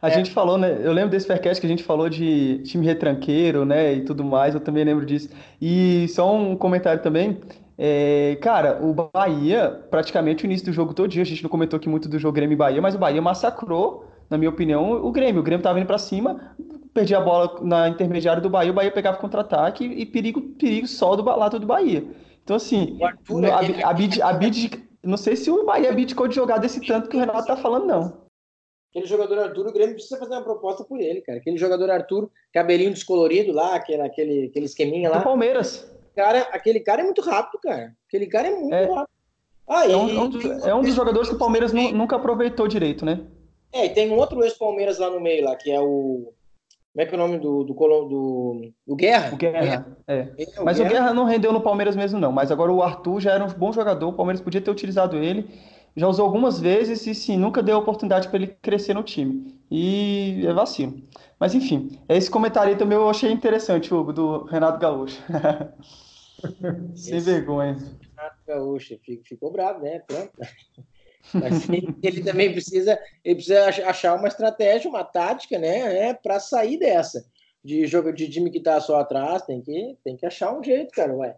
A 0.00 0.08
é. 0.08 0.10
gente 0.12 0.30
falou, 0.30 0.56
né? 0.56 0.80
Eu 0.82 0.92
lembro 0.92 1.10
desse 1.10 1.26
Faircast 1.26 1.60
que 1.60 1.66
a 1.66 1.70
gente 1.70 1.82
falou 1.82 2.08
de 2.08 2.62
time 2.62 2.86
retranqueiro, 2.86 3.64
né? 3.64 3.92
E 3.94 4.04
tudo 4.04 4.24
mais, 4.24 4.54
eu 4.54 4.60
também 4.60 4.84
lembro 4.84 5.04
disso. 5.04 5.28
E 5.60 6.06
só 6.08 6.34
um 6.34 6.56
comentário 6.56 7.02
também. 7.02 7.40
É, 7.76 8.36
cara, 8.42 8.78
o 8.82 8.92
Bahia, 8.92 9.70
praticamente 9.90 10.44
o 10.44 10.46
início 10.46 10.66
do 10.66 10.72
jogo 10.72 10.92
todo 10.94 11.08
dia, 11.08 11.22
a 11.22 11.26
gente 11.26 11.42
não 11.42 11.50
comentou 11.50 11.78
aqui 11.78 11.88
muito 11.88 12.08
do 12.08 12.18
jogo 12.18 12.34
Grêmio 12.34 12.54
e 12.54 12.56
Bahia, 12.56 12.80
mas 12.80 12.94
o 12.94 12.98
Bahia 12.98 13.22
massacrou, 13.22 14.06
na 14.30 14.38
minha 14.38 14.48
opinião, 14.48 14.92
o 15.04 15.10
Grêmio. 15.10 15.40
O 15.40 15.44
Grêmio 15.44 15.62
tava 15.62 15.80
indo 15.80 15.86
para 15.86 15.98
cima, 15.98 16.56
perdia 16.94 17.18
a 17.18 17.20
bola 17.20 17.58
na 17.62 17.88
intermediária 17.88 18.40
do 18.40 18.48
Bahia, 18.48 18.70
o 18.70 18.74
Bahia 18.74 18.92
pegava 18.92 19.18
contra-ataque 19.18 19.84
e 19.84 20.06
perigo, 20.06 20.40
perigo 20.40 20.86
só 20.86 21.16
do 21.16 21.24
lado 21.24 21.58
do 21.58 21.66
Bahia. 21.66 22.04
Então, 22.44 22.56
assim, 22.56 22.96
Arthur, 23.02 23.44
a, 23.46 23.90
a, 23.90 23.92
bid, 23.92 24.22
a 24.22 24.32
bid, 24.32 24.88
não 25.02 25.16
sei 25.16 25.34
se 25.34 25.50
o 25.50 25.64
Bahia 25.64 25.90
abdicou 25.90 26.28
de 26.28 26.36
jogar 26.36 26.58
desse 26.58 26.80
tanto 26.86 27.08
que 27.08 27.16
o 27.16 27.20
Renato 27.20 27.46
tá 27.46 27.56
falando, 27.56 27.86
não. 27.86 28.30
Aquele 28.90 29.06
jogador 29.06 29.38
Arthur, 29.38 29.68
o 29.68 29.72
Grêmio 29.72 29.94
precisa 29.94 30.18
fazer 30.18 30.32
uma 30.32 30.42
proposta 30.42 30.82
por 30.82 31.00
ele, 31.00 31.20
cara. 31.20 31.38
Aquele 31.38 31.56
jogador 31.56 31.90
Arthur, 31.90 32.30
cabelinho 32.52 32.90
descolorido 32.90 33.52
lá, 33.52 33.76
aquele, 33.76 34.02
aquele, 34.02 34.46
aquele 34.46 34.66
esqueminha 34.66 35.10
lá. 35.10 35.18
Do 35.18 35.24
Palmeiras. 35.24 35.88
Cara, 36.16 36.40
aquele 36.52 36.80
cara 36.80 37.02
é 37.02 37.04
muito 37.04 37.20
rápido, 37.20 37.60
cara. 37.60 37.94
Aquele 38.08 38.26
cara 38.26 38.48
é 38.48 38.50
muito 38.50 38.74
é. 38.74 38.84
rápido. 38.86 39.10
Ah, 39.68 39.88
é, 39.88 39.96
um, 39.96 40.08
e, 40.08 40.16
é, 40.16 40.20
um 40.20 40.28
dos, 40.28 40.44
é 40.44 40.74
um 40.74 40.82
dos 40.82 40.94
jogadores 40.94 41.28
que 41.28 41.36
o 41.36 41.38
Palmeiras 41.38 41.72
nunca 41.72 42.16
aproveitou 42.16 42.66
direito, 42.66 43.04
né? 43.04 43.20
É, 43.72 43.86
e 43.86 43.90
tem 43.90 44.10
um 44.10 44.16
outro 44.16 44.42
ex-Palmeiras 44.42 44.98
lá 44.98 45.10
no 45.10 45.20
meio, 45.20 45.44
lá, 45.44 45.56
que 45.56 45.70
é 45.70 45.80
o. 45.80 46.32
Como 46.92 47.02
é 47.02 47.06
que 47.06 47.14
é 47.14 47.16
o 47.16 47.20
nome 47.20 47.38
do, 47.38 47.62
do, 47.62 47.72
do, 47.72 48.72
do 48.84 48.96
Guerra? 48.96 49.32
O 49.32 49.36
Guerra, 49.36 49.96
é. 50.08 50.14
é. 50.14 50.28
Mas 50.64 50.78
o 50.78 50.82
Guerra. 50.82 50.90
o 50.90 50.92
Guerra 50.92 51.14
não 51.14 51.24
rendeu 51.24 51.52
no 51.52 51.60
Palmeiras 51.60 51.94
mesmo, 51.94 52.18
não. 52.18 52.32
Mas 52.32 52.50
agora 52.50 52.72
o 52.72 52.82
Arthur 52.82 53.20
já 53.20 53.32
era 53.32 53.44
um 53.44 53.48
bom 53.48 53.72
jogador, 53.72 54.08
o 54.08 54.12
Palmeiras 54.12 54.40
podia 54.40 54.60
ter 54.60 54.70
utilizado 54.70 55.16
ele. 55.16 55.48
Já 55.96 56.08
usou 56.08 56.24
algumas 56.24 56.60
vezes 56.60 57.06
e 57.06 57.14
sim, 57.14 57.36
nunca 57.36 57.62
deu 57.62 57.78
oportunidade 57.78 58.28
para 58.28 58.38
ele 58.38 58.48
crescer 58.60 58.94
no 58.94 59.02
time. 59.02 59.60
E 59.70 60.44
é 60.46 60.52
vacilo. 60.52 61.00
Mas 61.38 61.54
enfim, 61.54 61.98
esse 62.08 62.30
comentário 62.30 62.72
aí 62.72 62.78
também 62.78 62.98
eu 62.98 63.08
achei 63.08 63.30
interessante, 63.30 63.92
Hugo, 63.92 64.12
do 64.12 64.44
Renato 64.44 64.78
Gaúcho. 64.78 65.20
Sem 66.94 67.18
esse 67.18 67.20
vergonha. 67.20 67.74
Renato 67.74 68.36
Gaúcho 68.46 68.98
ficou 69.24 69.50
bravo, 69.50 69.80
né? 69.80 70.00
Pronto. 70.00 70.32
Mas 71.34 71.68
ele 72.02 72.22
também 72.22 72.52
precisa, 72.52 72.98
ele 73.24 73.36
precisa 73.36 73.66
achar 73.88 74.14
uma 74.14 74.28
estratégia, 74.28 74.88
uma 74.88 75.04
tática, 75.04 75.58
né, 75.58 75.92
né 75.92 76.14
para 76.14 76.40
sair 76.40 76.78
dessa 76.78 77.24
de 77.62 77.86
jogo 77.86 78.12
de 78.12 78.28
time 78.28 78.50
que 78.50 78.58
está 78.58 78.80
só 78.80 79.00
atrás, 79.00 79.42
tem 79.42 79.60
que, 79.60 79.96
tem 80.02 80.16
que 80.16 80.26
achar 80.26 80.52
um 80.52 80.62
jeito, 80.62 80.90
cara, 80.92 81.14
ué. 81.14 81.36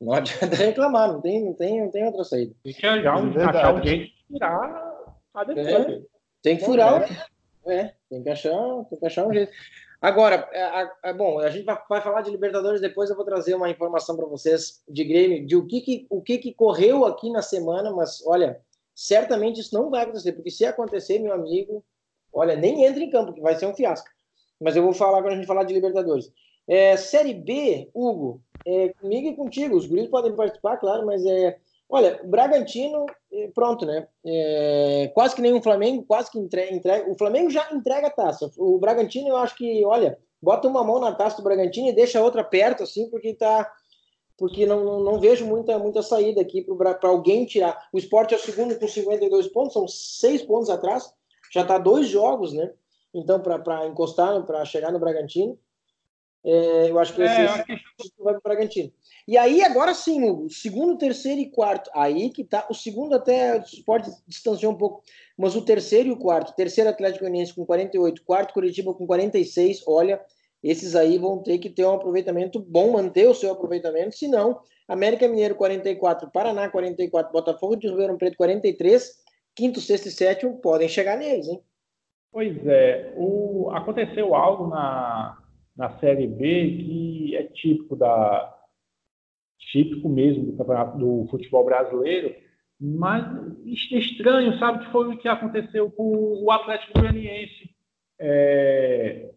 Não 0.00 0.12
adianta 0.14 0.54
reclamar, 0.54 1.12
não 1.12 1.20
tem, 1.20 1.44
não 1.44 1.54
tem, 1.54 1.80
não 1.80 1.90
tem 1.90 2.06
outra 2.06 2.24
saída. 2.24 2.54
Tem 2.62 2.72
que 2.72 2.86
achar 2.86 3.20
um, 3.20 3.38
é 3.38 3.44
achar 3.44 3.74
um 3.74 3.82
jeito 3.82 4.04
de 4.04 4.32
tirar 4.32 5.14
a 5.34 5.44
defesa. 5.44 5.90
É, 5.90 6.02
tem 6.42 6.56
que 6.56 6.64
furar, 6.64 7.28
é. 7.66 7.74
é, 7.74 7.94
tem 8.08 8.22
que 8.22 8.30
achar, 8.30 8.84
tem 8.88 8.98
que 8.98 9.06
achar 9.06 9.26
um 9.26 9.32
jeito. 9.32 9.52
Agora, 10.00 10.48
é, 10.52 11.10
é, 11.10 11.12
bom, 11.12 11.40
a 11.40 11.50
gente 11.50 11.64
vai, 11.64 11.76
vai, 11.88 12.00
falar 12.00 12.20
de 12.20 12.30
Libertadores 12.30 12.80
depois. 12.80 13.10
Eu 13.10 13.16
vou 13.16 13.24
trazer 13.24 13.56
uma 13.56 13.68
informação 13.68 14.16
para 14.16 14.26
vocês 14.26 14.80
de 14.88 15.02
Grêmio, 15.02 15.44
de 15.44 15.56
o 15.56 15.66
que, 15.66 15.80
que 15.80 16.06
o 16.08 16.22
que, 16.22 16.38
que 16.38 16.54
correu 16.54 17.04
aqui 17.04 17.32
na 17.32 17.42
semana. 17.42 17.90
Mas 17.90 18.24
olha, 18.24 18.60
certamente 18.98 19.60
isso 19.60 19.72
não 19.72 19.90
vai 19.90 20.02
acontecer, 20.02 20.32
porque 20.32 20.50
se 20.50 20.66
acontecer, 20.66 21.20
meu 21.20 21.32
amigo, 21.32 21.84
olha, 22.32 22.56
nem 22.56 22.84
entra 22.84 23.00
em 23.00 23.08
campo, 23.08 23.32
que 23.32 23.40
vai 23.40 23.54
ser 23.54 23.66
um 23.66 23.74
fiasco. 23.74 24.08
Mas 24.60 24.74
eu 24.74 24.82
vou 24.82 24.92
falar 24.92 25.22
quando 25.22 25.34
a 25.34 25.36
gente 25.36 25.46
falar 25.46 25.62
de 25.62 25.72
Libertadores. 25.72 26.32
É, 26.66 26.96
série 26.96 27.32
B, 27.32 27.88
Hugo, 27.94 28.42
é, 28.66 28.88
comigo 28.94 29.28
e 29.28 29.36
contigo, 29.36 29.76
os 29.76 29.86
guris 29.86 30.08
podem 30.08 30.34
participar, 30.34 30.78
claro, 30.78 31.06
mas 31.06 31.24
é. 31.24 31.56
Olha, 31.88 32.20
Bragantino, 32.24 33.06
é, 33.32 33.48
pronto, 33.54 33.86
né? 33.86 34.08
É, 34.26 35.12
quase 35.14 35.36
que 35.36 35.42
nem 35.42 35.54
o 35.54 35.62
Flamengo, 35.62 36.04
quase 36.04 36.28
que 36.32 36.38
entrega, 36.38 36.74
entrega. 36.74 37.08
O 37.08 37.16
Flamengo 37.16 37.50
já 37.50 37.72
entrega 37.72 38.08
a 38.08 38.10
taça. 38.10 38.50
O 38.58 38.78
Bragantino, 38.78 39.28
eu 39.28 39.36
acho 39.36 39.54
que, 39.54 39.84
olha, 39.86 40.18
bota 40.42 40.66
uma 40.66 40.82
mão 40.82 40.98
na 40.98 41.14
taça 41.14 41.36
do 41.36 41.44
Bragantino 41.44 41.86
e 41.86 41.94
deixa 41.94 42.18
a 42.18 42.22
outra 42.22 42.42
perto, 42.42 42.82
assim, 42.82 43.08
porque 43.08 43.32
tá 43.32 43.72
porque 44.38 44.64
não, 44.64 44.84
não, 44.84 45.00
não, 45.00 45.20
vejo 45.20 45.44
muita, 45.44 45.76
muita 45.78 46.00
saída 46.00 46.40
aqui 46.40 46.62
para 46.62 46.96
alguém 47.02 47.44
tirar. 47.44 47.88
O 47.92 47.98
esporte 47.98 48.32
é 48.32 48.36
o 48.36 48.40
segundo 48.40 48.78
com 48.78 48.86
52 48.86 49.48
pontos, 49.48 49.72
são 49.72 49.88
seis 49.88 50.42
pontos 50.42 50.70
atrás, 50.70 51.12
já 51.52 51.62
está 51.62 51.76
dois 51.76 52.08
jogos, 52.08 52.52
né? 52.52 52.72
Então, 53.12 53.40
para 53.40 53.86
encostar, 53.86 54.40
para 54.46 54.64
chegar 54.64 54.92
no 54.92 55.00
Bragantino, 55.00 55.58
é, 56.44 56.88
eu 56.88 56.98
acho 57.00 57.14
que 57.14 57.22
é, 57.22 57.44
esse, 57.44 57.64
que... 57.64 58.22
vai 58.22 58.34
para 58.34 58.38
o 58.38 58.42
Bragantino. 58.42 58.92
E 59.26 59.36
aí, 59.36 59.62
agora 59.62 59.92
sim, 59.92 60.30
o 60.30 60.48
segundo, 60.48 60.96
terceiro 60.96 61.40
e 61.40 61.50
quarto, 61.50 61.90
aí 61.92 62.30
que 62.30 62.44
tá. 62.44 62.64
O 62.70 62.74
segundo 62.74 63.14
até 63.14 63.62
pode 63.84 64.08
distanciar 64.26 64.70
um 64.70 64.76
pouco, 64.76 65.02
mas 65.36 65.56
o 65.56 65.62
terceiro 65.62 66.10
e 66.10 66.12
o 66.12 66.16
quarto, 66.16 66.54
terceiro 66.54 66.88
Atlético 66.88 67.24
Goianiense 67.24 67.54
com 67.54 67.66
48, 67.66 68.22
quarto 68.22 68.54
Curitiba 68.54 68.94
com 68.94 69.04
46, 69.04 69.82
olha, 69.86 70.24
esses 70.62 70.96
aí 70.96 71.18
vão 71.18 71.42
ter 71.42 71.58
que 71.58 71.70
ter 71.70 71.84
um 71.84 71.94
aproveitamento 71.94 72.60
bom, 72.60 72.92
manter 72.92 73.28
o 73.28 73.34
seu 73.34 73.52
aproveitamento, 73.52 74.16
senão 74.16 74.60
América 74.88 75.28
Mineiro 75.28 75.54
44, 75.54 76.30
Paraná 76.30 76.68
44, 76.68 77.32
Botafogo 77.32 77.76
de 77.76 77.88
Ribeirão 77.88 78.16
Preto 78.16 78.36
43, 78.36 79.10
quinto, 79.54 79.80
sexto 79.80 80.06
e 80.06 80.10
sétimo 80.10 80.60
podem 80.60 80.88
chegar 80.88 81.16
neles, 81.16 81.48
hein? 81.48 81.60
Pois 82.32 82.66
é, 82.66 83.12
o, 83.16 83.70
aconteceu 83.72 84.34
algo 84.34 84.66
na, 84.68 85.38
na 85.76 85.98
Série 85.98 86.26
B 86.26 86.76
que 86.78 87.36
é 87.36 87.44
típico 87.44 87.96
da 87.96 88.54
típico 89.58 90.08
mesmo 90.08 90.46
do 90.46 90.56
campeonato 90.56 90.98
do 90.98 91.26
futebol 91.30 91.64
brasileiro, 91.64 92.34
mas 92.80 93.24
estranho, 93.66 94.58
sabe, 94.58 94.84
que 94.84 94.92
foi 94.92 95.08
o 95.08 95.18
que 95.18 95.28
aconteceu 95.28 95.90
com 95.90 96.42
o 96.42 96.50
Atlético 96.50 97.00
Goianiense. 97.00 97.70
É, 98.20 99.30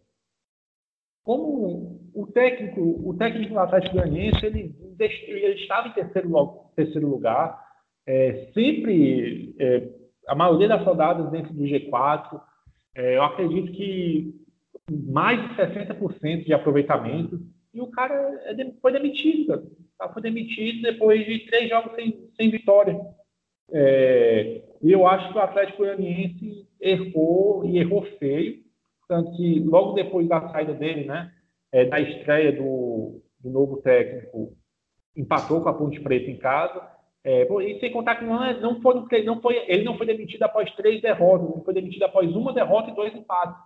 como 1.24 2.00
o 2.14 2.26
técnico, 2.26 2.80
o 2.80 3.14
técnico 3.16 3.54
do 3.54 3.60
Atlético 3.60 3.96
Goianiense, 3.96 4.44
ele, 4.44 4.74
ele 4.98 5.54
estava 5.54 5.88
em 5.88 5.92
terceiro, 5.92 6.30
terceiro 6.74 7.08
lugar, 7.08 7.58
é, 8.06 8.50
sempre 8.52 9.54
é, 9.58 9.88
a 10.28 10.34
maioria 10.34 10.68
das 10.68 10.84
rodadas 10.84 11.30
dentro 11.30 11.52
do 11.52 11.62
G4. 11.62 12.40
É, 12.94 13.16
eu 13.16 13.22
acredito 13.22 13.72
que 13.72 14.34
mais 14.90 15.40
de 15.40 15.54
60% 15.54 16.44
de 16.44 16.52
aproveitamento. 16.52 17.40
E 17.72 17.80
o 17.80 17.86
cara 17.86 18.14
é 18.44 18.72
foi 18.80 18.92
demitido, 18.92 19.46
cara. 19.46 20.12
Foi 20.12 20.20
demitido 20.20 20.82
depois 20.82 21.24
de 21.24 21.46
três 21.46 21.68
jogos 21.70 21.94
sem, 21.94 22.28
sem 22.36 22.50
vitória. 22.50 22.98
É, 23.72 24.62
e 24.82 24.92
eu 24.92 25.06
acho 25.06 25.32
que 25.32 25.38
o 25.38 25.40
Atlético 25.40 25.78
Goianiense 25.78 26.66
errou 26.80 27.64
e 27.64 27.78
errou 27.78 28.02
feio 28.18 28.60
tanto 29.12 29.30
que 29.32 29.60
logo 29.60 29.92
depois 29.92 30.26
da 30.26 30.48
saída 30.48 30.72
dele, 30.72 31.04
né, 31.04 31.30
é, 31.70 31.84
da 31.84 32.00
estreia 32.00 32.50
do, 32.50 33.20
do 33.38 33.50
novo 33.50 33.76
técnico, 33.82 34.56
empatou 35.14 35.60
com 35.60 35.68
a 35.68 35.74
Ponte 35.74 36.00
Preta 36.00 36.30
em 36.30 36.38
casa. 36.38 36.80
É, 37.22 37.42
e 37.42 37.78
sem 37.78 37.92
contar 37.92 38.16
que 38.16 38.24
não, 38.24 38.42
é, 38.42 38.58
não, 38.58 38.80
não 38.80 39.40
foi, 39.42 39.64
ele 39.68 39.84
não 39.84 39.98
foi 39.98 40.06
demitido 40.06 40.44
após 40.44 40.74
três 40.76 41.02
derrotas, 41.02 41.54
ele 41.54 41.62
foi 41.62 41.74
demitido 41.74 42.04
após 42.04 42.34
uma 42.34 42.54
derrota 42.54 42.90
e 42.90 42.94
dois 42.94 43.14
empates. 43.14 43.62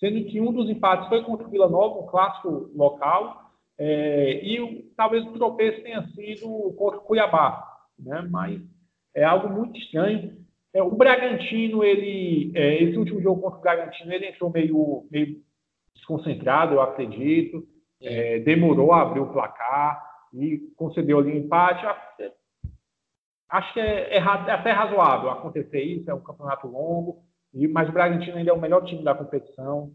Sendo 0.00 0.24
que 0.24 0.40
um 0.40 0.52
dos 0.52 0.68
empates 0.68 1.08
foi 1.08 1.22
contra 1.22 1.46
o 1.46 1.50
Vila 1.50 1.68
Nova, 1.68 2.00
um 2.00 2.06
clássico 2.08 2.68
local, 2.74 3.52
é, 3.78 4.44
e 4.44 4.92
talvez 4.96 5.24
o 5.24 5.32
tropeço 5.32 5.80
tenha 5.84 6.02
sido 6.08 6.74
contra 6.76 6.98
o 6.98 7.02
Cuiabá. 7.02 7.64
Né? 7.96 8.26
Mas 8.28 8.60
é 9.14 9.22
algo 9.22 9.48
muito 9.48 9.78
estranho. 9.78 10.36
É, 10.74 10.82
o 10.82 10.90
Bragantino, 10.90 11.82
ele, 11.82 12.52
é, 12.54 12.82
esse 12.82 12.98
último 12.98 13.20
jogo 13.20 13.40
contra 13.40 13.58
o 13.58 13.62
Bragantino, 13.62 14.12
ele 14.12 14.26
entrou 14.26 14.50
meio, 14.50 15.06
meio 15.10 15.42
desconcentrado, 15.94 16.74
eu 16.74 16.80
acredito. 16.80 17.66
É, 18.00 18.38
demorou 18.40 18.92
a 18.92 19.02
abrir 19.02 19.20
o 19.20 19.32
placar 19.32 20.00
e 20.32 20.58
concedeu 20.76 21.18
ali 21.18 21.32
um 21.32 21.36
empate. 21.36 21.84
Acho 23.48 23.72
que 23.72 23.80
é, 23.80 24.14
é, 24.14 24.16
é, 24.16 24.20
até 24.20 24.70
razoável 24.70 25.30
acontecer 25.30 25.82
isso, 25.82 26.10
é 26.10 26.14
um 26.14 26.20
campeonato 26.20 26.68
longo, 26.68 27.22
e, 27.52 27.66
mas 27.66 27.88
o 27.88 27.92
Bragantino 27.92 28.36
ainda 28.36 28.50
é 28.50 28.54
o 28.54 28.60
melhor 28.60 28.84
time 28.84 29.02
da 29.02 29.14
competição 29.14 29.90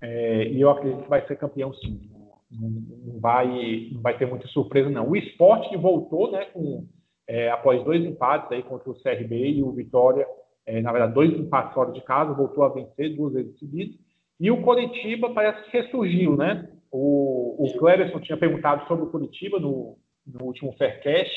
é, 0.00 0.48
e 0.48 0.60
eu 0.60 0.70
acredito 0.70 1.04
que 1.04 1.08
vai 1.08 1.26
ser 1.26 1.36
campeão 1.36 1.72
sim. 1.74 2.10
Não, 2.50 2.70
não, 2.70 3.20
vai, 3.20 3.90
não 3.92 4.00
vai 4.00 4.16
ter 4.16 4.26
muita 4.26 4.48
surpresa, 4.48 4.88
não. 4.88 5.08
O 5.08 5.16
esporte 5.16 5.76
voltou 5.76 6.32
né, 6.32 6.46
com, 6.46 6.86
é, 7.28 7.50
após 7.50 7.84
dois 7.84 8.02
empates 8.04 8.50
aí 8.50 8.62
contra 8.62 8.90
o 8.90 8.94
CRB 8.94 9.50
e 9.50 9.62
o 9.62 9.70
Vitória, 9.70 10.26
é, 10.66 10.80
na 10.80 10.90
verdade, 10.90 11.12
dois 11.14 11.30
empates 11.38 11.74
fora 11.74 11.92
de 11.92 12.00
casa, 12.00 12.32
voltou 12.32 12.64
a 12.64 12.70
vencer 12.70 13.14
duas 13.14 13.34
vezes 13.34 13.58
seguidas. 13.58 13.94
E 14.40 14.50
o 14.50 14.62
Coritiba 14.62 15.30
parece 15.34 15.62
que 15.64 15.76
ressurgiu, 15.76 16.36
né? 16.36 16.68
O, 16.90 17.56
o 17.58 17.78
Cleverson 17.78 18.18
tinha 18.20 18.38
perguntado 18.38 18.86
sobre 18.88 19.04
o 19.04 19.10
Curitiba 19.10 19.60
no, 19.60 19.98
no 20.26 20.46
último 20.46 20.72
Faircast, 20.78 21.32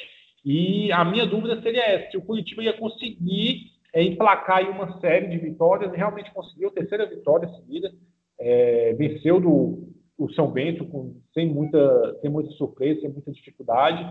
e 0.46 0.92
a 0.92 1.04
minha 1.04 1.26
dúvida 1.26 1.62
seria 1.62 1.84
essa: 1.84 2.12
se 2.12 2.18
o 2.18 2.22
Curitiba 2.22 2.64
ia 2.64 2.74
conseguir 2.74 3.72
é, 3.94 4.02
emplacar 4.02 4.70
uma 4.70 5.00
série 5.00 5.28
de 5.28 5.38
vitórias, 5.38 5.92
realmente 5.94 6.32
conseguiu, 6.32 6.70
a 6.70 6.74
terceira 6.74 7.06
vitória 7.06 7.50
seguida, 7.50 7.92
é, 8.39 8.94
venceu 8.94 9.39
do, 9.39 9.89
o 10.18 10.32
São 10.34 10.52
Bento 10.52 10.86
com, 10.86 11.16
sem, 11.34 11.48
muita, 11.48 12.20
sem 12.22 12.30
muita 12.30 12.52
surpresa, 12.52 13.02
sem 13.02 13.10
muita 13.10 13.32
dificuldade. 13.32 14.04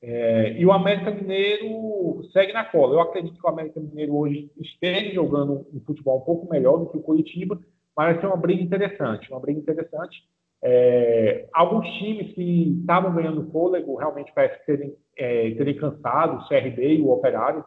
É, 0.00 0.52
e 0.52 0.64
o 0.64 0.72
América 0.72 1.10
Mineiro 1.10 2.22
segue 2.32 2.52
na 2.52 2.64
cola. 2.64 2.94
Eu 2.94 3.00
acredito 3.00 3.38
que 3.38 3.46
o 3.46 3.50
América 3.50 3.80
Mineiro 3.80 4.16
hoje 4.16 4.50
esteja 4.60 5.12
jogando 5.12 5.66
um 5.72 5.80
futebol 5.80 6.18
um 6.18 6.24
pouco 6.24 6.50
melhor 6.50 6.78
do 6.78 6.86
que 6.86 6.96
o 6.96 7.02
Curitiba, 7.02 7.58
mas 7.96 8.20
ser 8.20 8.26
uma 8.26 8.36
briga 8.36 8.62
interessante. 8.62 9.30
Uma 9.30 9.40
briga 9.40 9.58
interessante. 9.58 10.22
É, 10.62 11.48
alguns 11.52 11.86
times 11.98 12.32
que 12.34 12.78
estavam 12.80 13.14
ganhando 13.14 13.50
fôlego 13.50 13.96
realmente 13.96 14.32
parece 14.34 14.64
terem, 14.64 14.94
é, 15.16 15.50
terem 15.52 15.76
cansado, 15.76 16.36
o 16.36 16.48
CRB 16.48 16.96
e 16.96 17.02
o 17.02 17.10
Operário. 17.10 17.64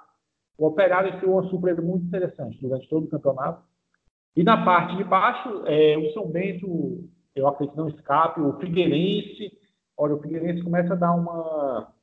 O 0.58 0.68
Operário 0.68 1.20
foi 1.20 1.30
uma 1.30 1.50
surpresa 1.50 1.82
muito 1.82 2.06
interessante 2.06 2.60
durante 2.62 2.88
todo 2.88 3.06
o 3.06 3.10
campeonato. 3.10 3.64
E 4.36 4.44
na 4.44 4.64
parte 4.64 4.96
de 4.96 5.04
baixo, 5.04 5.64
é, 5.66 5.98
o 5.98 6.14
São 6.14 6.28
Bento, 6.28 7.10
eu 7.36 7.48
acredito 7.48 7.74
que 7.74 7.82
não 7.82 7.90
escape, 7.90 8.40
o 8.40 8.58
Figueirense. 8.60 9.52
Olha, 9.98 10.16
o 10.16 10.22
Figueirense 10.22 10.64
começa 10.64 10.94
a 10.94 10.98
dar 10.98 11.14
uma, 11.14 11.94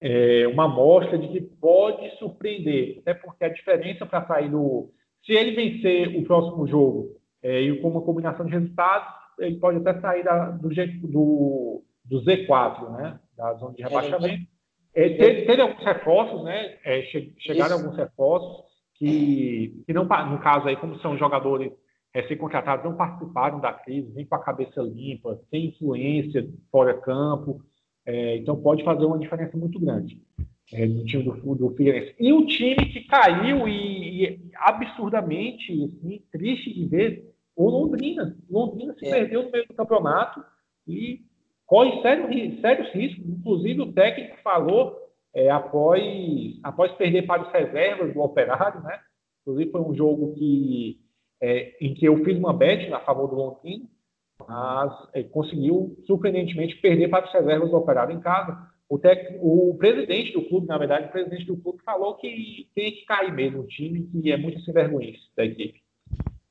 é, 0.00 0.48
uma 0.48 0.64
amostra 0.64 1.18
de 1.18 1.28
que 1.28 1.40
pode 1.40 2.10
surpreender, 2.18 2.98
até 3.00 3.14
porque 3.14 3.44
a 3.44 3.48
diferença 3.48 4.06
para 4.06 4.26
sair 4.26 4.50
do. 4.50 4.90
Se 5.24 5.32
ele 5.32 5.52
vencer 5.52 6.16
o 6.16 6.24
próximo 6.24 6.66
jogo 6.66 7.16
é, 7.42 7.60
e 7.60 7.80
com 7.80 7.88
uma 7.88 8.00
combinação 8.00 8.46
de 8.46 8.52
resultados, 8.52 9.12
ele 9.38 9.56
pode 9.56 9.78
até 9.78 10.00
sair 10.00 10.24
da, 10.24 10.50
do, 10.50 10.72
G, 10.72 10.86
do, 10.86 11.82
do, 12.04 12.22
Z4, 12.22 12.90
né? 12.92 13.20
Da 13.36 13.54
zona 13.54 13.74
de 13.74 13.82
rebaixamento. 13.82 14.46
É, 14.94 15.08
teve, 15.10 15.46
teve, 15.46 15.62
alguns 15.62 15.84
reforços, 15.84 16.42
né? 16.44 16.78
É, 16.84 17.02
che, 17.02 17.34
chegaram 17.38 17.76
Isso. 17.76 17.84
alguns 17.84 17.98
reforços 17.98 18.64
que, 18.96 19.82
que 19.86 19.92
não, 19.92 20.04
no 20.04 20.38
caso 20.40 20.66
aí, 20.66 20.76
como 20.76 20.98
são 20.98 21.16
jogadores 21.16 21.72
recém-contratados, 22.12 22.84
não 22.84 22.96
participaram 22.96 23.60
da 23.60 23.72
crise, 23.72 24.12
nem 24.14 24.26
com 24.26 24.34
a 24.34 24.42
cabeça 24.42 24.82
limpa, 24.82 25.38
sem 25.48 25.66
influência 25.66 26.48
fora 26.70 27.00
campo. 27.00 27.62
É, 28.10 28.38
então 28.38 28.56
pode 28.56 28.82
fazer 28.82 29.04
uma 29.04 29.20
diferença 29.20 29.56
muito 29.56 29.78
grande 29.78 30.20
é, 30.72 30.84
no 30.84 31.04
time 31.04 31.22
do, 31.22 31.54
do 31.54 31.70
Figueirense. 31.76 32.12
E 32.18 32.32
o 32.32 32.44
time 32.44 32.86
que 32.86 33.04
caiu 33.04 33.68
e, 33.68 34.24
e 34.24 34.50
absurdamente 34.56 35.72
assim, 35.72 36.20
triste 36.32 36.74
de 36.74 36.86
ver 36.86 37.32
o 37.54 37.70
Londrina. 37.70 38.36
Londrina 38.50 38.94
se 38.94 39.06
é. 39.06 39.10
perdeu 39.10 39.44
no 39.44 39.50
meio 39.52 39.64
do 39.64 39.74
campeonato 39.74 40.44
e 40.88 41.20
corre 41.64 42.02
sérios, 42.02 42.60
sérios 42.60 42.88
riscos. 42.90 43.24
Inclusive, 43.24 43.80
o 43.80 43.92
técnico 43.92 44.36
falou 44.42 44.96
é, 45.32 45.48
após, 45.48 46.02
após 46.64 46.90
perder 46.94 47.26
para 47.26 47.42
os 47.42 47.52
reservas 47.52 48.12
do 48.12 48.20
Operário, 48.22 48.82
né? 48.82 48.98
Inclusive, 49.42 49.70
foi 49.70 49.80
um 49.82 49.94
jogo 49.94 50.34
que, 50.34 50.98
é, 51.40 51.76
em 51.80 51.94
que 51.94 52.06
eu 52.06 52.24
fiz 52.24 52.36
uma 52.36 52.52
bet 52.52 52.92
a 52.92 52.98
favor 52.98 53.28
do 53.28 53.36
Londrina, 53.36 53.86
mas 54.48 54.92
é, 55.14 55.22
conseguiu, 55.22 55.96
surpreendentemente, 56.06 56.80
perder 56.80 57.08
para 57.08 57.26
os 57.26 57.32
reservas 57.32 57.70
do 57.70 57.76
Operário 57.76 58.14
em 58.14 58.20
casa. 58.20 58.56
O, 58.88 58.98
tec... 58.98 59.38
o 59.40 59.76
presidente 59.78 60.32
do 60.32 60.48
clube, 60.48 60.66
na 60.66 60.76
verdade, 60.76 61.06
o 61.06 61.12
presidente 61.12 61.46
do 61.46 61.56
clube 61.56 61.82
falou 61.84 62.16
que 62.16 62.68
tem 62.74 62.92
que 62.92 63.04
cair 63.04 63.32
mesmo 63.32 63.60
o 63.60 63.66
time, 63.66 64.08
que 64.20 64.32
é 64.32 64.36
muito 64.36 64.60
sem 64.62 64.74
vergonha 64.74 65.12
da 65.36 65.44
equipe. 65.44 65.80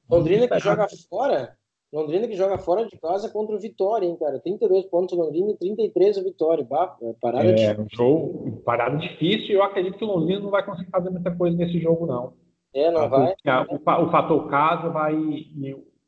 Londrina 0.09 0.47
que 0.47 0.59
joga 0.59 0.87
fora, 1.09 1.55
Londrina 1.91 2.27
que 2.27 2.35
joga 2.35 2.57
fora 2.57 2.85
de 2.85 2.97
casa 2.97 3.29
contra 3.29 3.55
o 3.55 3.59
Vitória, 3.59 4.05
hein, 4.05 4.15
cara? 4.17 4.39
32 4.39 4.85
pontos 4.85 5.17
o 5.17 5.21
Londrina 5.21 5.51
e 5.51 5.57
33 5.57 6.17
o 6.17 6.23
Vitória. 6.23 6.63
Bah, 6.63 6.97
é 7.01 7.13
parada 7.21 7.49
é, 7.49 7.53
difícil. 7.53 7.83
Um 7.83 7.87
jogo, 7.91 8.61
parada 8.63 8.97
difícil 8.97 9.49
e 9.49 9.53
eu 9.53 9.63
acredito 9.63 9.97
que 9.97 10.05
o 10.05 10.07
Londrina 10.07 10.39
não 10.39 10.49
vai 10.49 10.65
conseguir 10.65 10.89
fazer 10.91 11.09
muita 11.09 11.35
coisa 11.35 11.57
nesse 11.57 11.79
jogo, 11.79 12.05
não. 12.05 12.33
É, 12.73 12.91
não 12.91 13.09
vai. 13.09 13.33
O, 13.69 13.75
o 13.75 14.11
fator 14.11 14.47
casa 14.49 14.89
vai. 14.89 15.15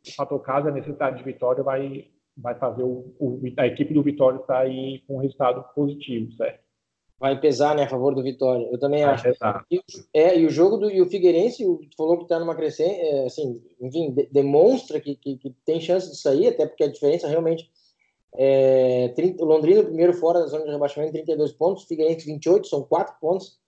O 0.08 0.16
fator 0.16 0.42
casa, 0.42 0.70
a 0.70 0.72
necessidade 0.72 1.18
de 1.18 1.24
vitória, 1.24 1.64
vai, 1.64 2.08
vai 2.36 2.56
fazer 2.56 2.84
o, 2.84 3.14
o 3.20 3.42
a 3.58 3.68
equipe 3.68 3.94
do 3.94 4.04
Vitória 4.04 4.42
sair 4.46 5.04
com 5.08 5.18
um 5.18 5.20
resultado 5.20 5.64
positivo, 5.76 6.32
certo? 6.34 6.62
vai 7.22 7.40
pesar 7.40 7.76
né, 7.76 7.84
a 7.84 7.88
favor 7.88 8.16
do 8.16 8.24
Vitória. 8.24 8.68
Eu 8.72 8.80
também 8.80 9.06
vai 9.06 9.14
acho. 9.14 9.28
E, 9.70 9.80
é, 10.12 10.40
e 10.40 10.44
o 10.44 10.50
jogo 10.50 10.76
do 10.78 10.90
e 10.90 11.00
o 11.04 11.06
Figueirense, 11.06 11.64
o, 11.64 11.80
falou 11.96 12.18
que 12.18 12.24
está 12.24 12.40
numa 12.40 12.56
crescente, 12.56 13.00
é, 13.00 13.26
assim, 13.28 13.62
enfim, 13.80 14.12
de, 14.12 14.26
demonstra 14.32 15.00
que, 15.00 15.16
que, 15.16 15.38
que, 15.38 15.56
tem 15.64 15.80
chance 15.80 16.10
de 16.10 16.18
sair, 16.18 16.48
até 16.48 16.66
porque 16.66 16.84
a 16.84 16.92
diferença 16.92 17.28
realmente 17.28 17.70
é 18.36 19.10
30, 19.10 19.44
o 19.44 19.46
Londrina 19.46 19.84
primeiro 19.84 20.14
fora 20.14 20.40
da 20.40 20.48
zona 20.48 20.66
de 20.66 20.72
rebaixamento, 20.72 21.14
32 21.14 21.52
pontos, 21.52 21.84
Figueirense 21.84 22.26
28, 22.26 22.66
são 22.66 22.82
4 22.82 23.14
pontos 23.22 23.60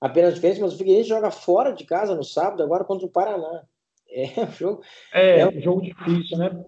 apenas 0.00 0.34
diferença, 0.34 0.62
mas 0.62 0.72
o 0.72 0.78
Figueirense 0.78 1.10
joga 1.10 1.30
fora 1.30 1.72
de 1.72 1.84
casa 1.84 2.14
no 2.14 2.24
sábado, 2.24 2.62
agora 2.62 2.84
contra 2.84 3.06
o 3.06 3.10
Paraná. 3.10 3.64
É 4.36 4.44
um 4.44 4.52
jogo. 4.52 4.82
É, 5.12 5.40
é 5.40 5.48
um 5.48 5.60
jogo 5.60 5.82
difícil, 5.82 6.38
né? 6.38 6.64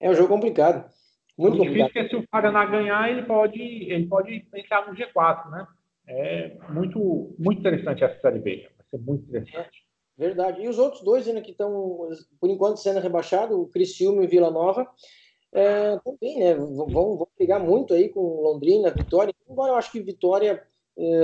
É 0.00 0.10
um 0.10 0.14
jogo 0.14 0.28
complicado. 0.28 0.90
Muito 1.36 1.58
o 1.58 1.62
difícil 1.62 1.84
é 1.84 1.90
que 1.90 2.08
se 2.08 2.16
o 2.16 2.26
Paraná 2.26 2.64
ganhar, 2.64 3.10
ele 3.10 3.22
pode, 3.22 3.60
ele 3.60 4.06
pode 4.06 4.46
entrar 4.54 4.86
no 4.86 4.94
G4, 4.94 5.50
né? 5.50 5.66
É 6.08 6.56
muito, 6.70 7.34
muito 7.38 7.60
interessante 7.60 8.04
essa 8.04 8.18
Série 8.20 8.38
B. 8.38 8.68
Vai 8.76 8.86
ser 8.90 8.98
muito 8.98 9.28
interessante. 9.28 9.84
É, 10.18 10.26
verdade. 10.26 10.62
E 10.62 10.68
os 10.68 10.78
outros 10.78 11.02
dois 11.02 11.28
ainda 11.28 11.42
que 11.42 11.50
estão, 11.50 12.08
por 12.40 12.48
enquanto, 12.48 12.78
sendo 12.78 13.00
rebaixados, 13.00 13.56
o 13.56 13.66
Criciúma 13.66 14.22
e 14.22 14.26
o 14.26 14.28
Vila 14.28 14.50
Nova, 14.50 14.88
é, 15.52 15.98
também, 15.98 16.38
né? 16.38 16.54
Vão, 16.54 17.16
vão 17.16 17.28
brigar 17.36 17.60
muito 17.60 17.92
aí 17.92 18.08
com 18.08 18.20
Londrina, 18.20 18.90
Vitória. 18.90 19.34
Embora 19.48 19.72
eu 19.72 19.76
acho 19.76 19.92
que 19.92 20.00
Vitória 20.00 20.52
é, 20.52 20.66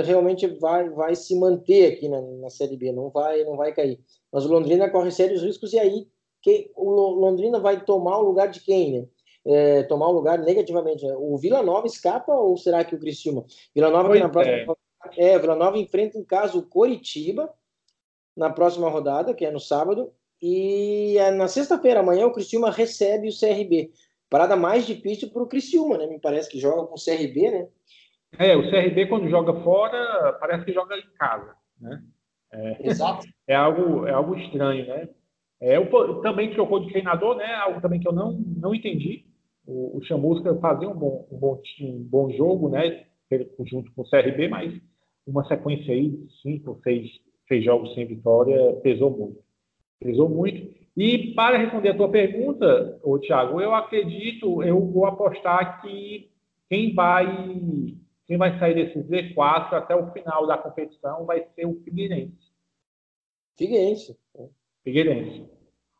realmente 0.03 0.47
vai, 0.47 0.89
vai 0.89 1.15
se 1.15 1.37
manter 1.37 1.93
aqui 1.93 2.07
na, 2.07 2.21
na 2.21 2.49
Série 2.49 2.77
B, 2.77 2.91
não 2.91 3.09
vai, 3.09 3.43
não 3.43 3.57
vai 3.57 3.73
cair. 3.73 3.99
Mas 4.31 4.45
o 4.45 4.49
Londrina 4.49 4.89
corre 4.89 5.11
sérios 5.11 5.41
riscos 5.41 5.73
e 5.73 5.79
aí 5.79 6.07
que, 6.41 6.71
o 6.75 6.89
Londrina 6.89 7.59
vai 7.59 7.83
tomar 7.83 8.19
o 8.19 8.23
lugar 8.23 8.49
de 8.49 8.59
quem, 8.59 8.99
né? 8.99 9.07
é, 9.45 9.83
tomar 9.83 10.09
um 10.09 10.13
lugar 10.13 10.39
negativamente. 10.39 11.05
Né? 11.05 11.13
O 11.17 11.37
Vila 11.37 11.61
Nova 11.61 11.87
escapa 11.87 12.33
ou 12.33 12.57
será 12.57 12.83
que 12.83 12.95
o 12.95 12.99
Criciúma? 12.99 13.45
Vila 13.73 13.89
Nova 13.89 14.15
na 14.15 14.29
próxima 14.29 14.75
é. 15.17 15.33
é, 15.33 15.39
Vila 15.39 15.55
Nova 15.55 15.77
enfrenta 15.77 16.17
em 16.17 16.23
caso 16.23 16.59
o 16.59 16.63
Coritiba 16.63 17.53
na 18.35 18.49
próxima 18.49 18.89
rodada, 18.89 19.33
que 19.33 19.45
é 19.45 19.51
no 19.51 19.59
sábado, 19.59 20.11
e 20.41 21.17
é 21.19 21.29
na 21.29 21.47
sexta-feira, 21.47 21.99
amanhã, 21.99 22.25
o 22.25 22.33
Criciúma 22.33 22.71
recebe 22.71 23.29
o 23.29 23.39
CRB. 23.39 23.91
Parada 24.27 24.55
mais 24.55 24.87
difícil 24.87 25.29
para 25.29 25.43
o 25.43 25.47
Criciúma, 25.47 25.99
né? 25.99 26.07
Me 26.07 26.19
parece 26.19 26.49
que 26.49 26.59
joga 26.59 26.87
com 26.87 26.95
o 26.95 27.01
CRB, 27.01 27.51
né? 27.51 27.67
É, 28.37 28.55
o 28.55 28.69
CRB 28.69 29.07
quando 29.07 29.29
joga 29.29 29.53
fora, 29.61 30.33
parece 30.39 30.65
que 30.65 30.73
joga 30.73 30.97
em 30.97 31.07
casa, 31.17 31.55
né? 31.79 32.01
É, 32.51 32.87
Exato. 32.87 33.25
É 33.47 33.55
algo, 33.55 34.05
é 34.05 34.11
algo 34.11 34.35
estranho, 34.35 34.87
né? 34.87 35.09
É, 35.61 35.77
eu, 35.77 36.21
também 36.21 36.53
trocou 36.53 36.79
de 36.79 36.91
treinador, 36.91 37.35
né? 37.37 37.53
Algo 37.55 37.81
também 37.81 37.99
que 37.99 38.07
eu 38.07 38.11
não, 38.11 38.33
não 38.33 38.75
entendi 38.75 39.25
o, 39.65 39.97
o 39.97 40.03
Chamusca 40.03 40.55
fazia 40.55 40.89
um 40.89 40.95
bom, 40.95 41.27
um 41.31 41.37
bom, 41.37 41.61
um 41.81 42.03
bom 42.03 42.31
jogo, 42.31 42.69
né? 42.69 43.05
Junto 43.65 43.91
com 43.93 44.01
o 44.01 44.09
CRB, 44.09 44.47
mas 44.47 44.73
uma 45.25 45.45
sequência 45.45 45.93
aí 45.93 46.09
de 46.09 46.41
cinco, 46.41 46.79
seis, 46.83 47.09
seis 47.47 47.63
jogos 47.63 47.93
sem 47.93 48.05
vitória 48.05 48.73
pesou 48.83 49.09
muito. 49.09 49.39
Pesou 49.99 50.29
muito. 50.29 50.73
E 50.95 51.33
para 51.33 51.57
responder 51.57 51.89
a 51.89 51.97
tua 51.97 52.09
pergunta, 52.09 52.99
ô, 53.01 53.17
Thiago, 53.17 53.59
eu 53.59 53.73
acredito, 53.73 54.61
eu 54.61 54.79
vou 54.79 55.05
apostar 55.05 55.81
que 55.81 56.29
quem 56.69 56.93
vai, 56.93 57.25
quem 58.25 58.37
vai 58.37 58.57
sair 58.57 58.75
desse 58.75 58.99
Z4 58.99 59.73
até 59.73 59.95
o 59.95 60.11
final 60.11 60.47
da 60.47 60.57
competição 60.57 61.25
vai 61.25 61.45
ser 61.55 61.65
o 61.65 61.81
Figueirense. 61.83 62.53
Figueirense. 63.57 64.17
Figueirense. 64.83 65.49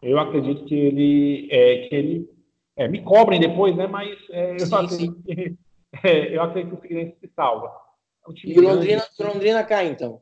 Eu 0.02 0.20
acredito 0.20 0.66
que 0.66 0.76
ele, 0.76 1.48
é, 1.52 1.88
que 1.88 1.96
ele 1.96 2.30
é, 2.76 2.88
me 2.88 3.02
cobrem 3.02 3.40
depois, 3.40 3.76
né? 3.76 3.88
Mas 3.88 4.18
é, 4.30 4.54
eu, 4.54 4.60
sim, 4.60 4.76
acredito 4.76 5.24
que, 5.24 5.56
é, 6.04 6.36
eu 6.36 6.42
acredito 6.42 6.72
que 6.72 6.78
o 6.78 6.82
Figueirense 6.82 7.18
se 7.20 7.28
salva. 7.36 7.72
É 8.26 8.30
um 8.30 8.34
e 8.44 8.60
o 8.60 8.64
Londrina, 8.64 9.04
Londrina 9.20 9.64
cai, 9.64 9.88
então? 9.88 10.22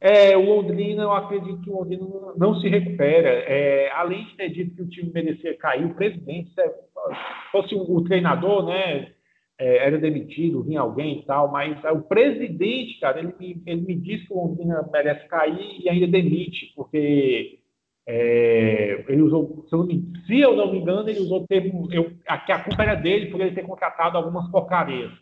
É, 0.00 0.36
o 0.36 0.44
Londrina, 0.44 1.04
eu 1.04 1.12
acredito 1.12 1.62
que 1.62 1.70
o 1.70 1.78
Londrina 1.78 2.04
não 2.36 2.60
se 2.60 2.68
recupera. 2.68 3.28
É, 3.28 3.90
além 3.92 4.26
de 4.26 4.36
ter 4.36 4.48
dito 4.48 4.74
que 4.74 4.82
o 4.82 4.88
time 4.88 5.12
merecia 5.12 5.56
cair, 5.56 5.84
o 5.84 5.94
presidente, 5.94 6.52
se 6.52 6.62
fosse 7.52 7.74
o, 7.74 7.82
o 7.82 8.02
treinador, 8.04 8.66
né, 8.66 9.12
é, 9.58 9.86
era 9.86 9.98
demitido, 9.98 10.62
vinha 10.62 10.80
alguém 10.80 11.20
e 11.20 11.22
tal, 11.24 11.50
mas 11.50 11.82
é, 11.84 11.92
o 11.92 12.02
presidente, 12.02 12.98
cara, 13.00 13.20
ele 13.20 13.34
me, 13.38 13.62
ele 13.66 13.80
me 13.82 13.94
disse 13.94 14.26
que 14.26 14.32
o 14.32 14.46
Londrina 14.46 14.88
merece 14.92 15.26
cair 15.28 15.80
e 15.80 15.88
ainda 15.88 16.06
demite, 16.06 16.72
porque 16.74 17.60
é, 18.06 19.04
ele 19.08 19.22
usou, 19.22 19.64
se 19.68 19.74
eu, 19.74 19.84
me, 19.84 20.02
se 20.26 20.40
eu, 20.40 20.56
não 20.56 20.72
me 20.72 20.78
engano, 20.78 21.08
ele 21.08 21.20
usou 21.20 21.42
o 21.42 21.46
termo, 21.46 21.88
eu, 21.92 22.12
a, 22.26 22.34
a 22.34 22.64
culpa 22.64 22.82
era 22.82 22.94
dele 22.94 23.30
por 23.30 23.40
ele 23.40 23.54
ter 23.54 23.62
contratado 23.62 24.16
algumas 24.16 24.50
porcarias. 24.50 25.12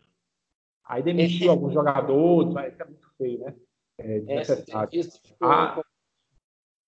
Aí 0.87 1.03
demitiu 1.03 1.51
alguns 1.51 1.73
jogadores, 1.73 2.53
mas 2.53 2.73
isso 2.73 2.83
é 2.83 2.87
muito 2.87 3.09
feio, 3.17 3.39
né? 3.41 3.55
É, 4.01 4.23
ah, 5.43 5.83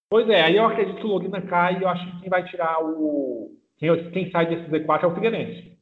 pois 0.09 0.29
é, 0.29 0.43
aí 0.43 0.57
eu 0.57 0.65
acredito 0.65 0.97
que 0.97 1.05
o 1.05 1.09
Londrina 1.09 1.43
cai 1.43 1.79
e 1.79 1.83
eu 1.83 1.89
acho 1.89 2.11
que 2.11 2.21
quem 2.21 2.31
vai 2.31 2.45
tirar 2.45 2.83
o. 2.83 3.55
Quem, 3.77 4.11
quem 4.11 4.31
sai 4.31 4.47
desse 4.49 4.71
Z4 4.71 5.03
é 5.03 5.07
o 5.07 5.15
Figueirense. 5.15 5.79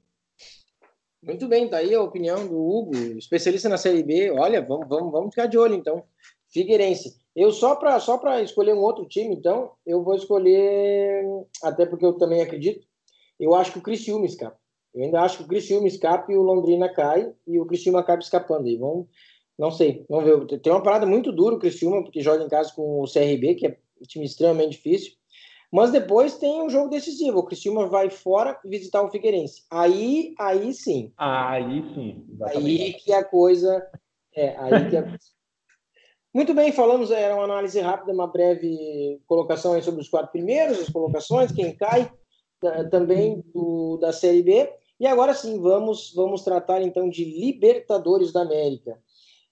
Muito 1.22 1.46
bem, 1.46 1.68
tá 1.68 1.76
aí 1.76 1.94
a 1.94 2.02
opinião 2.02 2.46
do 2.46 2.58
Hugo, 2.58 2.96
especialista 3.18 3.68
na 3.68 3.76
Série 3.76 4.02
B. 4.02 4.30
Olha, 4.30 4.62
vamos, 4.62 4.88
vamos, 4.88 5.12
vamos 5.12 5.30
ficar 5.30 5.46
de 5.46 5.58
olho 5.58 5.74
então. 5.74 6.02
Figueirense. 6.48 7.14
Eu 7.36 7.52
só 7.52 7.76
para 7.76 8.00
só 8.00 8.16
para 8.16 8.42
escolher 8.42 8.74
um 8.74 8.80
outro 8.80 9.06
time, 9.06 9.34
então, 9.34 9.72
eu 9.86 10.02
vou 10.02 10.14
escolher, 10.14 11.22
até 11.62 11.84
porque 11.84 12.04
eu 12.04 12.14
também 12.14 12.40
acredito, 12.40 12.86
eu 13.38 13.54
acho 13.54 13.72
que 13.72 13.78
o 13.78 13.82
Criciúma 13.82 14.24
escapa. 14.26 14.58
Eu 14.94 15.04
ainda 15.04 15.20
acho 15.20 15.38
que 15.38 15.44
o 15.44 15.46
Criciúma 15.46 15.86
escapa 15.86 16.32
e 16.32 16.36
o 16.36 16.42
Londrina 16.42 16.88
cai 16.92 17.32
e 17.46 17.60
o 17.60 17.66
Criciúma 17.66 18.00
acaba 18.00 18.20
escapando. 18.20 18.66
E 18.66 18.76
vamos, 18.76 19.06
não 19.58 19.70
sei, 19.70 20.04
vamos 20.08 20.24
ver. 20.24 20.58
Tem 20.60 20.72
uma 20.72 20.82
parada 20.82 21.06
muito 21.06 21.30
dura 21.30 21.54
o 21.54 21.58
Criciúma, 21.58 22.02
porque 22.02 22.22
joga 22.22 22.42
em 22.42 22.48
casa 22.48 22.72
com 22.74 23.02
o 23.02 23.04
CRB, 23.04 23.54
que 23.56 23.66
é 23.66 23.78
um 24.00 24.06
time 24.06 24.24
extremamente 24.24 24.72
difícil. 24.72 25.12
Mas 25.72 25.92
depois 25.92 26.36
tem 26.36 26.60
um 26.60 26.68
jogo 26.68 26.88
decisivo. 26.88 27.38
O 27.38 27.44
Criciúma 27.44 27.86
vai 27.86 28.10
fora 28.10 28.58
visitar 28.64 29.02
o 29.02 29.10
Figueirense. 29.10 29.62
Aí, 29.70 30.34
aí 30.38 30.74
sim. 30.74 31.12
Aí 31.16 31.82
sim. 31.94 32.26
Exatamente. 32.32 32.82
Aí 32.82 32.92
que 32.94 33.12
a 33.12 33.24
coisa. 33.24 33.86
É, 34.34 34.56
aí 34.56 34.90
que 34.90 34.96
a... 34.96 35.04
Muito 36.32 36.54
bem, 36.54 36.70
falamos, 36.70 37.10
era 37.10 37.34
uma 37.34 37.42
análise 37.42 37.80
rápida, 37.80 38.12
uma 38.12 38.26
breve 38.26 39.20
colocação 39.26 39.80
sobre 39.82 40.00
os 40.00 40.08
quatro 40.08 40.30
primeiros, 40.30 40.78
as 40.78 40.88
colocações, 40.88 41.50
quem 41.50 41.74
cai, 41.74 42.08
também 42.88 43.42
do, 43.52 43.96
da 43.96 44.12
Série 44.12 44.40
B. 44.40 44.72
E 45.00 45.08
agora 45.08 45.34
sim, 45.34 45.60
vamos, 45.60 46.12
vamos 46.14 46.44
tratar 46.44 46.82
então 46.82 47.08
de 47.08 47.24
Libertadores 47.24 48.32
da 48.32 48.42
América. 48.42 48.96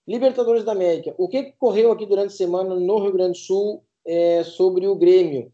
Libertadores 0.07 0.63
da 0.63 0.71
América. 0.71 1.15
O 1.19 1.29
que 1.29 1.53
correu 1.59 1.91
aqui 1.91 2.07
durante 2.07 2.29
a 2.29 2.37
semana 2.37 2.77
no 2.77 2.99
Rio 3.01 3.13
Grande 3.13 3.33
do 3.33 3.45
Sul 3.45 3.83
é, 4.07 4.45
sobre 4.45 4.87
o 4.87 4.95
Grêmio? 4.95 5.53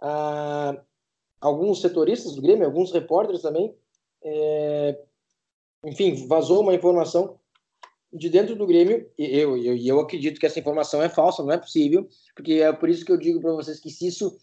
Ah, 0.00 0.80
alguns 1.40 1.80
setoristas 1.80 2.34
do 2.34 2.42
Grêmio, 2.42 2.66
alguns 2.66 2.92
repórteres 2.92 3.42
também, 3.42 3.74
é, 4.22 4.98
enfim, 5.84 6.26
vazou 6.26 6.62
uma 6.62 6.74
informação 6.74 7.38
de 8.12 8.28
dentro 8.30 8.56
do 8.56 8.66
Grêmio, 8.66 9.08
e 9.18 9.24
eu, 9.38 9.56
eu, 9.56 9.76
eu 9.76 10.00
acredito 10.00 10.40
que 10.40 10.46
essa 10.46 10.58
informação 10.58 11.02
é 11.02 11.08
falsa, 11.08 11.42
não 11.42 11.52
é 11.52 11.58
possível, 11.58 12.08
porque 12.34 12.54
é 12.54 12.72
por 12.72 12.88
isso 12.88 13.04
que 13.04 13.12
eu 13.12 13.18
digo 13.18 13.40
para 13.40 13.52
vocês 13.52 13.78
que 13.78 13.90
se 13.90 14.06
isso 14.06 14.38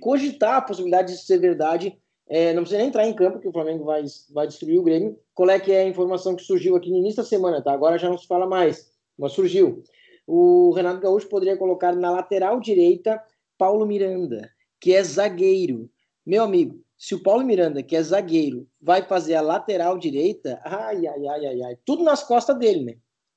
cogitar 0.00 0.56
a 0.56 0.62
possibilidade 0.62 1.12
de 1.12 1.18
ser 1.18 1.38
verdade, 1.38 1.98
é, 2.28 2.52
não 2.52 2.62
precisa 2.62 2.78
nem 2.78 2.88
entrar 2.88 3.06
em 3.06 3.14
campo, 3.14 3.40
que 3.40 3.48
o 3.48 3.52
Flamengo 3.52 3.84
vai, 3.84 4.04
vai 4.30 4.46
destruir 4.46 4.78
o 4.78 4.82
Grêmio. 4.82 5.18
Qual 5.34 5.48
é 5.48 5.58
que 5.58 5.72
é 5.72 5.82
a 5.82 5.88
informação 5.88 6.36
que 6.36 6.42
surgiu 6.42 6.76
aqui 6.76 6.90
no 6.90 6.98
início 6.98 7.22
da 7.22 7.28
semana, 7.28 7.62
tá? 7.62 7.72
Agora 7.72 7.98
já 7.98 8.08
não 8.08 8.18
se 8.18 8.26
fala 8.26 8.46
mais, 8.46 8.90
mas 9.18 9.32
surgiu. 9.32 9.82
O 10.26 10.72
Renato 10.72 11.00
Gaúcho 11.00 11.28
poderia 11.28 11.56
colocar 11.56 11.94
na 11.94 12.10
lateral 12.10 12.60
direita 12.60 13.22
Paulo 13.58 13.84
Miranda, 13.84 14.48
que 14.80 14.94
é 14.94 15.02
zagueiro. 15.02 15.90
Meu 16.24 16.44
amigo, 16.44 16.82
se 16.96 17.14
o 17.14 17.22
Paulo 17.22 17.44
Miranda, 17.44 17.82
que 17.82 17.96
é 17.96 18.02
zagueiro, 18.02 18.68
vai 18.80 19.02
fazer 19.02 19.34
a 19.34 19.40
lateral 19.40 19.98
direita, 19.98 20.60
ai, 20.64 21.06
ai, 21.06 21.26
ai, 21.26 21.46
ai, 21.46 21.62
ai, 21.62 21.78
tudo 21.84 22.04
nas 22.04 22.22
costas 22.22 22.58
dele, 22.58 22.84
né? 22.84 22.94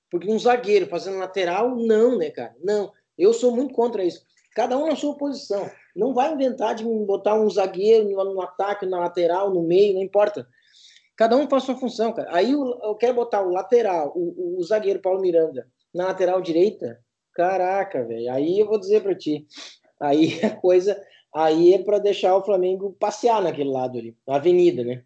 Porque 0.09 0.31
um 0.31 0.37
zagueiro 0.37 0.87
fazendo 0.87 1.17
lateral, 1.17 1.75
não, 1.75 2.17
né, 2.17 2.29
cara? 2.29 2.55
Não. 2.63 2.91
Eu 3.17 3.33
sou 3.33 3.55
muito 3.55 3.73
contra 3.73 4.03
isso. 4.03 4.25
Cada 4.53 4.77
um 4.77 4.87
na 4.87 4.95
sua 4.95 5.15
posição. 5.15 5.69
Não 5.95 6.13
vai 6.13 6.33
inventar 6.33 6.75
de 6.75 6.83
botar 6.83 7.35
um 7.35 7.49
zagueiro 7.49 8.09
no, 8.09 8.33
no 8.33 8.41
ataque, 8.41 8.85
na 8.85 8.99
lateral, 8.99 9.53
no 9.53 9.63
meio, 9.63 9.93
não 9.93 10.01
importa. 10.01 10.47
Cada 11.15 11.37
um 11.37 11.47
faz 11.47 11.63
sua 11.63 11.77
função, 11.77 12.11
cara. 12.11 12.29
Aí 12.35 12.51
eu, 12.51 12.79
eu 12.83 12.95
quero 12.95 13.13
botar 13.13 13.41
o 13.41 13.51
lateral, 13.51 14.11
o, 14.15 14.55
o, 14.55 14.59
o 14.59 14.63
zagueiro 14.63 14.99
Paulo 14.99 15.21
Miranda, 15.21 15.67
na 15.93 16.07
lateral 16.07 16.41
direita. 16.41 16.99
Caraca, 17.33 18.03
velho. 18.03 18.31
Aí 18.33 18.59
eu 18.59 18.65
vou 18.65 18.79
dizer 18.79 19.01
para 19.01 19.15
ti, 19.15 19.45
Aí 20.01 20.39
a 20.43 20.49
coisa, 20.49 21.01
aí 21.33 21.73
é 21.73 21.79
para 21.79 21.99
deixar 21.99 22.35
o 22.35 22.43
Flamengo 22.43 22.95
passear 22.99 23.41
naquele 23.41 23.69
lado 23.69 23.97
ali, 23.97 24.17
na 24.27 24.35
avenida, 24.35 24.83
né? 24.83 25.03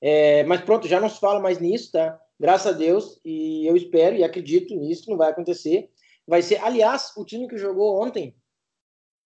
É, 0.00 0.44
mas 0.44 0.62
pronto, 0.62 0.88
já 0.88 1.00
não 1.00 1.08
se 1.08 1.20
fala 1.20 1.40
mais 1.40 1.58
nisso, 1.58 1.92
tá? 1.92 2.18
Graças 2.38 2.74
a 2.74 2.76
Deus, 2.76 3.20
e 3.22 3.66
eu 3.66 3.76
espero 3.76 4.16
e 4.16 4.24
acredito 4.24 4.74
nisso 4.74 5.04
que 5.04 5.10
não 5.10 5.18
vai 5.18 5.30
acontecer. 5.30 5.90
Vai 6.26 6.40
ser, 6.40 6.62
aliás, 6.62 7.12
o 7.16 7.24
time 7.24 7.46
que 7.46 7.58
jogou 7.58 8.02
ontem 8.02 8.34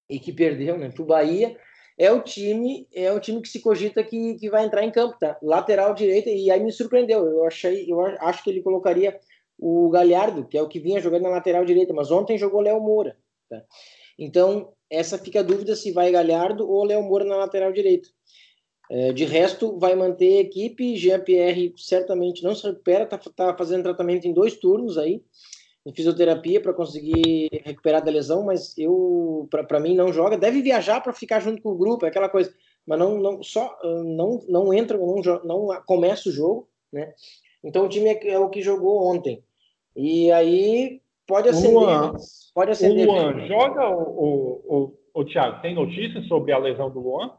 e 0.09 0.19
que 0.19 0.33
perdeu, 0.33 0.77
né, 0.77 0.91
pro 0.91 1.05
Bahia, 1.05 1.57
é 1.97 2.11
o 2.11 2.21
time, 2.21 2.89
é 2.93 3.13
o 3.13 3.21
time 3.21 3.41
que 3.41 3.49
se 3.49 3.61
cogita 3.61 4.03
que, 4.03 4.35
que 4.35 4.51
vai 4.51 4.65
entrar 4.65 4.85
em 4.85 4.91
campo, 4.91 5.17
tá? 5.19 5.39
Lateral 5.41 5.95
direita, 5.95 6.29
e 6.29 6.51
aí 6.51 6.61
me 6.63 6.73
surpreendeu. 6.73 7.25
Eu 7.25 7.45
achei, 7.45 7.87
eu 7.89 8.01
acho 8.01 8.43
que 8.43 8.51
ele 8.51 8.63
colocaria 8.63 9.19
o 9.57 9.89
Galhardo, 9.91 10.47
que 10.49 10.59
é 10.59 10.63
o 10.63 10.69
que 10.69 10.81
vinha 10.81 11.01
jogando 11.01 11.23
na 11.23 11.29
lateral 11.31 11.65
direita, 11.65 11.95
mas 11.95 12.11
ontem 12.11 12.37
jogou 12.37 12.61
Léo 12.61 12.81
Moura, 12.81 13.17
tá? 13.49 13.63
Então, 14.19 14.73
essa 14.91 15.19
fica 15.19 15.41
a 15.41 15.43
dúvida 15.43 15.75
se 15.75 15.93
vai 15.93 16.11
Galhardo 16.11 16.69
ou 16.69 16.85
Léo 16.85 17.03
Moura 17.03 17.25
na 17.25 17.37
lateral 17.37 17.73
direita. 17.73 18.09
É, 18.91 19.13
de 19.13 19.25
resto, 19.25 19.79
vai 19.79 19.95
manter 19.95 20.39
a 20.39 20.41
equipe. 20.43 20.97
Jean-Pierre 20.97 21.73
certamente 21.77 22.43
não 22.43 22.55
se 22.55 22.67
recupera, 22.67 23.05
está 23.05 23.19
tá 23.19 23.57
fazendo 23.57 23.83
tratamento 23.83 24.27
em 24.27 24.33
dois 24.33 24.57
turnos 24.57 24.99
aí, 24.99 25.23
em 25.87 25.95
fisioterapia, 25.95 26.61
para 26.61 26.75
conseguir 26.75 27.49
recuperar 27.65 28.05
da 28.05 28.11
lesão, 28.11 28.45
mas 28.45 28.77
eu, 28.77 29.49
para 29.51 29.81
mim, 29.81 29.95
não 29.95 30.13
joga. 30.13 30.37
Deve 30.37 30.61
viajar 30.61 31.01
para 31.01 31.13
ficar 31.13 31.41
junto 31.41 31.63
com 31.63 31.71
o 31.71 31.79
grupo, 31.79 32.05
é 32.05 32.09
aquela 32.09 32.29
coisa, 32.29 32.53
mas 32.87 32.99
não, 32.99 33.19
não 33.19 33.43
só 33.43 33.75
não, 33.83 34.45
não 34.49 34.75
entra, 34.75 34.99
não, 34.99 35.21
não 35.45 35.83
começa 35.87 36.29
o 36.29 36.33
jogo, 36.33 36.69
né? 36.93 37.15
Então 37.63 37.87
o 37.87 37.89
time 37.89 38.09
é, 38.09 38.29
é 38.29 38.39
o 38.39 38.51
que 38.51 38.61
jogou 38.61 39.03
ontem. 39.11 39.43
E 39.97 40.31
aí 40.31 41.01
Pode 41.27 41.49
acender. 41.49 42.13
Pode 42.55 42.71
acender. 42.71 43.09
O 43.09 43.13
Luan 43.13 43.47
joga, 43.47 43.89
o, 43.89 44.03
o, 44.03 44.77
o, 44.77 45.21
o 45.21 45.25
Thiago, 45.25 45.61
tem 45.61 45.75
notícias 45.75 46.27
sobre 46.27 46.53
a 46.53 46.59
lesão 46.59 46.91
do 46.91 47.01
Luan? 47.01 47.37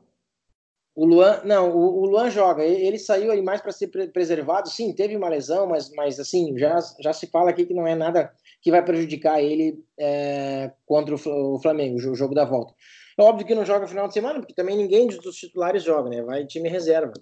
O 0.95 1.05
Luan, 1.05 1.41
não, 1.43 1.75
o, 1.75 2.03
o 2.03 2.05
Luan 2.05 2.29
joga. 2.29 2.63
Ele, 2.63 2.87
ele 2.87 2.99
saiu 2.99 3.31
aí 3.31 3.41
mais 3.41 3.61
para 3.61 3.71
ser 3.71 3.87
preservado. 4.13 4.69
Sim, 4.69 4.93
teve 4.93 5.15
uma 5.15 5.27
lesão, 5.27 5.67
mas, 5.67 5.91
mas 5.91 6.19
assim, 6.19 6.57
já, 6.57 6.79
já 7.01 7.11
se 7.11 7.27
fala 7.27 7.49
aqui 7.49 7.65
que 7.65 7.73
não 7.73 7.85
é 7.85 7.95
nada 7.95 8.31
que 8.61 8.71
vai 8.71 8.83
prejudicar 8.83 9.43
ele 9.43 9.83
é, 9.99 10.71
contra 10.85 11.13
o 11.13 11.59
Flamengo, 11.59 11.97
o 11.97 12.15
jogo 12.15 12.33
da 12.33 12.45
volta. 12.45 12.73
É 13.17 13.23
óbvio 13.23 13.45
que 13.45 13.55
não 13.55 13.65
joga 13.65 13.87
final 13.87 14.07
de 14.07 14.13
semana, 14.13 14.39
porque 14.39 14.53
também 14.53 14.77
ninguém 14.77 15.07
dos 15.07 15.35
titulares 15.35 15.83
joga, 15.83 16.09
né? 16.09 16.21
Vai 16.21 16.45
time 16.45 16.69
reserva. 16.69 17.13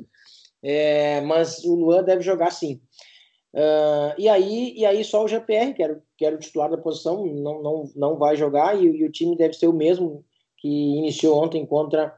É, 0.63 1.21
mas 1.21 1.63
o 1.65 1.75
Luan 1.75 2.03
deve 2.03 2.21
jogar 2.21 2.51
sim. 2.51 2.79
Uh, 3.53 4.17
e, 4.17 4.27
aí, 4.27 4.73
e 4.75 4.83
aí 4.83 5.03
só 5.03 5.23
o 5.23 5.27
GPR, 5.27 5.73
que 5.75 5.83
era, 5.83 6.01
que 6.17 6.25
era 6.25 6.35
o 6.35 6.39
titular 6.39 6.71
da 6.71 6.77
posição, 6.77 7.23
não, 7.27 7.61
não, 7.61 7.91
não 7.95 8.17
vai 8.17 8.35
jogar 8.35 8.75
e, 8.75 8.85
e, 8.85 9.05
o 9.05 9.11
time 9.11 9.37
deve 9.37 9.53
ser 9.53 9.67
o 9.67 9.73
mesmo 9.73 10.25
que 10.57 10.67
iniciou 10.67 11.43
ontem 11.43 11.63
contra 11.63 12.15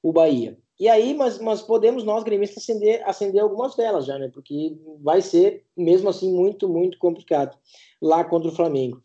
o 0.00 0.12
Bahia. 0.12 0.56
E 0.78 0.88
aí, 0.88 1.12
mas, 1.14 1.40
mas 1.40 1.60
podemos 1.60 2.04
nós, 2.04 2.22
gremistas, 2.22 2.62
acender, 2.62 3.02
acender 3.04 3.42
algumas 3.42 3.74
delas 3.74 4.06
já, 4.06 4.16
né? 4.16 4.30
Porque 4.32 4.78
vai 5.00 5.20
ser, 5.20 5.64
mesmo 5.76 6.08
assim, 6.08 6.32
muito, 6.32 6.68
muito 6.68 6.96
complicado 6.98 7.58
lá 8.00 8.22
contra 8.22 8.48
o 8.48 8.54
Flamengo. 8.54 9.02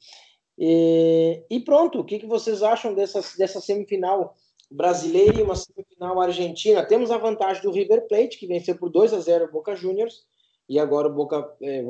E, 0.55 1.43
e 1.49 1.59
pronto, 1.59 1.99
o 1.99 2.03
que, 2.03 2.19
que 2.19 2.27
vocês 2.27 2.61
acham 2.61 2.93
dessa, 2.93 3.19
dessa 3.35 3.59
semifinal 3.59 4.35
brasileira 4.69 5.39
e 5.39 5.41
uma 5.41 5.55
semifinal 5.55 6.21
argentina? 6.21 6.85
Temos 6.85 7.09
a 7.09 7.17
vantagem 7.17 7.63
do 7.63 7.71
River 7.71 8.07
Plate, 8.07 8.37
que 8.37 8.45
venceu 8.45 8.77
por 8.77 8.91
2 8.91 9.11
a 9.11 9.19
0 9.19 9.45
o 9.45 9.51
Boca 9.51 9.75
Juniors, 9.75 10.23
e 10.67 10.79
agora 10.79 11.07
o 11.07 11.13
Boca. 11.13 11.55
É, 11.61 11.83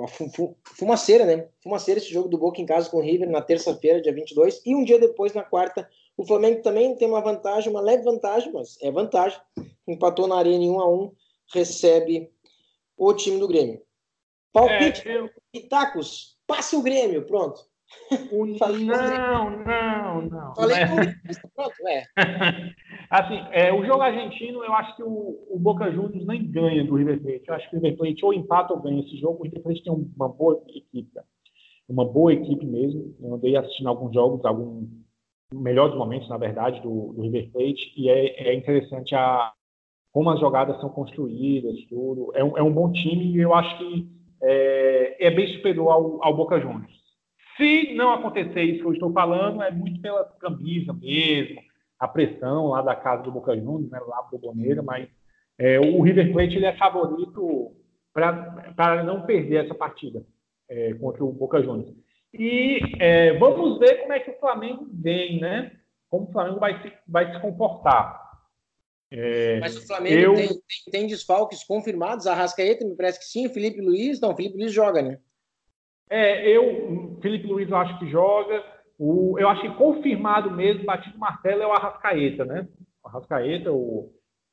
fumaceira, 0.77 1.25
né? 1.25 1.47
Fumaceira 1.61 1.99
esse 1.99 2.11
jogo 2.11 2.27
do 2.27 2.37
Boca 2.37 2.61
em 2.61 2.65
casa 2.65 2.89
com 2.89 2.97
o 2.97 3.01
River 3.01 3.29
na 3.29 3.41
terça-feira, 3.41 4.01
dia 4.01 4.13
22. 4.13 4.61
E 4.65 4.75
um 4.75 4.83
dia 4.83 4.99
depois, 4.99 5.33
na 5.33 5.43
quarta, 5.43 5.87
o 6.17 6.25
Flamengo 6.25 6.61
também 6.61 6.95
tem 6.95 7.07
uma 7.07 7.21
vantagem, 7.21 7.69
uma 7.69 7.81
leve 7.81 8.03
vantagem, 8.03 8.51
mas 8.51 8.77
é 8.81 8.91
vantagem. 8.91 9.39
Empatou 9.87 10.27
na 10.27 10.37
Arena 10.37 10.63
em 10.63 10.69
1 10.69 10.79
a 10.79 10.89
1 10.89 11.11
recebe 11.53 12.31
o 12.97 13.13
time 13.13 13.39
do 13.39 13.47
Grêmio. 13.47 13.81
Palpite, 14.51 15.07
é, 15.07 15.17
eu... 15.17 15.29
Pitacos, 15.51 16.37
passe 16.45 16.75
o 16.75 16.81
Grêmio, 16.81 17.25
pronto. 17.25 17.59
O... 18.31 18.45
não, 18.85 19.49
não, 19.49 20.21
não. 20.21 20.55
Falei 20.55 20.77
é. 20.77 20.85
pronto, 21.55 21.87
é. 21.87 22.03
assim, 23.09 23.39
é, 23.51 23.73
o 23.73 23.85
jogo 23.85 24.01
argentino, 24.01 24.63
eu 24.63 24.73
acho 24.73 24.95
que 24.95 25.03
o, 25.03 25.39
o, 25.49 25.59
Boca 25.59 25.91
Juniors 25.91 26.25
nem 26.25 26.45
ganha 26.49 26.83
do 26.83 26.95
River 26.95 27.21
Plate. 27.21 27.43
Eu 27.47 27.55
acho 27.55 27.69
que 27.69 27.75
o 27.75 27.79
River 27.79 27.97
Plate 27.97 28.25
ou 28.25 28.33
empata 28.33 28.73
ou 28.73 28.81
ganha 28.81 29.01
esse 29.01 29.17
jogo. 29.17 29.39
O 29.39 29.43
River 29.43 29.61
Plate 29.61 29.83
tem 29.83 29.93
uma 29.93 30.29
boa 30.29 30.63
equipe. 30.67 31.11
uma 31.87 32.05
boa 32.05 32.33
equipe 32.33 32.65
mesmo. 32.65 33.15
Eu 33.21 33.35
andei 33.35 33.55
assistindo 33.55 33.87
alguns 33.87 34.13
jogos, 34.13 34.43
alguns 34.45 34.87
melhores 35.53 35.95
momentos, 35.95 36.27
na 36.29 36.37
verdade, 36.37 36.81
do, 36.81 37.13
do 37.13 37.21
River 37.21 37.51
Plate, 37.51 37.93
e 37.95 38.09
é, 38.09 38.49
é 38.49 38.53
interessante 38.53 39.13
a, 39.15 39.53
como 40.11 40.29
as 40.29 40.39
jogadas 40.39 40.79
são 40.79 40.89
construídas, 40.89 41.75
tudo. 41.89 42.31
É 42.35 42.43
um, 42.43 42.57
é 42.57 42.63
um 42.63 42.71
bom 42.71 42.91
time 42.91 43.31
e 43.31 43.39
eu 43.39 43.53
acho 43.53 43.77
que 43.77 44.07
é, 44.41 45.27
é 45.27 45.31
bem 45.31 45.47
superior 45.55 45.89
ao, 45.89 46.23
ao 46.23 46.35
Boca 46.35 46.59
Juniors. 46.59 46.91
Se 47.57 47.93
não 47.93 48.11
acontecer 48.11 48.63
isso 48.63 48.81
que 48.81 48.87
eu 48.87 48.93
estou 48.93 49.13
falando, 49.13 49.61
é 49.61 49.71
muito 49.71 50.01
pela 50.01 50.23
camisa 50.39 50.91
mesmo, 50.93 51.61
a 52.03 52.07
pressão 52.07 52.67
lá 52.67 52.81
da 52.81 52.95
casa 52.95 53.23
do 53.23 53.31
Boca 53.31 53.55
Juniors, 53.55 53.89
né, 53.89 53.97
lá 54.05 54.23
pro 54.23 54.37
Boneira, 54.37 54.81
mas 54.81 55.07
é, 55.57 55.79
o 55.79 56.01
River 56.01 56.33
Plate 56.33 56.57
ele 56.57 56.65
é 56.65 56.75
favorito 56.75 57.73
para 58.13 59.03
não 59.03 59.25
perder 59.25 59.63
essa 59.63 59.73
partida 59.73 60.21
é, 60.69 60.93
contra 60.95 61.23
o 61.23 61.31
Boca 61.31 61.63
Juniors. 61.63 61.95
E 62.33 62.79
é, 62.99 63.37
vamos 63.37 63.79
ver 63.79 64.01
como 64.01 64.11
é 64.11 64.19
que 64.19 64.31
o 64.31 64.39
Flamengo 64.39 64.85
vem, 64.91 65.39
né? 65.39 65.71
Como 66.09 66.27
o 66.27 66.31
Flamengo 66.31 66.59
vai 66.59 66.81
se, 66.81 66.91
vai 67.07 67.31
se 67.31 67.39
comportar. 67.39 68.21
É, 69.09 69.59
Mas 69.59 69.77
o 69.77 69.87
Flamengo 69.87 70.15
eu... 70.17 70.33
tem, 70.33 70.47
tem, 70.47 70.59
tem, 70.91 71.07
desfalques 71.07 71.63
confirmados. 71.63 72.27
A 72.27 72.33
Rascaeta 72.33 72.83
me 72.83 72.97
parece 72.97 73.19
que 73.19 73.25
sim. 73.25 73.47
O 73.47 73.53
Felipe 73.53 73.79
Luiz, 73.79 74.19
não, 74.19 74.31
o 74.31 74.35
Felipe 74.35 74.57
Luiz 74.57 74.73
joga, 74.73 75.01
né? 75.01 75.19
É, 76.09 76.49
eu, 76.49 77.17
Felipe 77.21 77.47
Luiz, 77.47 77.69
eu 77.69 77.77
acho 77.77 77.97
que 77.99 78.09
joga. 78.09 78.61
O, 79.05 79.37
eu 79.37 79.49
acho 79.49 79.61
que 79.63 79.75
confirmado 79.75 80.49
mesmo, 80.49 80.85
batido 80.85 81.19
martelo, 81.19 81.61
é 81.61 81.67
o 81.67 81.73
Arrascaeta, 81.73 82.45
né? 82.45 82.65
O 83.03 83.09
Arrascaeta, 83.09 83.69
o, 83.69 84.09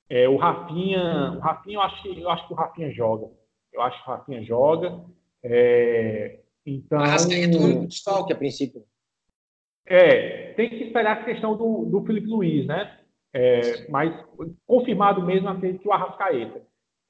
é, 0.08 0.28
o 0.28 0.36
Rafinha, 0.36 1.34
o 1.36 1.38
Rafinha, 1.38 1.76
eu 1.76 1.82
acho, 1.82 2.02
que, 2.02 2.20
eu 2.20 2.28
acho 2.28 2.48
que 2.48 2.52
o 2.52 2.56
Rafinha 2.56 2.90
joga. 2.90 3.28
Eu 3.72 3.80
acho 3.80 4.02
que 4.02 4.10
o 4.10 4.12
Rafinha 4.12 4.42
joga. 4.42 5.04
É, 5.44 6.40
então. 6.66 6.98
O 6.98 7.00
Arrascaeta 7.02 7.56
é 7.56 7.60
o 7.60 7.62
único 7.62 7.86
desfalque, 7.86 8.32
a 8.32 8.36
princípio. 8.36 8.82
É, 9.86 10.52
tem 10.54 10.68
que 10.68 10.82
esperar 10.82 11.18
a 11.18 11.24
questão 11.24 11.56
do, 11.56 11.84
do 11.84 12.04
Felipe 12.04 12.26
Luiz, 12.26 12.66
né? 12.66 12.98
É, 13.32 13.88
mas 13.88 14.12
confirmado 14.66 15.24
mesmo, 15.24 15.48
acredito 15.48 15.80
que 15.80 15.88
o 15.88 15.92
Arrascaeta. 15.92 16.60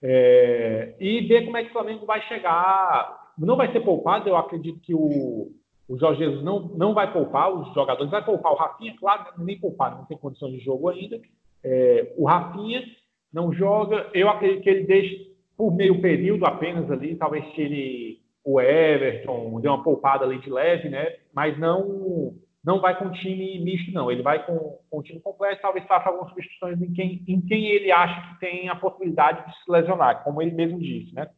É, 0.03 0.95
e 1.01 1.22
ver 1.22 1.47
como 1.47 1.57
é 1.57 1.62
que 1.62 1.70
o 1.70 1.72
Flamengo 1.72 2.05
vai 2.05 2.20
chegar. 2.28 3.32
Não 3.38 3.57
vai 3.57 3.72
ser 3.72 3.80
poupado, 3.80 4.28
eu 4.28 4.36
acredito 4.36 4.78
que 4.80 4.95
o, 4.95 5.59
o 5.91 5.99
Jorge 5.99 6.20
Jesus 6.20 6.45
não, 6.45 6.68
não 6.68 6.95
vai 6.95 7.12
poupar 7.12 7.53
os 7.53 7.74
jogadores, 7.74 8.12
vai 8.12 8.24
poupar 8.24 8.53
o 8.53 8.57
Rafinha, 8.57 8.95
claro, 8.97 9.24
nem 9.38 9.59
poupar, 9.59 9.97
não 9.97 10.05
tem 10.05 10.16
condição 10.16 10.49
de 10.49 10.61
jogo 10.61 10.88
ainda. 10.88 11.20
É, 11.64 12.14
o 12.16 12.26
Rafinha 12.26 12.84
não 13.32 13.53
joga, 13.53 14.09
eu 14.14 14.28
acredito 14.28 14.62
que 14.62 14.70
ele 14.70 14.84
deixe 14.84 15.34
por 15.57 15.74
meio 15.74 16.01
período 16.01 16.47
apenas 16.47 16.88
ali, 16.93 17.16
talvez 17.16 17.45
tire 17.55 18.20
o 18.45 18.61
Everton, 18.61 19.61
dê 19.61 19.66
uma 19.66 19.82
poupada 19.82 20.24
ali 20.24 20.38
de 20.38 20.49
leve, 20.49 20.88
né? 20.88 21.16
Mas 21.34 21.59
não 21.59 22.34
não 22.62 22.80
vai 22.80 22.97
com 22.97 23.11
time 23.11 23.59
misto, 23.59 23.91
não. 23.91 24.12
Ele 24.12 24.22
vai 24.22 24.47
com, 24.47 24.78
com 24.88 25.03
time 25.03 25.18
completo, 25.18 25.62
talvez 25.62 25.84
faça 25.86 26.09
algumas 26.09 26.28
substituições 26.28 26.80
em 26.80 26.93
quem, 26.93 27.24
em 27.26 27.41
quem 27.41 27.66
ele 27.66 27.91
acha 27.91 28.28
que 28.28 28.41
tem 28.41 28.68
a 28.68 28.76
possibilidade 28.76 29.45
de 29.45 29.59
se 29.59 29.68
lesionar, 29.68 30.22
como 30.22 30.41
ele 30.41 30.53
mesmo 30.53 30.78
disse, 30.78 31.12
né? 31.14 31.28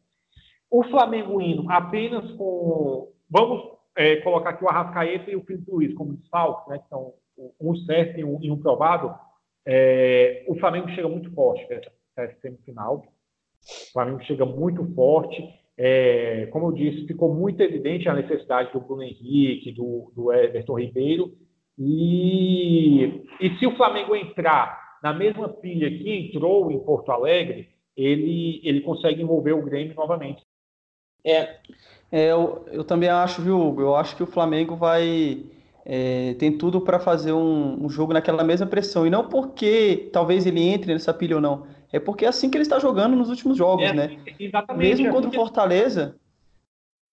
O 0.69 0.83
Flamengo 0.83 1.41
indo 1.41 1.69
apenas 1.71 2.29
com. 2.33 3.11
Vamos 3.29 3.72
é, 3.95 4.17
colocar 4.17 4.51
aqui 4.51 4.63
o 4.63 4.69
Arrascaeta 4.69 5.29
e 5.29 5.35
o 5.35 5.43
Felipe 5.43 5.69
Luiz 5.69 5.93
como 5.93 6.13
desfalques, 6.13 6.67
né? 6.67 6.79
Que 6.79 6.89
são 6.89 7.13
um 7.59 7.75
certo 7.75 8.19
e 8.19 8.23
um, 8.23 8.39
e 8.41 8.51
um 8.51 8.57
provável. 8.57 9.13
É, 9.65 10.43
o 10.47 10.55
Flamengo 10.55 10.89
chega 10.89 11.07
muito 11.07 11.31
forte 11.33 11.65
para 11.65 12.23
essa 12.25 12.39
semifinal. 12.41 13.05
O 13.87 13.93
Flamengo 13.93 14.23
chega 14.23 14.45
muito 14.45 14.85
forte. 14.93 15.43
É, 15.77 16.47
como 16.47 16.67
eu 16.67 16.71
disse, 16.71 17.07
ficou 17.07 17.33
muito 17.33 17.61
evidente 17.61 18.07
a 18.07 18.13
necessidade 18.13 18.71
do 18.71 18.79
Bruno 18.79 19.03
Henrique, 19.03 19.71
do, 19.71 20.11
do 20.15 20.31
Everton 20.31 20.79
Ribeiro. 20.79 21.33
E, 21.77 23.25
e 23.39 23.57
se 23.57 23.65
o 23.65 23.75
Flamengo 23.75 24.15
entrar 24.15 24.99
na 25.01 25.13
mesma 25.13 25.49
pilha 25.49 25.89
que 25.89 26.09
entrou 26.09 26.71
em 26.71 26.79
Porto 26.79 27.11
Alegre, 27.11 27.69
ele, 27.95 28.61
ele 28.63 28.81
consegue 28.81 29.21
envolver 29.21 29.53
o 29.53 29.63
Grêmio 29.63 29.95
novamente. 29.95 30.43
É, 31.25 31.59
é 32.13 32.31
eu, 32.31 32.63
eu 32.71 32.83
também 32.83 33.09
acho, 33.09 33.41
viu, 33.41 33.59
Hugo? 33.59 33.81
Eu 33.81 33.95
acho 33.95 34.15
que 34.15 34.21
o 34.21 34.27
Flamengo 34.27 34.75
vai. 34.75 35.43
É, 35.83 36.35
tem 36.35 36.55
tudo 36.55 36.79
para 36.79 36.99
fazer 36.99 37.33
um, 37.33 37.83
um, 37.83 37.89
jogo 37.89 38.13
naquela 38.13 38.43
mesma 38.43 38.67
pressão. 38.67 39.07
E 39.07 39.09
não 39.09 39.27
porque 39.27 40.11
talvez 40.13 40.45
ele 40.45 40.61
entre 40.61 40.93
nessa 40.93 41.11
pilha 41.11 41.37
ou 41.37 41.41
não. 41.41 41.65
É 41.91 41.99
porque 41.99 42.23
é 42.23 42.27
assim 42.27 42.51
que 42.51 42.55
ele 42.55 42.61
está 42.61 42.77
jogando 42.77 43.15
nos 43.15 43.29
últimos 43.29 43.57
jogos, 43.57 43.85
é, 43.85 43.93
né? 43.93 44.17
Exatamente. 44.39 44.87
Mesmo 44.87 45.07
é 45.07 45.09
contra 45.09 45.27
o 45.31 45.33
Fortaleza. 45.33 46.15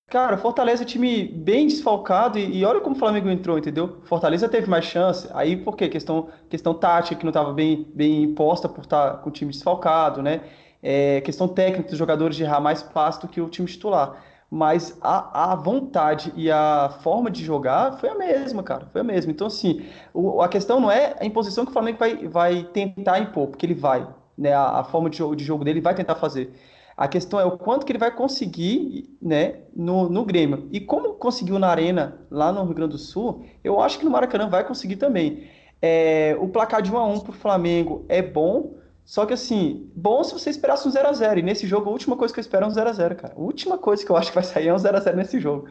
Cara, 0.06 0.36
Fortaleza 0.36 0.82
é 0.82 0.86
time 0.86 1.24
bem 1.28 1.66
desfalcado 1.66 2.38
e, 2.38 2.58
e, 2.58 2.64
olha 2.64 2.80
como 2.80 2.94
o 2.94 2.98
Flamengo 2.98 3.30
entrou, 3.30 3.56
entendeu? 3.56 4.02
Fortaleza 4.04 4.50
teve 4.50 4.68
mais 4.68 4.84
chance. 4.84 5.30
Aí 5.32 5.56
por 5.56 5.76
quê? 5.76 5.88
Questão, 5.88 6.28
questão 6.50 6.74
tática 6.74 7.16
que 7.16 7.24
não 7.24 7.30
estava 7.30 7.54
bem, 7.54 7.86
bem 7.94 8.24
imposta 8.24 8.68
por 8.68 8.84
estar 8.84 9.12
tá 9.12 9.16
com 9.16 9.30
o 9.30 9.32
time 9.32 9.50
desfalcado, 9.50 10.20
né? 10.20 10.42
É, 10.82 11.22
questão 11.22 11.48
técnica 11.48 11.88
dos 11.88 11.98
jogadores 11.98 12.36
de 12.36 12.42
errar 12.42 12.60
mais 12.60 12.82
passe 12.82 13.22
do 13.22 13.28
que 13.28 13.40
o 13.40 13.48
time 13.48 13.66
titular. 13.66 14.28
Mas 14.50 14.98
a, 15.00 15.52
a 15.52 15.54
vontade 15.54 16.32
e 16.34 16.50
a 16.50 16.90
forma 17.02 17.30
de 17.30 17.44
jogar 17.44 17.98
foi 17.98 18.08
a 18.08 18.16
mesma, 18.16 18.62
cara. 18.64 18.86
Foi 18.92 19.00
a 19.00 19.04
mesma. 19.04 19.30
Então, 19.30 19.46
assim, 19.46 19.84
o, 20.12 20.42
a 20.42 20.48
questão 20.48 20.80
não 20.80 20.90
é 20.90 21.14
a 21.20 21.24
imposição 21.24 21.64
que 21.64 21.70
o 21.70 21.72
Flamengo 21.72 21.98
vai, 21.98 22.26
vai 22.26 22.64
tentar 22.64 23.20
impor, 23.20 23.46
porque 23.46 23.64
ele 23.64 23.74
vai 23.74 24.06
né, 24.36 24.52
a, 24.52 24.80
a, 24.80 24.84
forma 24.84 25.10
de 25.10 25.18
jogo, 25.18 25.36
de 25.36 25.44
jogo 25.44 25.64
dele 25.64 25.80
vai 25.80 25.94
tentar 25.94 26.16
fazer. 26.16 26.52
A 26.96 27.06
questão 27.06 27.38
é 27.38 27.44
o 27.44 27.56
quanto 27.56 27.86
que 27.86 27.92
ele 27.92 27.98
vai 27.98 28.10
conseguir 28.10 29.16
né, 29.22 29.60
no, 29.74 30.08
no 30.08 30.24
Grêmio. 30.24 30.68
E 30.72 30.80
como 30.80 31.14
conseguiu 31.14 31.58
na 31.58 31.68
Arena, 31.68 32.18
lá 32.30 32.50
no 32.50 32.64
Rio 32.64 32.74
Grande 32.74 32.92
do 32.92 32.98
Sul, 32.98 33.44
eu 33.62 33.80
acho 33.80 33.98
que 33.98 34.04
no 34.04 34.10
Maracanã 34.10 34.48
vai 34.48 34.66
conseguir 34.66 34.96
também. 34.96 35.44
É, 35.80 36.36
o 36.40 36.48
placar 36.48 36.82
de 36.82 36.92
1 36.92 36.98
a 36.98 37.06
1 37.06 37.20
para 37.20 37.30
o 37.30 37.34
Flamengo 37.34 38.04
é 38.08 38.20
bom, 38.20 38.74
só 39.10 39.26
que 39.26 39.34
assim, 39.34 39.90
bom 39.92 40.22
se 40.22 40.32
você 40.32 40.50
esperasse 40.50 40.86
um 40.86 40.92
0x0. 40.92 41.38
E 41.38 41.42
nesse 41.42 41.66
jogo, 41.66 41.90
a 41.90 41.92
última 41.92 42.16
coisa 42.16 42.32
que 42.32 42.38
eu 42.38 42.42
espero 42.42 42.64
é 42.64 42.68
um 42.68 42.70
0x0, 42.70 43.16
cara. 43.16 43.34
A 43.36 43.40
última 43.40 43.76
coisa 43.76 44.06
que 44.06 44.12
eu 44.12 44.16
acho 44.16 44.28
que 44.30 44.36
vai 44.36 44.44
sair 44.44 44.68
é 44.68 44.72
um 44.72 44.76
0x0 44.76 45.16
nesse 45.16 45.40
jogo. 45.40 45.68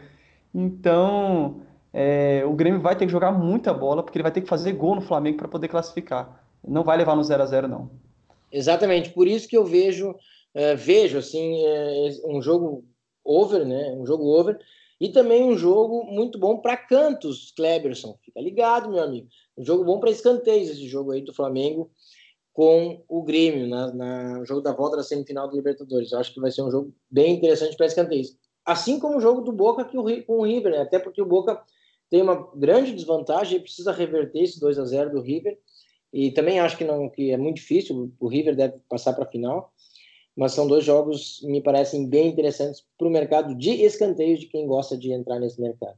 Então, 0.54 1.62
é, 1.94 2.44
o 2.46 2.52
Grêmio 2.52 2.82
vai 2.82 2.98
ter 2.98 3.06
que 3.06 3.12
jogar 3.14 3.32
muita 3.32 3.74
bola, 3.74 4.04
porque 4.04 4.18
ele 4.18 4.24
vai 4.24 4.32
ter 4.34 4.42
que 4.42 4.50
fazer 4.50 4.74
gol 4.74 4.94
no 4.94 5.00
Flamengo 5.00 5.38
para 5.38 5.48
poder 5.48 5.70
classificar. 5.70 6.46
Não 6.68 6.84
vai 6.84 6.98
levar 6.98 7.16
no 7.16 7.22
0x0, 7.22 7.68
não. 7.68 7.90
Exatamente, 8.52 9.12
por 9.12 9.26
isso 9.26 9.48
que 9.48 9.56
eu 9.56 9.64
vejo, 9.64 10.14
é, 10.54 10.76
vejo 10.76 11.18
assim, 11.18 11.64
é, 11.66 12.10
um 12.26 12.42
jogo 12.42 12.84
over, 13.24 13.66
né? 13.66 13.96
Um 13.98 14.06
jogo 14.06 14.38
over, 14.38 14.60
e 15.00 15.08
também 15.08 15.46
um 15.46 15.58
jogo 15.58 16.04
muito 16.12 16.38
bom 16.38 16.58
para 16.58 16.76
cantos, 16.76 17.54
Kleberson. 17.56 18.18
Fica 18.22 18.42
ligado, 18.42 18.90
meu 18.90 19.02
amigo. 19.02 19.30
Um 19.58 19.64
jogo 19.64 19.86
bom 19.86 19.98
para 19.98 20.12
escanteios 20.12 20.72
esse 20.72 20.90
jogo 20.90 21.12
aí 21.12 21.22
do 21.22 21.34
Flamengo 21.34 21.90
com 22.60 23.01
o 23.07 23.24
Grêmio, 23.24 23.68
na, 23.68 23.93
na 23.93 24.43
jogo 24.43 24.60
da 24.60 24.74
volta 24.74 24.97
da 24.97 25.03
semifinal 25.03 25.47
do 25.47 25.55
Libertadores. 25.55 26.12
Eu 26.12 26.20
acho 26.20 26.34
que 26.34 26.41
vai 26.41 26.51
ser 26.51 26.62
um 26.62 26.70
jogo 26.70 26.93
bem 27.10 27.34
interessante 27.34 27.78
para 27.78 27.86
escanteios. 27.86 28.36
Assim 28.66 28.99
como 28.99 29.16
o 29.16 29.22
jogo 29.22 29.39
do 29.39 29.53
Boca 29.53 29.86
que 29.86 29.97
o, 29.97 30.03
com 30.26 30.39
o 30.39 30.43
River, 30.43 30.74
né? 30.74 30.80
até 30.80 30.99
porque 30.99 31.22
o 31.22 31.26
Boca 31.26 31.57
tem 32.10 32.22
uma 32.22 32.51
grande 32.53 32.93
desvantagem 32.93 33.57
e 33.57 33.62
precisa 33.62 33.93
reverter 33.93 34.43
esse 34.43 34.60
2 34.60 34.78
a 34.78 34.84
0 34.84 35.12
do 35.12 35.22
River 35.22 35.57
e 36.12 36.32
também 36.32 36.60
acho 36.60 36.78
que 36.78 36.84
não 36.84 37.07
que 37.07 37.32
é 37.32 37.38
muito 37.38 37.55
difícil, 37.55 38.12
o 38.20 38.28
River 38.28 38.57
deve 38.57 38.78
passar 38.89 39.14
para 39.14 39.24
a 39.24 39.32
final, 39.32 39.72
mas 40.36 40.51
são 40.51 40.68
dois 40.68 40.84
jogos 40.84 41.39
me 41.43 41.64
parecem 41.64 42.10
bem 42.10 42.28
interessantes 42.28 42.84
para 42.97 43.07
o 43.07 43.12
mercado 43.12 43.55
de 43.55 43.72
escanteios 43.86 44.41
de 44.41 44.47
quem 44.47 44.68
gosta 44.68 44.97
de 44.97 45.14
entrar 45.14 45.39
nesse 45.39 45.62
mercado. 45.62 45.97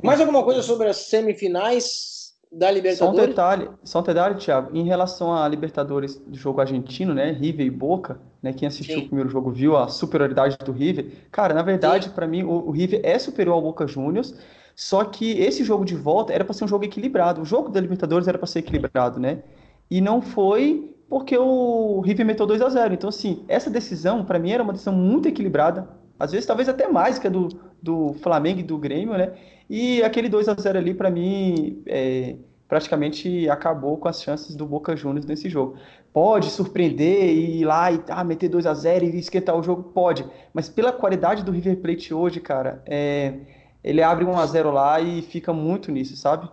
Mais 0.00 0.20
alguma 0.20 0.44
coisa 0.44 0.62
sobre 0.62 0.86
as 0.86 0.98
semifinais 0.98 2.19
da 2.52 2.70
Libertadores? 2.70 2.98
Só 2.98 3.24
um 3.24 3.28
detalhe, 3.28 3.70
só 3.84 4.00
um 4.00 4.02
detalhe, 4.02 4.34
Thiago, 4.36 4.76
em 4.76 4.84
relação 4.84 5.34
à 5.34 5.46
Libertadores 5.46 6.16
do 6.16 6.36
jogo 6.36 6.60
argentino, 6.60 7.14
né, 7.14 7.30
River 7.30 7.66
e 7.66 7.70
Boca, 7.70 8.20
né, 8.42 8.52
quem 8.52 8.66
assistiu 8.66 8.96
Sim. 8.96 9.04
o 9.04 9.06
primeiro 9.06 9.30
jogo 9.30 9.50
viu 9.50 9.76
a 9.76 9.88
superioridade 9.88 10.56
do 10.64 10.72
River. 10.72 11.28
Cara, 11.30 11.54
na 11.54 11.62
verdade, 11.62 12.10
para 12.10 12.26
mim, 12.26 12.42
o, 12.42 12.68
o 12.68 12.70
River 12.70 13.00
é 13.04 13.18
superior 13.18 13.54
ao 13.54 13.62
Boca 13.62 13.86
Juniors, 13.86 14.34
só 14.74 15.04
que 15.04 15.32
esse 15.38 15.62
jogo 15.62 15.84
de 15.84 15.94
volta 15.94 16.32
era 16.32 16.44
para 16.44 16.54
ser 16.54 16.64
um 16.64 16.68
jogo 16.68 16.84
equilibrado. 16.84 17.42
O 17.42 17.44
jogo 17.44 17.68
da 17.68 17.80
Libertadores 17.80 18.26
era 18.26 18.38
para 18.38 18.46
ser 18.46 18.60
equilibrado, 18.60 19.20
né? 19.20 19.42
E 19.90 20.00
não 20.00 20.22
foi 20.22 20.94
porque 21.08 21.36
o 21.36 22.00
River 22.00 22.24
meteu 22.24 22.46
2 22.46 22.62
a 22.62 22.68
0 22.68 22.94
Então, 22.94 23.08
assim, 23.08 23.44
essa 23.48 23.68
decisão, 23.68 24.24
para 24.24 24.38
mim, 24.38 24.52
era 24.52 24.62
uma 24.62 24.72
decisão 24.72 24.94
muito 24.94 25.28
equilibrada. 25.28 25.88
Às 26.18 26.30
vezes, 26.30 26.46
talvez 26.46 26.68
até 26.68 26.86
mais 26.86 27.18
que 27.18 27.26
a 27.26 27.30
do, 27.30 27.48
do 27.82 28.14
Flamengo 28.22 28.60
e 28.60 28.62
do 28.62 28.78
Grêmio, 28.78 29.18
né? 29.18 29.32
E 29.70 30.02
aquele 30.02 30.28
2 30.28 30.48
a 30.48 30.54
0 30.54 30.78
ali, 30.80 30.92
para 30.92 31.10
mim, 31.10 31.80
é, 31.86 32.34
praticamente 32.66 33.48
acabou 33.48 33.96
com 33.96 34.08
as 34.08 34.20
chances 34.20 34.56
do 34.56 34.66
Boca 34.66 34.96
Juniors 34.96 35.24
nesse 35.24 35.48
jogo. 35.48 35.78
Pode 36.12 36.50
surpreender 36.50 37.30
e 37.30 37.60
ir 37.60 37.64
lá 37.64 37.92
e 37.92 38.02
ah, 38.08 38.24
meter 38.24 38.48
2 38.48 38.66
a 38.66 38.74
0 38.74 39.04
e 39.04 39.18
esquentar 39.20 39.56
o 39.56 39.62
jogo? 39.62 39.84
Pode. 39.92 40.28
Mas 40.52 40.68
pela 40.68 40.92
qualidade 40.92 41.44
do 41.44 41.52
River 41.52 41.76
Plate 41.76 42.12
hoje, 42.12 42.40
cara, 42.40 42.82
é 42.84 43.34
ele 43.82 44.02
abre 44.02 44.24
1 44.24 44.38
a 44.38 44.46
0 44.46 44.70
lá 44.72 45.00
e 45.00 45.22
fica 45.22 45.52
muito 45.52 45.90
nisso, 45.90 46.16
sabe? 46.16 46.50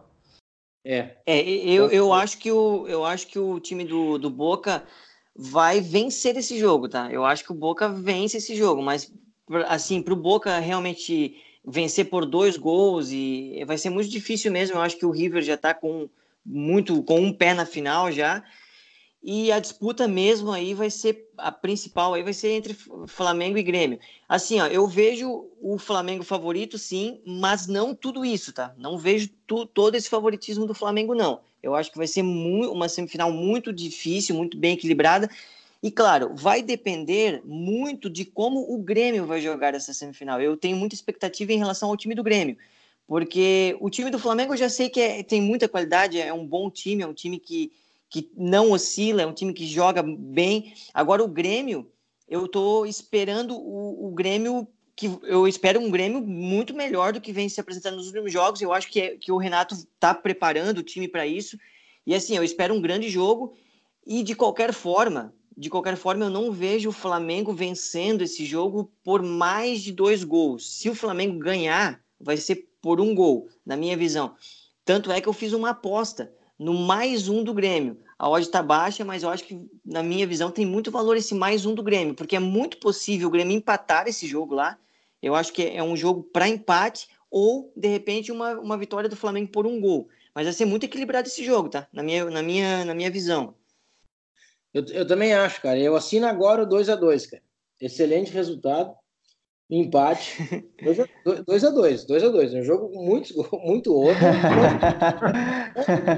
É. 0.86 1.18
é 1.26 1.42
eu, 1.42 1.90
eu, 1.90 2.14
acho 2.14 2.38
que 2.38 2.52
o, 2.52 2.88
eu 2.88 3.04
acho 3.04 3.28
que 3.28 3.38
o 3.38 3.60
time 3.60 3.84
do, 3.84 4.18
do 4.18 4.30
Boca 4.30 4.84
vai 5.36 5.82
vencer 5.82 6.38
esse 6.38 6.58
jogo, 6.58 6.88
tá? 6.88 7.12
Eu 7.12 7.26
acho 7.26 7.44
que 7.44 7.52
o 7.52 7.56
Boca 7.56 7.90
vence 7.90 8.38
esse 8.38 8.56
jogo, 8.56 8.82
mas 8.82 9.12
assim, 9.68 10.02
para 10.02 10.14
o 10.14 10.18
Boca 10.18 10.58
realmente 10.60 11.36
vencer 11.68 12.06
por 12.10 12.26
dois 12.26 12.56
gols 12.56 13.12
e 13.12 13.62
vai 13.68 13.78
ser 13.78 13.90
muito 13.90 14.10
difícil 14.10 14.50
mesmo. 14.52 14.78
Eu 14.78 14.82
acho 14.82 14.98
que 14.98 15.06
o 15.06 15.12
River 15.12 15.44
já 15.44 15.56
está 15.56 15.74
com 15.74 16.10
muito 16.46 17.04
com 17.04 17.20
um 17.20 17.34
pé 17.34 17.54
na 17.54 17.66
final 17.66 18.10
já. 18.10 18.42
E 19.22 19.52
a 19.52 19.60
disputa 19.60 20.08
mesmo 20.08 20.52
aí 20.52 20.74
vai 20.74 20.90
ser 20.90 21.30
a 21.38 21.52
principal 21.52 22.14
aí 22.14 22.24
vai 22.24 22.32
ser 22.32 22.52
entre 22.52 22.74
Flamengo 23.08 23.58
e 23.58 23.64
Grêmio. 23.64 24.00
Assim, 24.30 24.62
ó, 24.62 24.68
eu 24.68 24.88
vejo 24.88 25.50
o 25.62 25.78
Flamengo 25.78 26.24
favorito 26.24 26.78
sim, 26.78 27.20
mas 27.26 27.68
não 27.68 27.94
tudo 27.94 28.24
isso, 28.24 28.54
tá? 28.54 28.74
Não 28.78 28.98
vejo 28.98 29.30
tu, 29.46 29.66
todo 29.66 29.96
esse 29.96 30.10
favoritismo 30.10 30.66
do 30.66 30.74
Flamengo 30.74 31.14
não. 31.14 31.42
Eu 31.62 31.76
acho 31.76 31.92
que 31.92 31.98
vai 31.98 32.08
ser 32.08 32.22
uma 32.22 32.88
semifinal 32.88 33.30
muito 33.30 33.74
difícil, 33.74 34.36
muito 34.36 34.58
bem 34.58 34.74
equilibrada. 34.74 35.30
E 35.82 35.92
claro, 35.92 36.32
vai 36.34 36.62
depender 36.62 37.42
muito 37.46 38.10
de 38.10 38.26
como 38.26 38.74
o 38.74 38.78
Grêmio 38.80 39.26
vai 39.26 39.40
jogar 39.42 39.76
essa 39.76 39.94
semifinal. 39.94 40.42
Eu 40.42 40.58
tenho 40.58 40.76
muita 40.76 40.96
expectativa 40.96 41.54
em 41.54 41.58
relação 41.58 41.90
ao 41.90 41.98
time 41.98 42.16
do 42.16 42.24
Grêmio, 42.24 42.58
porque 43.06 43.78
o 43.80 43.90
time 43.90 44.10
do 44.10 44.20
Flamengo 44.20 44.54
eu 44.54 44.58
já 44.58 44.70
sei 44.70 44.90
que 44.90 45.00
é, 45.00 45.24
tem 45.24 45.42
muita 45.42 45.70
qualidade, 45.70 46.20
é 46.20 46.34
um 46.34 46.46
bom 46.46 46.70
time, 46.70 47.04
é 47.04 47.08
um 47.08 47.14
time 47.14 47.40
que, 47.40 47.72
que 48.10 48.30
não 48.36 48.72
oscila, 48.72 49.22
é 49.22 49.28
um 49.28 49.34
time 49.34 49.54
que 49.54 49.68
joga 49.68 50.02
bem. 50.04 50.74
Agora 50.94 51.24
o 51.24 51.28
Grêmio, 51.28 51.92
eu 52.28 52.46
estou 52.46 52.86
esperando 52.86 53.56
o, 53.56 54.08
o 54.08 54.12
Grêmio 54.12 54.68
que 54.98 55.12
eu 55.24 55.48
espero 55.48 55.80
um 55.80 55.92
Grêmio 55.92 56.20
muito 56.20 56.74
melhor 56.74 57.14
do 57.14 57.22
que 57.22 57.32
vem 57.32 57.48
se 57.48 57.62
apresentando 57.62 57.98
nos 57.98 58.08
últimos 58.08 58.34
jogos. 58.34 58.60
Eu 58.60 58.74
acho 58.74 58.90
que, 58.90 59.00
é, 59.00 59.16
que 59.16 59.32
o 59.32 59.38
Renato 59.38 59.76
está 59.76 60.12
preparando 60.12 60.80
o 60.80 60.84
time 60.84 61.08
para 61.08 61.26
isso. 61.28 61.56
E 62.04 62.16
assim, 62.16 62.36
eu 62.36 62.44
espero 62.44 62.74
um 62.74 62.82
grande 62.82 63.08
jogo. 63.08 63.56
E 64.08 64.24
de 64.24 64.34
qualquer 64.34 64.74
forma, 64.74 65.36
de 65.58 65.72
qualquer 65.72 65.98
forma, 65.98 66.26
eu 66.26 66.30
não 66.30 66.52
vejo 66.52 66.90
o 66.90 66.94
Flamengo 66.94 67.52
vencendo 67.52 68.22
esse 68.22 68.46
jogo 68.46 68.92
por 69.04 69.24
mais 69.24 69.82
de 69.82 69.92
dois 69.92 70.24
gols. 70.24 70.72
Se 70.72 70.88
o 70.88 70.94
Flamengo 70.94 71.40
ganhar, 71.40 72.00
vai 72.20 72.38
ser 72.38 72.70
por 72.80 73.02
um 73.02 73.16
gol, 73.16 73.50
na 73.66 73.76
minha 73.76 73.98
visão. 73.98 74.36
Tanto 74.86 75.12
é 75.12 75.20
que 75.20 75.28
eu 75.28 75.34
fiz 75.34 75.54
uma 75.54 75.72
aposta 75.72 76.32
no 76.60 76.74
mais 76.74 77.28
um 77.28 77.44
do 77.44 77.56
Grêmio. 77.56 77.98
A 78.20 78.30
odd 78.30 78.46
está 78.46 78.62
baixa, 78.62 79.04
mas 79.04 79.24
eu 79.24 79.30
acho 79.30 79.44
que, 79.46 79.60
na 79.84 80.04
minha 80.04 80.28
visão, 80.28 80.52
tem 80.52 80.66
muito 80.66 80.92
valor 80.92 81.18
esse 81.18 81.34
mais 81.34 81.66
um 81.66 81.74
do 81.74 81.82
Grêmio, 81.82 82.14
porque 82.14 82.36
é 82.36 82.40
muito 82.40 82.78
possível 82.78 83.28
o 83.28 83.32
Grêmio 83.32 83.58
empatar 83.58 84.08
esse 84.08 84.28
jogo 84.28 84.54
lá. 84.54 84.78
Eu 85.22 85.34
acho 85.34 85.52
que 85.52 85.64
é 85.64 85.82
um 85.82 85.98
jogo 85.98 86.22
para 86.22 86.48
empate 86.48 87.08
ou, 87.32 87.72
de 87.76 87.88
repente, 87.88 88.32
uma, 88.32 88.54
uma 88.60 88.78
vitória 88.78 89.10
do 89.10 89.16
Flamengo 89.16 89.52
por 89.52 89.66
um 89.66 89.82
gol. 89.82 90.08
Mas 90.36 90.46
vai 90.46 90.54
ser 90.54 90.66
muito 90.66 90.84
equilibrado 90.84 91.28
esse 91.28 91.44
jogo, 91.44 91.68
tá? 91.68 91.88
Na 91.92 92.04
minha, 92.04 92.26
na 92.26 92.44
minha, 92.44 92.86
na 92.86 92.94
minha 92.94 93.10
visão. 93.10 93.56
Eu, 94.78 94.86
eu 94.94 95.08
também 95.08 95.34
acho, 95.34 95.62
cara. 95.62 95.80
Eu 95.80 95.96
assino 95.96 96.28
agora 96.28 96.64
o 96.64 96.66
2 96.66 96.90
a 96.90 96.96
2 96.96 97.26
cara. 97.26 97.42
Excelente 97.82 98.32
resultado. 98.32 98.94
Empate. 99.70 100.38
2 101.46 101.64
a 101.64 101.70
2 101.72 102.06
2 102.06 102.24
a 102.24 102.30
2 102.30 102.54
É 102.54 102.60
um 102.60 102.64
jogo 102.64 103.04
muito, 103.04 103.34
muito 103.64 103.94
outro. 103.94 104.24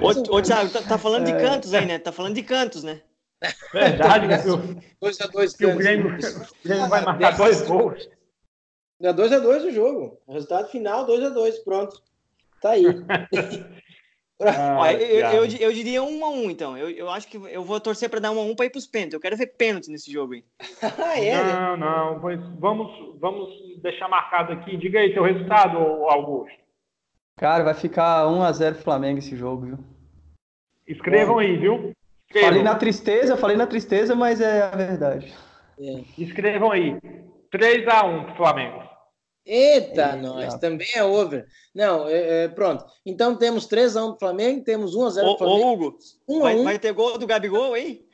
ô, 0.04 0.36
ô, 0.36 0.42
Thiago, 0.42 0.70
tá, 0.72 0.82
tá, 0.82 0.98
falando 0.98 1.26
de 1.26 1.32
é. 1.32 1.40
cantos 1.40 1.74
aí, 1.74 1.86
né? 1.86 1.98
Tá 2.00 2.12
falando 2.12 2.36
de 2.36 2.44
cantos, 2.44 2.84
né? 2.84 3.02
Verdade, 3.72 4.28
2 5.00 5.22
a 5.22 5.28
2 5.28 5.56
que 5.56 5.66
o 5.66 5.78
Grêmio, 5.78 6.08
o 6.08 6.68
Grêmio 6.68 6.90
vai 6.90 7.02
marcar 7.02 7.38
dois 7.38 7.62
gols. 7.62 8.10
É 9.02 9.14
2 9.14 9.32
a 9.32 9.40
2 9.40 9.64
o 9.64 9.72
jogo. 9.72 10.20
Resultado 10.28 10.68
final 10.68 11.06
2 11.06 11.24
a 11.24 11.30
2 11.30 11.60
pronto. 11.60 12.02
Tá 12.62 12.72
aí. 12.72 12.84
Ah, 14.42 14.94
eu, 14.94 15.44
eu, 15.44 15.46
eu, 15.60 15.74
diria 15.74 16.02
um 16.02 16.24
a 16.24 16.30
um, 16.30 16.50
então. 16.50 16.78
Eu, 16.78 16.90
eu 16.90 17.10
acho 17.10 17.28
que 17.28 17.36
eu 17.36 17.62
vou 17.62 17.78
torcer 17.80 18.10
para 18.10 18.22
dar 18.22 18.32
um 18.32 18.40
a 18.40 18.44
um 18.44 18.56
para 18.56 18.68
ir 18.68 18.70
para 18.70 18.80
os 18.80 18.88
pênaltis. 18.88 19.14
Eu 19.14 19.20
quero 19.20 19.36
ver 19.36 19.48
pênalti 19.48 19.90
nesse 19.90 20.10
jogo 20.10 20.34
aí. 20.34 20.44
ah, 20.82 21.20
é? 21.20 21.44
Não, 21.44 21.78
não. 21.78 22.20
Vamos, 22.58 23.20
vamos 23.20 23.50
deixar 23.82 24.08
marcado 24.08 24.54
aqui. 24.54 24.78
Diga 24.78 25.00
aí 25.00 25.14
teu 25.14 25.24
resultado, 25.24 25.78
Augusto. 25.78 26.58
Cara, 27.36 27.66
vai 27.66 27.74
ficar 27.74 28.28
1 28.28 28.42
a 28.42 28.52
0 28.52 28.76
Flamengo 28.76 29.20
esse 29.20 29.36
jogo, 29.36 29.66
viu? 29.66 29.80
Escrevam 30.88 31.40
aí, 31.40 31.58
viu? 31.58 31.92
Escrevam. 32.28 32.50
Falei 32.50 32.64
na 32.64 32.76
tristeza, 32.76 33.38
falei 33.38 33.58
na 33.58 33.68
tristeza, 33.68 34.16
mas 34.16 34.40
é 34.40 34.64
a 34.64 34.76
verdade. 34.76 35.34
É. 35.80 36.04
Escrevam 36.18 36.72
aí. 36.72 36.98
3 37.52 37.88
a 37.88 38.06
1 38.06 38.36
Flamengo. 38.36 38.84
Eita, 39.46 40.16
nós, 40.16 40.56
também 40.56 40.88
é 40.94 41.04
over. 41.04 41.48
Não, 41.74 42.08
é, 42.08 42.44
é, 42.44 42.48
pronto. 42.48 42.86
Então 43.06 43.36
temos 43.36 43.68
3x1 43.68 44.10
pro 44.12 44.20
Flamengo, 44.20 44.64
temos 44.64 44.96
1x0 44.96 45.22
pro 45.22 45.38
Flamengo. 45.38 45.66
Ô, 45.66 45.74
Hugo, 45.74 45.98
1 46.28 46.40
vai, 46.40 46.56
1. 46.56 46.64
vai 46.64 46.80
ter 46.80 46.94
gol 46.94 47.18
do 47.18 47.26
Gabigol, 47.26 47.76
hein? 47.76 48.08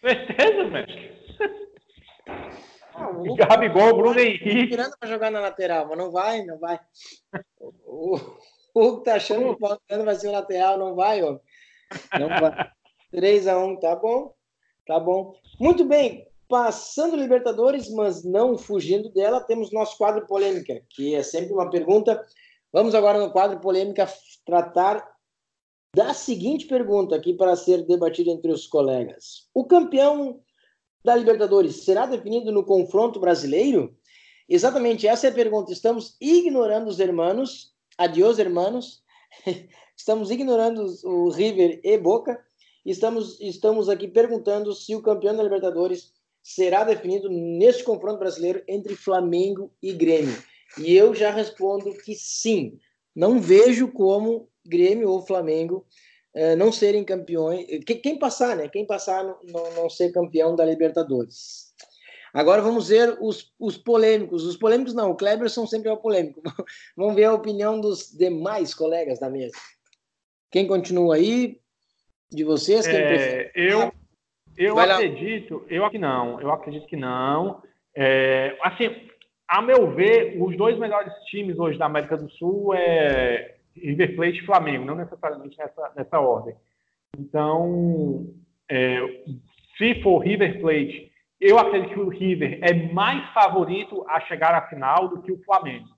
Certeza, 0.00 0.64
mestre. 0.64 1.20
Ah, 2.94 3.10
o 3.10 3.34
Gabigol, 3.34 3.96
Bruno 3.96 4.18
Henrique. 4.18 4.68
Tirando 4.68 4.96
para 4.98 5.08
jogar 5.08 5.30
na 5.30 5.40
lateral, 5.40 5.86
mas 5.88 5.98
não 5.98 6.10
vai, 6.10 6.44
não 6.44 6.58
vai. 6.58 6.78
O, 7.60 8.18
Hugo 8.74 9.02
tá 9.02 9.14
achando 9.14 9.44
que 9.44 9.50
o 9.50 9.58
Paulo 9.58 9.80
vai 10.04 10.14
ser 10.14 10.28
o 10.28 10.32
lateral, 10.32 10.78
não 10.78 10.94
vai, 10.94 11.22
ó. 11.22 11.38
Não 12.18 12.28
vai. 12.28 12.70
3x1, 13.14 13.80
tá 13.80 13.96
bom? 13.96 14.34
Tá 14.86 15.00
bom. 15.00 15.34
Muito 15.58 15.84
bem, 15.84 16.26
Passando 16.50 17.14
Libertadores, 17.14 17.88
mas 17.88 18.24
não 18.24 18.58
fugindo 18.58 19.08
dela, 19.10 19.40
temos 19.40 19.70
nosso 19.70 19.96
quadro 19.96 20.26
polêmica, 20.26 20.82
que 20.90 21.14
é 21.14 21.22
sempre 21.22 21.52
uma 21.52 21.70
pergunta. 21.70 22.20
Vamos 22.72 22.92
agora 22.92 23.20
no 23.20 23.30
quadro 23.30 23.60
polêmica 23.60 24.12
tratar 24.44 25.08
da 25.94 26.12
seguinte 26.12 26.66
pergunta 26.66 27.14
aqui 27.14 27.34
para 27.34 27.54
ser 27.54 27.86
debatida 27.86 28.32
entre 28.32 28.50
os 28.50 28.66
colegas: 28.66 29.48
O 29.54 29.64
campeão 29.64 30.40
da 31.04 31.14
Libertadores 31.14 31.84
será 31.84 32.04
definido 32.04 32.50
no 32.50 32.64
confronto 32.64 33.20
brasileiro? 33.20 33.96
Exatamente 34.48 35.06
essa 35.06 35.28
é 35.28 35.30
a 35.30 35.34
pergunta. 35.34 35.72
Estamos 35.72 36.16
ignorando 36.20 36.88
os 36.88 36.98
hermanos, 36.98 37.72
adiós 37.96 38.40
hermanos. 38.40 39.04
Estamos 39.96 40.32
ignorando 40.32 40.84
o 41.04 41.30
River 41.30 41.80
e 41.84 41.96
Boca. 41.96 42.44
Estamos, 42.84 43.40
estamos 43.40 43.88
aqui 43.88 44.08
perguntando 44.08 44.72
se 44.72 44.96
o 44.96 45.02
campeão 45.02 45.36
da 45.36 45.44
Libertadores 45.44 46.18
será 46.42 46.84
definido 46.84 47.28
neste 47.28 47.84
confronto 47.84 48.18
brasileiro 48.18 48.62
entre 48.66 48.94
Flamengo 48.96 49.72
e 49.82 49.92
Grêmio. 49.92 50.36
E 50.78 50.94
eu 50.94 51.14
já 51.14 51.30
respondo 51.30 51.92
que 51.94 52.14
sim. 52.14 52.78
Não 53.14 53.40
vejo 53.40 53.90
como 53.92 54.48
Grêmio 54.64 55.10
ou 55.10 55.26
Flamengo 55.26 55.86
eh, 56.34 56.54
não 56.54 56.70
serem 56.70 57.04
campeões. 57.04 57.66
Quem 57.84 58.18
passar, 58.18 58.56
né? 58.56 58.68
Quem 58.68 58.86
passar 58.86 59.24
não, 59.24 59.72
não 59.74 59.90
ser 59.90 60.12
campeão 60.12 60.54
da 60.54 60.64
Libertadores. 60.64 61.70
Agora 62.32 62.62
vamos 62.62 62.88
ver 62.88 63.16
os, 63.20 63.52
os 63.58 63.76
polêmicos. 63.76 64.44
Os 64.44 64.56
polêmicos 64.56 64.94
não, 64.94 65.10
o 65.10 65.16
Kleberson 65.16 65.66
sempre 65.66 65.88
é 65.88 65.92
o 65.92 65.96
polêmico. 65.96 66.40
vamos 66.96 67.16
ver 67.16 67.24
a 67.24 67.34
opinião 67.34 67.80
dos 67.80 68.10
demais 68.12 68.72
colegas 68.72 69.18
da 69.18 69.28
mesa. 69.28 69.56
Quem 70.50 70.66
continua 70.66 71.16
aí? 71.16 71.60
De 72.30 72.44
vocês? 72.44 72.86
Quem 72.86 72.96
é, 72.96 73.50
eu, 73.56 73.92
eu 74.60 74.74
Vai 74.74 74.90
acredito, 74.90 75.56
lá. 75.56 75.64
eu 75.70 75.90
que 75.90 75.98
não, 75.98 76.38
eu 76.38 76.52
acredito 76.52 76.86
que 76.86 76.96
não. 76.96 77.62
É, 77.96 78.58
assim, 78.62 79.08
a 79.48 79.62
meu 79.62 79.90
ver, 79.94 80.36
os 80.38 80.54
dois 80.54 80.78
melhores 80.78 81.12
times 81.30 81.58
hoje 81.58 81.78
da 81.78 81.86
América 81.86 82.14
do 82.18 82.30
Sul 82.32 82.74
é 82.74 83.56
River 83.74 84.14
Plate 84.14 84.38
e 84.38 84.44
Flamengo, 84.44 84.84
não 84.84 84.94
necessariamente 84.94 85.56
nessa, 85.56 85.92
nessa 85.96 86.20
ordem. 86.20 86.54
Então, 87.18 88.26
é, 88.70 88.98
se 89.78 90.02
for 90.02 90.18
River 90.18 90.60
Plate, 90.60 91.10
eu 91.40 91.58
acredito 91.58 91.94
que 91.94 92.00
o 92.00 92.10
River 92.10 92.58
é 92.60 92.74
mais 92.92 93.26
favorito 93.32 94.04
a 94.10 94.20
chegar 94.20 94.54
à 94.54 94.68
final 94.68 95.08
do 95.08 95.22
que 95.22 95.32
o 95.32 95.42
Flamengo. 95.42 95.88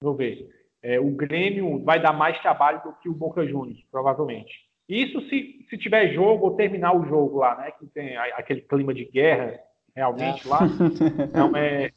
Vou 0.00 0.14
ver. 0.14 0.48
É, 0.80 1.00
o 1.00 1.10
Grêmio 1.10 1.82
vai 1.82 2.00
dar 2.00 2.12
mais 2.12 2.40
trabalho 2.40 2.80
do 2.84 2.92
que 3.00 3.08
o 3.08 3.14
Boca 3.14 3.44
Juniors, 3.44 3.82
provavelmente. 3.90 4.54
Isso 4.88 5.20
se, 5.28 5.64
se 5.68 5.78
tiver 5.78 6.12
jogo 6.12 6.46
ou 6.46 6.56
terminar 6.56 6.94
o 6.94 7.06
jogo 7.06 7.38
lá, 7.38 7.56
né? 7.56 7.70
Que 7.72 7.86
tem 7.86 8.16
aquele 8.16 8.60
clima 8.60 8.92
de 8.92 9.04
guerra 9.06 9.58
realmente 9.94 10.46
é. 10.46 10.50
lá. 10.50 10.60
Não, 11.32 11.56
é, 11.56 11.90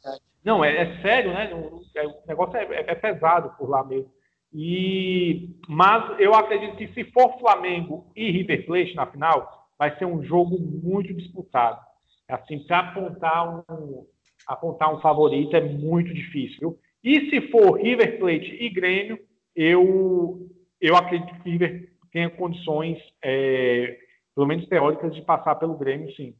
não 0.44 0.64
é, 0.64 0.76
é 0.76 1.02
sério, 1.02 1.32
né? 1.32 1.50
É, 1.94 2.06
o 2.06 2.14
negócio 2.26 2.56
é, 2.56 2.62
é, 2.62 2.94
pesado 2.94 3.50
por 3.58 3.68
lá 3.68 3.84
mesmo. 3.84 4.10
E, 4.52 5.50
mas 5.68 6.18
eu 6.18 6.34
acredito 6.34 6.76
que 6.76 6.88
se 6.88 7.04
for 7.12 7.38
Flamengo 7.38 8.10
e 8.16 8.30
River 8.30 8.64
Plate 8.64 8.94
na 8.94 9.06
final, 9.06 9.68
vai 9.78 9.96
ser 9.98 10.06
um 10.06 10.22
jogo 10.22 10.58
muito 10.58 11.12
disputado. 11.12 11.80
Assim, 12.28 12.58
para 12.60 12.80
apontar 12.80 13.64
um, 13.70 14.06
apontar 14.46 14.94
um 14.94 15.00
favorito 15.00 15.54
é 15.54 15.60
muito 15.60 16.12
difícil. 16.12 16.58
Viu? 16.60 16.78
E 17.04 17.30
se 17.30 17.50
for 17.50 17.78
River 17.78 18.18
Plate 18.18 18.56
e 18.58 18.70
Grêmio, 18.70 19.18
eu, 19.54 20.48
eu 20.80 20.96
acredito 20.96 21.42
que 21.42 21.50
River 21.50 21.87
tenha 22.12 22.30
condições, 22.30 22.98
é, 23.22 23.98
pelo 24.34 24.46
menos 24.46 24.66
teóricas, 24.68 25.14
de 25.14 25.22
passar 25.22 25.54
pelo 25.56 25.76
Grêmio, 25.76 26.12
sim. 26.14 26.34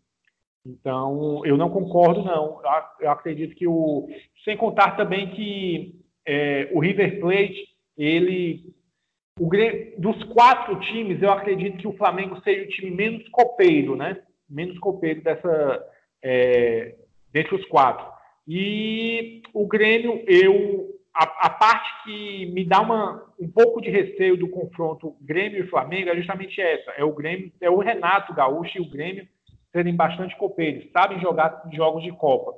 Então, 0.67 1.45
eu 1.45 1.57
não 1.57 1.71
concordo, 1.71 2.23
não. 2.23 2.61
Eu 3.01 3.11
acredito 3.11 3.55
que 3.55 3.67
o. 3.67 4.09
Sem 4.45 4.57
contar 4.57 4.97
também 4.97 5.31
que 5.31 5.95
é, 6.27 6.69
o 6.73 6.81
River 6.81 7.21
Plate, 7.21 7.69
ele. 7.97 8.75
O, 9.41 9.49
dos 9.99 10.23
quatro 10.25 10.79
times, 10.81 11.23
eu 11.23 11.31
acredito 11.31 11.79
que 11.79 11.87
o 11.87 11.97
Flamengo 11.97 12.41
seja 12.43 12.65
o 12.65 12.69
time 12.69 12.91
menos 12.91 13.29
copeiro, 13.29 13.97
né? 13.97 14.21
Menos 14.49 14.79
copeiro 14.79 15.23
dessa. 15.23 15.87
É, 16.23 16.97
dentre 17.33 17.55
os 17.55 17.65
quatro. 17.67 18.07
E 18.47 19.43
o 19.55 19.67
Grêmio, 19.67 20.23
eu 20.27 20.98
a, 21.15 21.47
a, 21.47 21.51
parte 21.51 22.05
que 22.05 22.47
me 22.47 22.65
dá 22.65 22.81
uma, 22.81 23.25
um 23.41 23.51
pouco 23.51 23.81
de 23.81 23.91
receio 23.91 24.37
do 24.37 24.49
confronto 24.49 25.17
Grêmio 25.21 25.65
e 25.65 25.69
Flamengo 25.69 26.11
é 26.11 26.17
justamente 26.17 26.61
essa. 26.61 26.93
É 26.93 27.05
o 27.05 27.13
Grêmio, 27.13 27.53
é 27.61 27.71
o 27.71 27.79
Renato 27.79 28.33
Gaúcho 28.35 28.79
e 28.79 28.81
o 28.81 28.89
Grêmio 28.89 29.27
serem 29.73 29.95
bastante 29.95 30.37
copeiros, 30.37 30.91
sabem 30.93 31.21
jogar 31.21 31.63
jogos 31.73 32.03
de 32.03 32.13
Copa. 32.13 32.55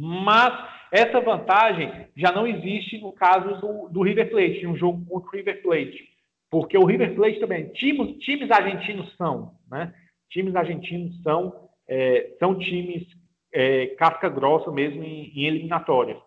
Mas 0.00 0.52
essa 0.92 1.20
vantagem 1.20 2.08
já 2.16 2.32
não 2.32 2.46
existe 2.46 2.98
no 2.98 3.12
caso 3.12 3.60
do, 3.60 3.88
do 3.88 4.02
River 4.02 4.30
Plate, 4.30 4.66
um 4.66 4.76
jogo 4.76 5.04
contra 5.06 5.28
o 5.28 5.32
River 5.32 5.62
Plate. 5.62 6.08
Porque 6.50 6.78
o 6.78 6.84
River 6.84 7.14
Plate 7.14 7.40
também, 7.40 7.68
times, 7.68 8.16
times 8.18 8.50
argentinos 8.50 9.14
são, 9.16 9.54
né? 9.70 9.92
Times 10.30 10.54
argentinos 10.56 11.20
são, 11.22 11.68
é, 11.86 12.34
são 12.38 12.58
times 12.58 13.06
é, 13.52 13.88
casca 13.98 14.28
grossa 14.28 14.70
mesmo 14.70 15.02
em, 15.02 15.32
em 15.34 15.44
eliminatórias. 15.44 16.18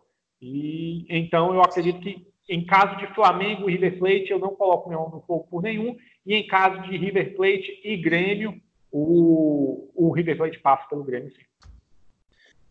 E 0.41 1.05
então 1.09 1.53
eu 1.53 1.61
acredito 1.61 1.99
que 1.99 2.31
em 2.49 2.65
caso 2.65 2.97
de 2.97 3.07
Flamengo 3.13 3.69
e 3.69 3.73
River 3.73 3.97
Plate, 3.97 4.31
eu 4.31 4.39
não 4.39 4.55
coloco 4.55 4.89
nenhum 4.89 5.09
no 5.09 5.21
fogo 5.21 5.47
por 5.49 5.61
nenhum. 5.61 5.95
E 6.25 6.35
em 6.35 6.45
caso 6.47 6.81
de 6.81 6.97
River 6.97 7.35
Plate 7.35 7.79
e 7.83 7.95
Grêmio, 7.95 8.59
o, 8.91 9.89
o 9.95 10.11
River 10.11 10.37
Plate 10.37 10.59
passa 10.59 10.85
pelo 10.89 11.03
Grêmio, 11.03 11.31
sim. 11.31 11.41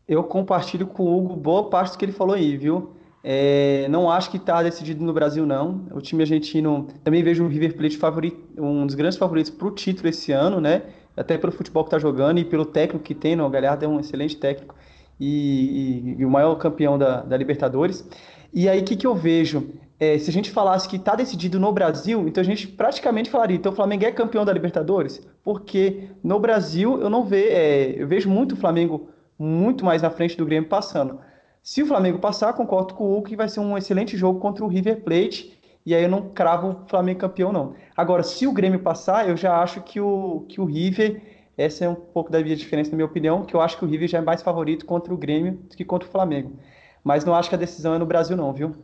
Eu 0.07 0.25
compartilho 0.25 0.87
com 0.87 1.05
o 1.05 1.16
Hugo 1.16 1.37
boa 1.37 1.71
parte 1.71 1.93
do 1.93 1.99
que 1.99 2.05
ele 2.05 2.12
falou 2.12 2.35
aí, 2.35 2.57
viu? 2.57 2.97
É, 3.23 3.87
não 3.89 4.11
acho 4.11 4.31
que 4.31 4.39
está 4.39 4.62
decidido 4.62 5.05
no 5.05 5.12
Brasil, 5.12 5.47
não. 5.47 5.87
O 5.93 6.01
time 6.01 6.23
argentino 6.23 6.89
também 7.05 7.23
vejo 7.23 7.45
o 7.45 7.49
River 7.49 7.77
Plate 7.77 7.97
favorito, 7.97 8.39
um 8.59 8.85
dos 8.85 8.95
grandes 8.95 9.18
favoritos 9.18 9.51
para 9.51 9.68
o 9.68 9.71
título 9.71 10.09
esse 10.09 10.33
ano, 10.33 10.61
né? 10.61 10.83
Até 11.16 11.39
pelo 11.39 11.53
futebol 11.53 11.85
que 11.85 11.89
está 11.89 11.99
jogando 11.99 12.39
e 12.39 12.45
pelo 12.45 12.66
técnico 12.66 13.05
que 13.05 13.14
tem. 13.14 13.37
Né? 13.37 13.43
O 13.43 13.51
Galhardo 13.51 13.85
é 13.85 13.89
um 13.89 14.01
excelente 14.01 14.37
técnico 14.37 14.75
e, 15.21 16.14
e, 16.16 16.21
e 16.21 16.25
o 16.25 16.31
maior 16.31 16.55
campeão 16.57 16.99
da, 16.99 17.21
da 17.21 17.37
Libertadores. 17.37 18.09
E 18.53 18.68
aí, 18.68 18.81
o 18.81 18.85
que, 18.85 18.97
que 18.97 19.07
eu 19.07 19.14
vejo? 19.14 19.68
É, 20.01 20.18
se 20.18 20.31
a 20.31 20.33
gente 20.33 20.51
falasse 20.51 20.89
que 20.89 20.97
está 20.97 21.14
decidido 21.14 21.61
no 21.61 21.71
Brasil, 21.71 22.27
então 22.27 22.41
a 22.41 22.45
gente 22.45 22.66
praticamente 22.66 23.29
falaria, 23.29 23.59
então 23.59 23.71
o 23.71 23.75
Flamengo 23.77 24.07
é 24.07 24.11
campeão 24.11 24.47
da 24.47 24.53
Libertadores, 24.53 25.21
porque 25.45 26.09
no 26.25 26.41
Brasil 26.41 26.99
eu 27.03 27.11
não 27.11 27.23
vejo, 27.23 27.53
é, 27.53 28.03
eu 28.03 28.09
vejo 28.09 28.31
muito 28.31 28.53
o 28.53 28.57
Flamengo 28.57 29.11
muito 29.39 29.85
mais 29.85 30.01
na 30.01 30.09
frente 30.09 30.39
do 30.39 30.47
Grêmio 30.47 30.71
passando. 30.71 31.21
Se 31.62 31.83
o 31.83 31.87
Flamengo 31.87 32.18
passar, 32.18 32.55
concordo 32.55 32.95
com 32.95 33.18
o 33.18 33.23
que 33.23 33.37
vai 33.37 33.47
ser 33.47 33.61
um 33.61 33.77
excelente 33.77 34.16
jogo 34.16 34.41
contra 34.41 34.64
o 34.64 34.68
River 34.68 35.03
Plate, 35.03 35.59
e 35.85 35.95
aí 35.95 36.03
eu 36.03 36.09
não 36.09 36.31
cravo 36.31 36.68
o 36.71 36.89
Flamengo 36.89 37.21
campeão, 37.21 37.53
não. 37.53 37.75
Agora, 37.95 38.23
se 38.23 38.47
o 38.47 38.53
Grêmio 38.53 38.81
passar, 38.81 39.29
eu 39.29 39.37
já 39.37 39.61
acho 39.61 39.83
que 39.83 40.01
o, 40.01 40.47
que 40.49 40.61
o 40.61 40.64
River, 40.64 41.23
essa 41.61 41.85
é 41.85 41.89
um 41.89 41.95
pouco 41.95 42.31
da 42.31 42.41
minha 42.41 42.57
diferença, 42.57 42.91
na 42.91 42.97
minha 42.97 43.07
opinião, 43.07 43.45
que 43.45 43.55
eu 43.55 43.61
acho 43.61 43.77
que 43.77 43.85
o 43.85 43.89
River 43.89 44.09
já 44.09 44.17
é 44.19 44.23
mais 44.23 44.43
favorito 44.43 44.87
contra 44.87 45.13
o 45.13 45.17
Grêmio 45.17 45.53
do 45.53 45.77
que 45.77 45.85
contra 45.85 46.09
o 46.09 46.11
Flamengo. 46.11 46.59
Mas 47.05 47.23
não 47.23 47.35
acho 47.35 47.51
que 47.51 47.55
a 47.55 47.59
decisão 47.59 47.95
é 47.95 47.99
no 47.99 48.07
Brasil, 48.07 48.35
não, 48.35 48.51
viu? 48.53 48.75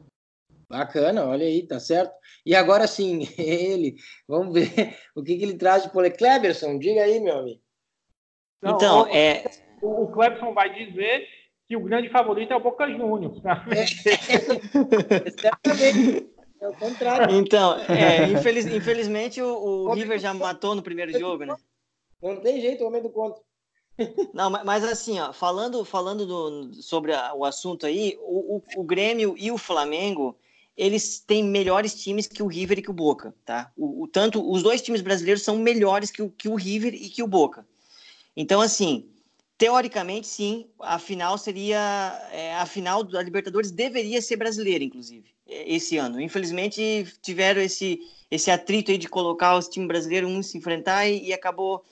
Bacana, 0.68 1.24
olha 1.24 1.46
aí, 1.46 1.66
tá 1.66 1.80
certo. 1.80 2.12
E 2.44 2.54
agora 2.54 2.86
sim, 2.86 3.26
ele, 3.38 3.96
vamos 4.28 4.52
ver 4.52 4.94
o 5.14 5.22
que, 5.22 5.38
que 5.38 5.42
ele 5.42 5.56
traz 5.56 5.84
de 5.84 5.90
pole. 5.90 6.10
Cleberson, 6.10 6.78
diga 6.78 7.02
aí, 7.02 7.18
meu 7.18 7.38
amigo. 7.38 7.60
Não, 8.60 8.76
então, 8.76 9.04
o, 9.04 9.08
é... 9.08 9.44
o, 9.80 10.08
Cleberson 10.08 10.52
vai 10.52 10.74
dizer 10.74 11.26
que 11.66 11.76
o 11.76 11.82
grande 11.82 12.10
favorito 12.10 12.52
é 12.52 12.56
o 12.56 12.60
Boca 12.60 12.86
Juniors. 12.90 13.40
É, 13.70 13.84
é 16.64 16.68
o 16.68 16.74
contrário. 16.74 17.34
Então, 17.34 17.78
é, 17.88 18.28
infeliz, 18.28 18.66
infelizmente 18.66 19.40
o, 19.40 19.86
o 19.88 19.94
River 19.94 20.18
já 20.18 20.34
matou 20.34 20.74
no 20.74 20.82
primeiro 20.82 21.18
jogo, 21.18 21.44
né? 21.44 21.56
Não 22.22 22.36
tem 22.40 22.60
jeito, 22.60 22.82
o 22.82 22.86
homem 22.86 23.02
do 23.02 23.10
contra. 23.10 23.42
Não, 24.32 24.50
mas 24.50 24.84
assim, 24.84 25.18
ó, 25.18 25.32
falando, 25.32 25.84
falando 25.84 26.26
do, 26.26 26.74
sobre 26.82 27.14
a, 27.14 27.34
o 27.34 27.44
assunto 27.44 27.86
aí, 27.86 28.16
o, 28.20 28.56
o, 28.56 28.62
o, 28.76 28.84
Grêmio 28.84 29.34
e 29.38 29.50
o 29.50 29.56
Flamengo, 29.56 30.36
eles 30.76 31.18
têm 31.18 31.42
melhores 31.42 31.94
times 31.94 32.26
que 32.26 32.42
o 32.42 32.46
River 32.46 32.78
e 32.78 32.82
que 32.82 32.90
o 32.90 32.94
Boca, 32.94 33.34
tá? 33.44 33.72
O, 33.76 34.02
o, 34.02 34.08
tanto 34.08 34.50
os 34.50 34.62
dois 34.62 34.82
times 34.82 35.00
brasileiros 35.00 35.42
são 35.42 35.58
melhores 35.58 36.10
que 36.10 36.20
o, 36.20 36.30
que 36.30 36.48
o 36.48 36.54
River 36.54 36.94
e 36.94 37.08
que 37.08 37.22
o 37.22 37.26
Boca. 37.26 37.66
Então, 38.36 38.60
assim, 38.60 39.08
teoricamente, 39.56 40.26
sim, 40.26 40.66
a 40.80 40.98
final 40.98 41.38
seria 41.38 42.28
é, 42.30 42.54
a 42.56 42.66
final 42.66 43.02
da 43.02 43.22
Libertadores 43.22 43.70
deveria 43.70 44.20
ser 44.20 44.36
brasileira, 44.36 44.84
inclusive, 44.84 45.30
é, 45.48 45.74
esse 45.74 45.96
ano. 45.96 46.20
Infelizmente, 46.20 47.06
tiveram 47.22 47.62
esse 47.62 48.00
esse 48.28 48.50
atrito 48.50 48.90
aí 48.90 48.98
de 48.98 49.08
colocar 49.08 49.56
os 49.56 49.68
times 49.68 49.86
brasileiros 49.86 50.28
um 50.28 50.42
se 50.42 50.58
enfrentar 50.58 51.06
e, 51.06 51.28
e 51.28 51.32
acabou 51.32 51.84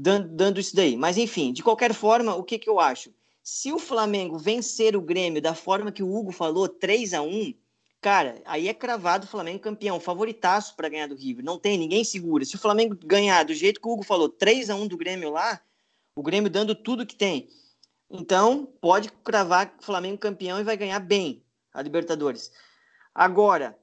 dando, 0.00 0.60
isso 0.60 0.76
daí. 0.76 0.96
Mas 0.96 1.18
enfim, 1.18 1.52
de 1.52 1.62
qualquer 1.62 1.92
forma, 1.92 2.36
o 2.36 2.44
que 2.44 2.58
que 2.58 2.70
eu 2.70 2.78
acho? 2.78 3.12
Se 3.42 3.72
o 3.72 3.78
Flamengo 3.78 4.38
vencer 4.38 4.94
o 4.94 5.00
Grêmio 5.00 5.42
da 5.42 5.54
forma 5.54 5.90
que 5.90 6.02
o 6.02 6.14
Hugo 6.14 6.30
falou, 6.30 6.68
3 6.68 7.14
a 7.14 7.22
1 7.22 7.54
Cara, 8.00 8.40
aí 8.44 8.68
é 8.68 8.74
cravado 8.74 9.26
o 9.26 9.28
Flamengo 9.28 9.58
campeão, 9.58 9.98
favoritaço 9.98 10.76
para 10.76 10.88
ganhar 10.88 11.08
do 11.08 11.16
River. 11.16 11.44
Não 11.44 11.58
tem, 11.58 11.76
ninguém 11.76 12.04
segura. 12.04 12.44
Se 12.44 12.54
o 12.54 12.58
Flamengo 12.58 12.96
ganhar 13.04 13.44
do 13.44 13.52
jeito 13.52 13.80
que 13.80 13.88
o 13.88 13.90
Hugo 13.90 14.04
falou, 14.04 14.28
3 14.28 14.70
a 14.70 14.76
1 14.76 14.86
do 14.86 14.96
Grêmio 14.96 15.30
lá, 15.30 15.60
o 16.14 16.22
Grêmio 16.22 16.48
dando 16.48 16.76
tudo 16.76 17.04
que 17.04 17.16
tem. 17.16 17.48
Então, 18.08 18.72
pode 18.80 19.10
cravar 19.24 19.74
o 19.80 19.84
Flamengo 19.84 20.16
campeão 20.16 20.60
e 20.60 20.64
vai 20.64 20.76
ganhar 20.76 21.00
bem 21.00 21.42
a 21.74 21.82
Libertadores. 21.82 22.52
Agora, 23.12 23.76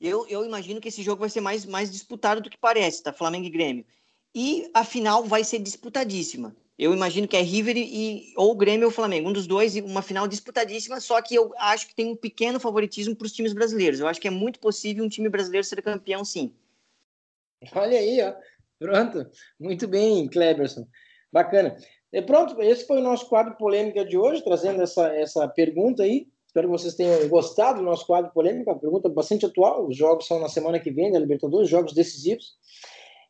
eu, 0.00 0.26
eu 0.26 0.42
imagino 0.46 0.80
que 0.80 0.88
esse 0.88 1.02
jogo 1.02 1.20
vai 1.20 1.28
ser 1.28 1.42
mais, 1.42 1.66
mais 1.66 1.90
disputado 1.90 2.40
do 2.40 2.48
que 2.48 2.56
parece, 2.56 3.02
tá? 3.02 3.12
Flamengo 3.12 3.46
e 3.46 3.50
Grêmio. 3.50 3.84
E 4.34 4.70
a 4.72 4.84
final 4.84 5.24
vai 5.24 5.42
ser 5.44 5.58
disputadíssima. 5.58 6.54
Eu 6.78 6.94
imagino 6.94 7.28
que 7.28 7.36
é 7.36 7.42
River 7.42 7.76
e 7.76 8.32
ou 8.36 8.54
Grêmio 8.54 8.86
ou 8.86 8.92
Flamengo, 8.92 9.28
um 9.28 9.32
dos 9.32 9.46
dois, 9.46 9.76
uma 9.76 10.00
final 10.00 10.26
disputadíssima, 10.26 10.98
só 10.98 11.20
que 11.20 11.34
eu 11.34 11.52
acho 11.58 11.86
que 11.86 11.94
tem 11.94 12.06
um 12.06 12.16
pequeno 12.16 12.58
favoritismo 12.58 13.14
para 13.14 13.26
os 13.26 13.32
times 13.32 13.52
brasileiros. 13.52 14.00
Eu 14.00 14.08
acho 14.08 14.20
que 14.20 14.28
é 14.28 14.30
muito 14.30 14.58
possível 14.58 15.04
um 15.04 15.08
time 15.08 15.28
brasileiro 15.28 15.66
ser 15.66 15.82
campeão, 15.82 16.24
sim. 16.24 16.54
Olha 17.74 17.98
aí, 17.98 18.22
ó. 18.22 18.34
Pronto. 18.78 19.30
Muito 19.58 19.86
bem, 19.86 20.26
Kleberson. 20.26 20.86
Bacana. 21.30 21.76
E 22.10 22.22
pronto, 22.22 22.60
esse 22.62 22.86
foi 22.86 22.96
o 22.98 23.02
nosso 23.02 23.28
quadro 23.28 23.54
polêmica 23.56 24.02
de 24.04 24.16
hoje, 24.16 24.42
trazendo 24.42 24.82
essa, 24.82 25.14
essa 25.14 25.46
pergunta 25.48 26.02
aí. 26.02 26.26
Espero 26.46 26.66
que 26.66 26.72
vocês 26.72 26.94
tenham 26.94 27.28
gostado 27.28 27.78
do 27.78 27.84
nosso 27.84 28.06
quadro 28.06 28.32
polêmica, 28.32 28.74
pergunta 28.74 29.08
bastante 29.08 29.44
atual. 29.44 29.86
Os 29.86 29.96
jogos 29.96 30.26
são 30.26 30.40
na 30.40 30.48
semana 30.48 30.80
que 30.80 30.90
vem, 30.90 31.12
da 31.12 31.18
Libertadores, 31.18 31.68
jogos 31.68 31.92
decisivos. 31.92 32.56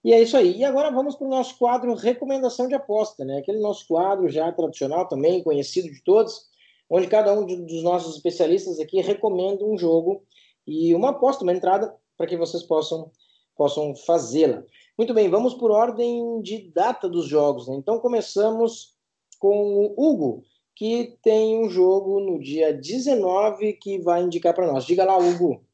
E 0.03 0.12
é 0.12 0.20
isso 0.20 0.36
aí. 0.36 0.57
E 0.57 0.64
agora 0.64 0.90
vamos 0.90 1.14
para 1.14 1.26
o 1.26 1.30
nosso 1.30 1.59
quadro 1.59 1.94
Recomendação 1.94 2.66
de 2.66 2.74
Aposta, 2.74 3.24
né? 3.24 3.38
Aquele 3.38 3.61
nosso 3.61 3.86
quadro 3.86 4.28
já 4.28 4.51
tradicional 4.53 5.07
também, 5.07 5.42
conhecido 5.42 5.90
de 5.90 6.03
todos, 6.03 6.48
onde 6.88 7.07
cada 7.07 7.32
um 7.32 7.44
dos 7.44 7.82
nossos 7.82 8.16
especialistas 8.16 8.80
aqui 8.80 9.01
recomenda 9.01 9.64
um 9.64 9.76
jogo 9.76 10.24
e 10.66 10.94
uma 10.94 11.11
aposta, 11.11 11.42
uma 11.42 11.53
entrada, 11.53 11.94
para 12.16 12.26
que 12.26 12.36
vocês 12.36 12.62
possam, 12.62 13.11
possam 13.57 13.94
fazê-la. 13.94 14.62
Muito 14.96 15.14
bem, 15.14 15.28
vamos 15.28 15.55
por 15.55 15.70
ordem 15.70 16.40
de 16.42 16.70
data 16.74 17.09
dos 17.09 17.26
jogos. 17.26 17.68
Né? 17.68 17.76
Então 17.76 17.98
começamos 17.98 18.94
com 19.38 19.74
o 19.74 19.94
Hugo, 19.96 20.44
que 20.74 21.18
tem 21.22 21.59
um 21.59 21.68
jogo 21.68 22.20
no 22.20 22.38
dia 22.38 22.72
19 22.72 23.74
que 23.74 23.98
vai 23.98 24.22
indicar 24.22 24.55
para 24.55 24.66
nós. 24.66 24.84
Diga 24.84 25.05
lá, 25.05 25.16
Hugo. 25.16 25.64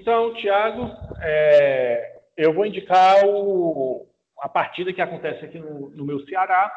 Então, 0.00 0.32
Thiago, 0.34 0.82
é, 1.20 2.17
eu 2.38 2.52
vou 2.52 2.64
indicar 2.64 3.26
o, 3.26 4.06
a 4.40 4.48
partida 4.48 4.92
que 4.92 5.02
acontece 5.02 5.44
aqui 5.44 5.58
no, 5.58 5.90
no 5.90 6.04
meu 6.04 6.24
Ceará. 6.24 6.72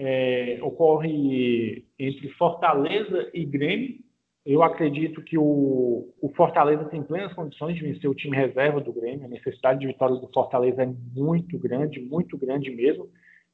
É, 0.00 0.58
ocorre 0.62 1.84
entre 1.98 2.28
Fortaleza 2.34 3.28
e 3.34 3.44
Grêmio. 3.44 3.96
Eu 4.46 4.62
acredito 4.62 5.22
que 5.22 5.36
o, 5.36 6.14
o, 6.22 6.32
Fortaleza 6.36 6.84
tem 6.84 7.02
plenas 7.02 7.32
condições 7.32 7.74
de 7.74 7.82
vencer 7.82 8.08
o 8.08 8.14
time 8.14 8.36
reserva 8.36 8.80
do 8.80 8.92
Grêmio. 8.92 9.24
A 9.24 9.28
necessidade 9.28 9.80
de 9.80 9.86
vitória 9.86 10.14
do 10.14 10.30
Fortaleza 10.32 10.82
é 10.82 10.86
muito 10.86 11.58
grande, 11.58 12.00
muito 12.00 12.38
grande 12.38 12.70
mesmo. 12.70 13.08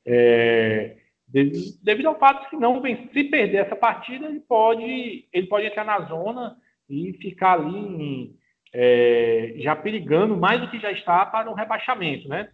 É, 0.05 0.97
devido 1.27 2.09
ao 2.09 2.19
fato 2.19 2.51
que 2.51 2.57
não 2.57 2.83
se 2.83 3.25
perder 3.25 3.65
essa 3.65 3.75
partida, 3.75 4.27
ele 4.27 4.41
pode, 4.41 5.27
ele 5.33 5.47
pode 5.47 5.67
entrar 5.67 5.85
na 5.85 6.01
zona 6.01 6.57
e 6.91 7.15
ficar 7.15 7.55
ali 7.55 7.77
em, 7.77 8.37
é, 8.75 9.55
já 9.59 9.77
perigando 9.77 10.37
mais 10.37 10.61
do 10.61 10.69
que 10.69 10.81
já 10.81 10.91
está 10.91 11.25
para 11.25 11.49
o 11.49 11.55
rebaixamento, 11.55 12.29
né? 12.29 12.51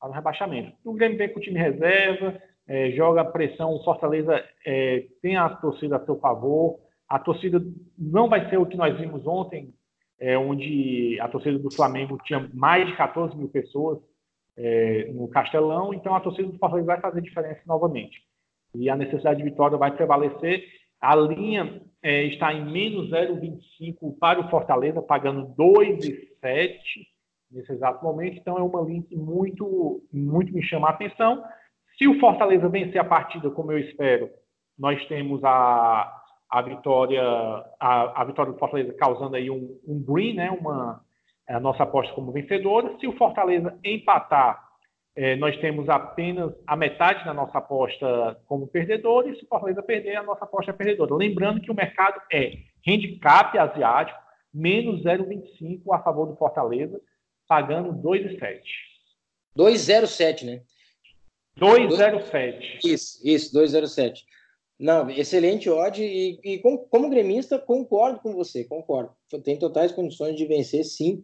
Para 0.00 0.10
o 0.10 0.12
rebaixamento. 0.12 0.72
O 0.84 0.92
Grêmio 0.92 1.16
vem 1.16 1.28
com 1.28 1.38
o 1.38 1.42
time 1.42 1.60
reserva, 1.60 2.42
é, 2.66 2.90
joga 2.90 3.24
pressão, 3.24 3.72
o 3.72 3.84
Fortaleza 3.84 4.44
é, 4.66 5.04
tem 5.22 5.36
a 5.36 5.48
torcida 5.48 5.96
a 5.96 6.04
seu 6.04 6.18
favor. 6.18 6.80
A 7.08 7.18
torcida 7.18 7.62
não 7.96 8.28
vai 8.28 8.48
ser 8.50 8.56
o 8.56 8.66
que 8.66 8.76
nós 8.76 8.98
vimos 8.98 9.24
ontem, 9.26 9.72
é, 10.18 10.36
onde 10.36 11.18
a 11.20 11.28
torcida 11.28 11.58
do 11.58 11.72
Flamengo 11.72 12.18
tinha 12.24 12.48
mais 12.52 12.86
de 12.86 12.96
14 12.96 13.36
mil 13.36 13.48
pessoas 13.48 13.98
é, 14.56 15.10
no 15.12 15.28
Castelão, 15.28 15.94
então 15.94 16.14
a 16.14 16.20
torcida 16.20 16.48
do 16.48 16.58
Fortaleza 16.58 16.86
vai 16.86 17.00
fazer 17.00 17.20
diferença 17.22 17.60
novamente. 17.66 18.22
E 18.74 18.88
a 18.88 18.96
necessidade 18.96 19.38
de 19.38 19.48
vitória 19.48 19.76
vai 19.78 19.92
prevalecer. 19.92 20.64
A 21.00 21.16
linha 21.16 21.82
é, 22.02 22.24
está 22.24 22.52
em 22.52 22.64
menos 22.70 23.10
0,25 23.10 24.18
para 24.18 24.40
o 24.40 24.50
Fortaleza, 24.50 25.00
pagando 25.00 25.54
2,7 25.56 26.78
nesse 27.50 27.72
exato 27.72 28.04
momento. 28.04 28.38
Então 28.38 28.58
é 28.58 28.62
uma 28.62 28.82
linha 28.82 29.02
que 29.02 29.16
muito, 29.16 30.02
muito 30.12 30.52
me 30.52 30.62
chama 30.62 30.88
a 30.88 30.90
atenção. 30.90 31.42
Se 31.98 32.06
o 32.06 32.18
Fortaleza 32.20 32.68
vencer 32.68 33.00
a 33.00 33.04
partida, 33.04 33.50
como 33.50 33.72
eu 33.72 33.78
espero, 33.78 34.30
nós 34.78 35.04
temos 35.06 35.42
a, 35.44 36.22
a 36.48 36.62
vitória, 36.62 37.22
a, 37.78 38.22
a 38.22 38.24
vitória 38.24 38.52
do 38.52 38.58
Fortaleza 38.58 38.94
causando 38.94 39.36
aí 39.36 39.50
um, 39.50 39.78
um 39.86 40.02
green, 40.02 40.34
né? 40.34 40.50
Uma 40.50 41.00
a 41.54 41.60
nossa 41.60 41.82
aposta 41.82 42.14
como 42.14 42.32
vencedora. 42.32 42.96
Se 42.98 43.06
o 43.06 43.16
Fortaleza 43.16 43.76
empatar, 43.84 44.69
é, 45.16 45.36
nós 45.36 45.56
temos 45.58 45.88
apenas 45.88 46.52
a 46.66 46.76
metade 46.76 47.24
da 47.24 47.34
nossa 47.34 47.58
aposta 47.58 48.40
como 48.46 48.68
perdedor, 48.68 49.28
e 49.28 49.36
se 49.36 49.44
o 49.44 49.48
Fortaleza 49.48 49.82
perder, 49.82 50.16
a 50.16 50.22
nossa 50.22 50.44
aposta 50.44 50.70
é 50.70 50.74
perdedora. 50.74 51.14
Lembrando 51.14 51.60
que 51.60 51.70
o 51.70 51.74
mercado 51.74 52.20
é 52.32 52.52
handicap 52.86 53.56
asiático, 53.58 54.18
menos 54.52 55.02
0,25 55.02 55.82
a 55.92 55.98
favor 56.02 56.26
do 56.26 56.36
Fortaleza, 56.36 57.00
pagando 57.46 57.92
2,7. 57.92 58.60
2,07, 59.56 60.44
né? 60.44 60.62
2,07. 61.58 62.78
Isso, 62.84 63.20
isso, 63.24 63.58
2,07. 63.58 64.22
Não, 64.78 65.10
excelente 65.10 65.68
odd 65.68 66.02
e, 66.02 66.40
e 66.42 66.58
como, 66.60 66.78
como, 66.78 67.10
gremista 67.10 67.58
concordo 67.58 68.20
com 68.20 68.32
você, 68.32 68.64
concordo. 68.64 69.12
Tem 69.44 69.58
totais 69.58 69.92
condições 69.92 70.36
de 70.36 70.46
vencer 70.46 70.84
sim 70.84 71.22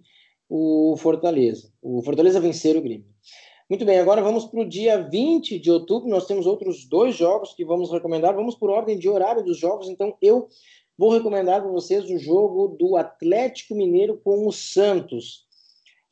o 0.49 0.95
Fortaleza. 0.99 1.73
O 1.81 2.03
Fortaleza 2.03 2.39
vencer 2.39 2.77
o 2.77 2.83
Grêmio. 2.83 3.07
Muito 3.69 3.85
bem, 3.85 3.99
agora 3.99 4.23
vamos 4.23 4.45
para 4.45 4.61
o 4.61 4.69
dia 4.69 5.03
20 5.03 5.59
de 5.59 5.73
outubro. 5.73 6.09
Nós 6.09 6.25
temos 6.25 6.47
outros 6.47 6.85
dois 6.85 7.17
jogos 7.17 7.53
que 7.53 7.65
vamos 7.65 7.91
recomendar. 7.91 8.33
Vamos 8.33 8.55
por 8.55 8.71
ordem 8.71 8.97
de 8.97 9.09
horário 9.09 9.43
dos 9.43 9.59
jogos. 9.59 9.89
Então, 9.89 10.17
eu 10.23 10.47
vou 10.97 11.13
recomendar 11.13 11.61
para 11.61 11.71
vocês 11.73 12.09
o 12.09 12.17
jogo 12.17 12.69
do 12.69 12.97
Atlético 12.97 13.75
Mineiro 13.75 14.21
com 14.23 14.47
o 14.47 14.53
Santos. 14.53 15.47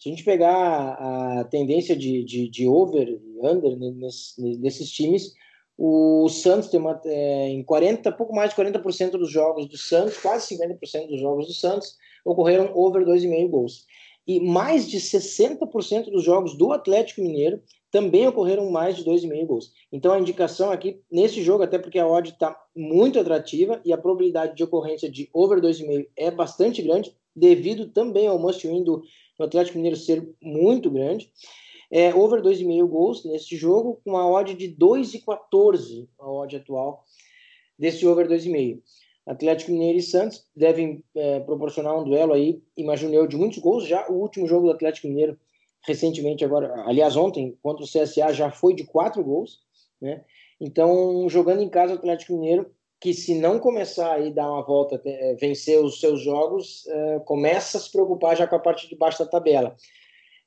Se 0.01 0.09
a 0.09 0.11
gente 0.11 0.25
pegar 0.25 0.95
a 0.95 1.45
tendência 1.45 1.95
de, 1.95 2.25
de, 2.25 2.49
de 2.49 2.67
over 2.67 3.09
e 3.09 3.47
under 3.47 3.79
nesses, 3.79 4.35
nesses 4.59 4.91
times, 4.91 5.33
o 5.79 6.29
Santos 6.29 6.69
tem 6.69 6.81
uma, 6.81 7.01
é, 7.05 7.51
em 7.51 7.63
40, 7.63 8.11
pouco 8.13 8.35
mais 8.35 8.51
de 8.51 8.57
40% 8.57 9.13
dos 9.13 9.31
jogos 9.31 9.69
do 9.69 9.77
Santos, 9.77 10.19
quase 10.19 10.57
50% 10.57 11.07
dos 11.07 11.21
jogos 11.21 11.47
do 11.47 11.53
Santos, 11.53 11.97
ocorreram 12.25 12.73
over 12.75 13.05
2,5 13.05 13.49
gols. 13.49 13.87
E 14.27 14.41
mais 14.41 14.89
de 14.89 14.99
60% 14.99 16.11
dos 16.11 16.25
jogos 16.25 16.57
do 16.57 16.73
Atlético 16.73 17.21
Mineiro 17.21 17.63
também 17.91 18.27
ocorreram 18.27 18.71
mais 18.71 18.97
de 18.97 19.05
2,5 19.05 19.47
gols. 19.47 19.73
Então 19.93 20.13
a 20.13 20.19
indicação 20.19 20.71
aqui, 20.71 21.01
nesse 21.11 21.43
jogo, 21.43 21.63
até 21.63 21.79
porque 21.79 21.99
a 21.99 22.07
odd 22.07 22.31
está 22.31 22.59
muito 22.75 23.21
atrativa 23.21 23.81
e 23.85 23.93
a 23.93 23.99
probabilidade 23.99 24.57
de 24.57 24.65
ocorrência 24.65 25.11
de 25.11 25.29
over 25.33 25.61
2,5 25.61 26.07
é 26.17 26.31
bastante 26.31 26.83
grande, 26.83 27.15
devido 27.37 27.91
também 27.91 28.27
ao 28.27 28.39
must-win 28.39 28.83
do, 28.83 29.03
do 29.39 29.45
Atlético 29.45 29.77
Mineiro 29.77 29.97
ser 29.97 30.29
muito 30.43 30.91
grande 30.91 31.31
é, 31.95 32.13
over 32.13 32.43
2,5 32.43 32.89
gols 32.89 33.25
nesse 33.25 33.57
jogo, 33.57 34.01
com 34.05 34.17
a 34.17 34.29
odd 34.29 34.53
de 34.55 34.75
2,14, 34.75 36.09
a 36.19 36.29
odd 36.29 36.57
atual 36.57 37.05
desse 37.79 38.05
over 38.05 38.27
2,5. 38.29 38.81
Atlético 39.27 39.73
Mineiro 39.73 39.99
e 39.99 40.03
Santos 40.03 40.47
devem 40.55 41.03
é, 41.15 41.41
proporcionar 41.41 41.99
um 41.99 42.05
duelo 42.05 42.35
aí, 42.35 42.63
imagino 42.77 43.15
eu, 43.15 43.27
de 43.27 43.37
muitos 43.37 43.59
gols. 43.59 43.87
Já 43.87 44.07
o 44.09 44.15
último 44.15 44.47
jogo 44.47 44.67
do 44.67 44.73
Atlético 44.73 45.09
Mineiro, 45.09 45.39
recentemente, 45.87 46.45
agora, 46.45 46.73
aliás, 46.87 47.17
ontem, 47.17 47.57
contra 47.63 47.85
o 47.85 47.89
CSA, 47.89 48.33
já 48.33 48.51
foi 48.51 48.75
de 48.75 48.85
quatro 48.85 49.25
gols, 49.25 49.61
né? 50.01 50.25
Então, 50.61 51.29
jogando 51.29 51.63
em 51.63 51.69
casa 51.69 51.95
o 51.95 51.97
Atlético 51.97 52.35
Mineiro, 52.35 52.71
que 53.01 53.13
se 53.13 53.35
não 53.39 53.59
começar 53.59 54.15
aí 54.15 54.33
dar 54.33 54.51
uma 54.51 54.63
volta, 54.63 55.01
é, 55.05 55.35
vencer 55.35 55.79
os 55.83 56.01
seus 56.01 56.23
jogos, 56.23 56.87
é, 56.87 57.19
começa 57.21 57.77
a 57.77 57.81
se 57.81 57.91
preocupar 57.91 58.37
já 58.37 58.47
com 58.47 58.57
a 58.57 58.61
parte 58.61 58.89
de 58.89 58.97
baixo 58.97 59.19
da 59.19 59.31
tabela. 59.31 59.77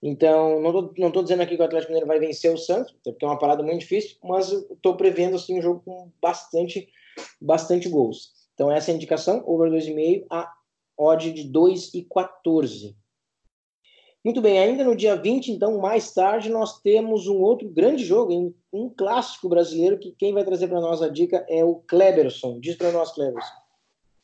Então, 0.01 0.61
não 0.61 0.71
tô, 0.71 0.93
não 0.97 1.11
tô 1.11 1.23
dizendo 1.23 1.41
aqui 1.41 1.55
que 1.55 1.61
o 1.61 1.65
Atlético 1.65 1.91
Mineiro 1.91 2.07
vai 2.07 2.19
vencer 2.19 2.53
o 2.53 2.57
Santos, 2.57 2.95
porque 3.03 3.25
é 3.25 3.27
uma 3.27 3.39
parada 3.39 3.63
muito 3.63 3.79
difícil, 3.79 4.17
mas 4.23 4.51
estou 4.51 4.95
prevendo 4.95 5.35
assim, 5.35 5.57
um 5.57 5.61
jogo 5.61 5.81
com 5.83 6.11
bastante, 6.21 6.87
bastante 7.41 7.89
gols. 7.89 8.31
Então, 8.57 8.71
essa 8.71 8.89
é 8.89 8.91
a 8.93 8.95
indicação, 8.95 9.43
over 9.45 9.69
2,5, 9.69 10.25
a 10.31 10.51
odd 10.97 11.31
de 11.31 11.47
2,14. 11.47 12.95
Muito 14.25 14.41
bem, 14.41 14.57
ainda 14.57 14.83
no 14.83 14.95
dia 14.95 15.15
20, 15.15 15.51
então, 15.51 15.77
mais 15.77 16.11
tarde, 16.11 16.49
nós 16.49 16.81
temos 16.81 17.27
um 17.27 17.37
outro 17.37 17.69
grande 17.69 18.03
jogo, 18.03 18.51
um 18.73 18.89
clássico 18.89 19.47
brasileiro, 19.47 19.99
que 19.99 20.11
quem 20.17 20.33
vai 20.33 20.43
trazer 20.43 20.67
para 20.67 20.81
nós 20.81 21.03
a 21.03 21.07
dica 21.07 21.45
é 21.47 21.63
o 21.63 21.75
Kleberson. 21.87 22.59
Diz 22.59 22.75
para 22.75 22.91
nós, 22.91 23.11
Kleberson. 23.11 23.53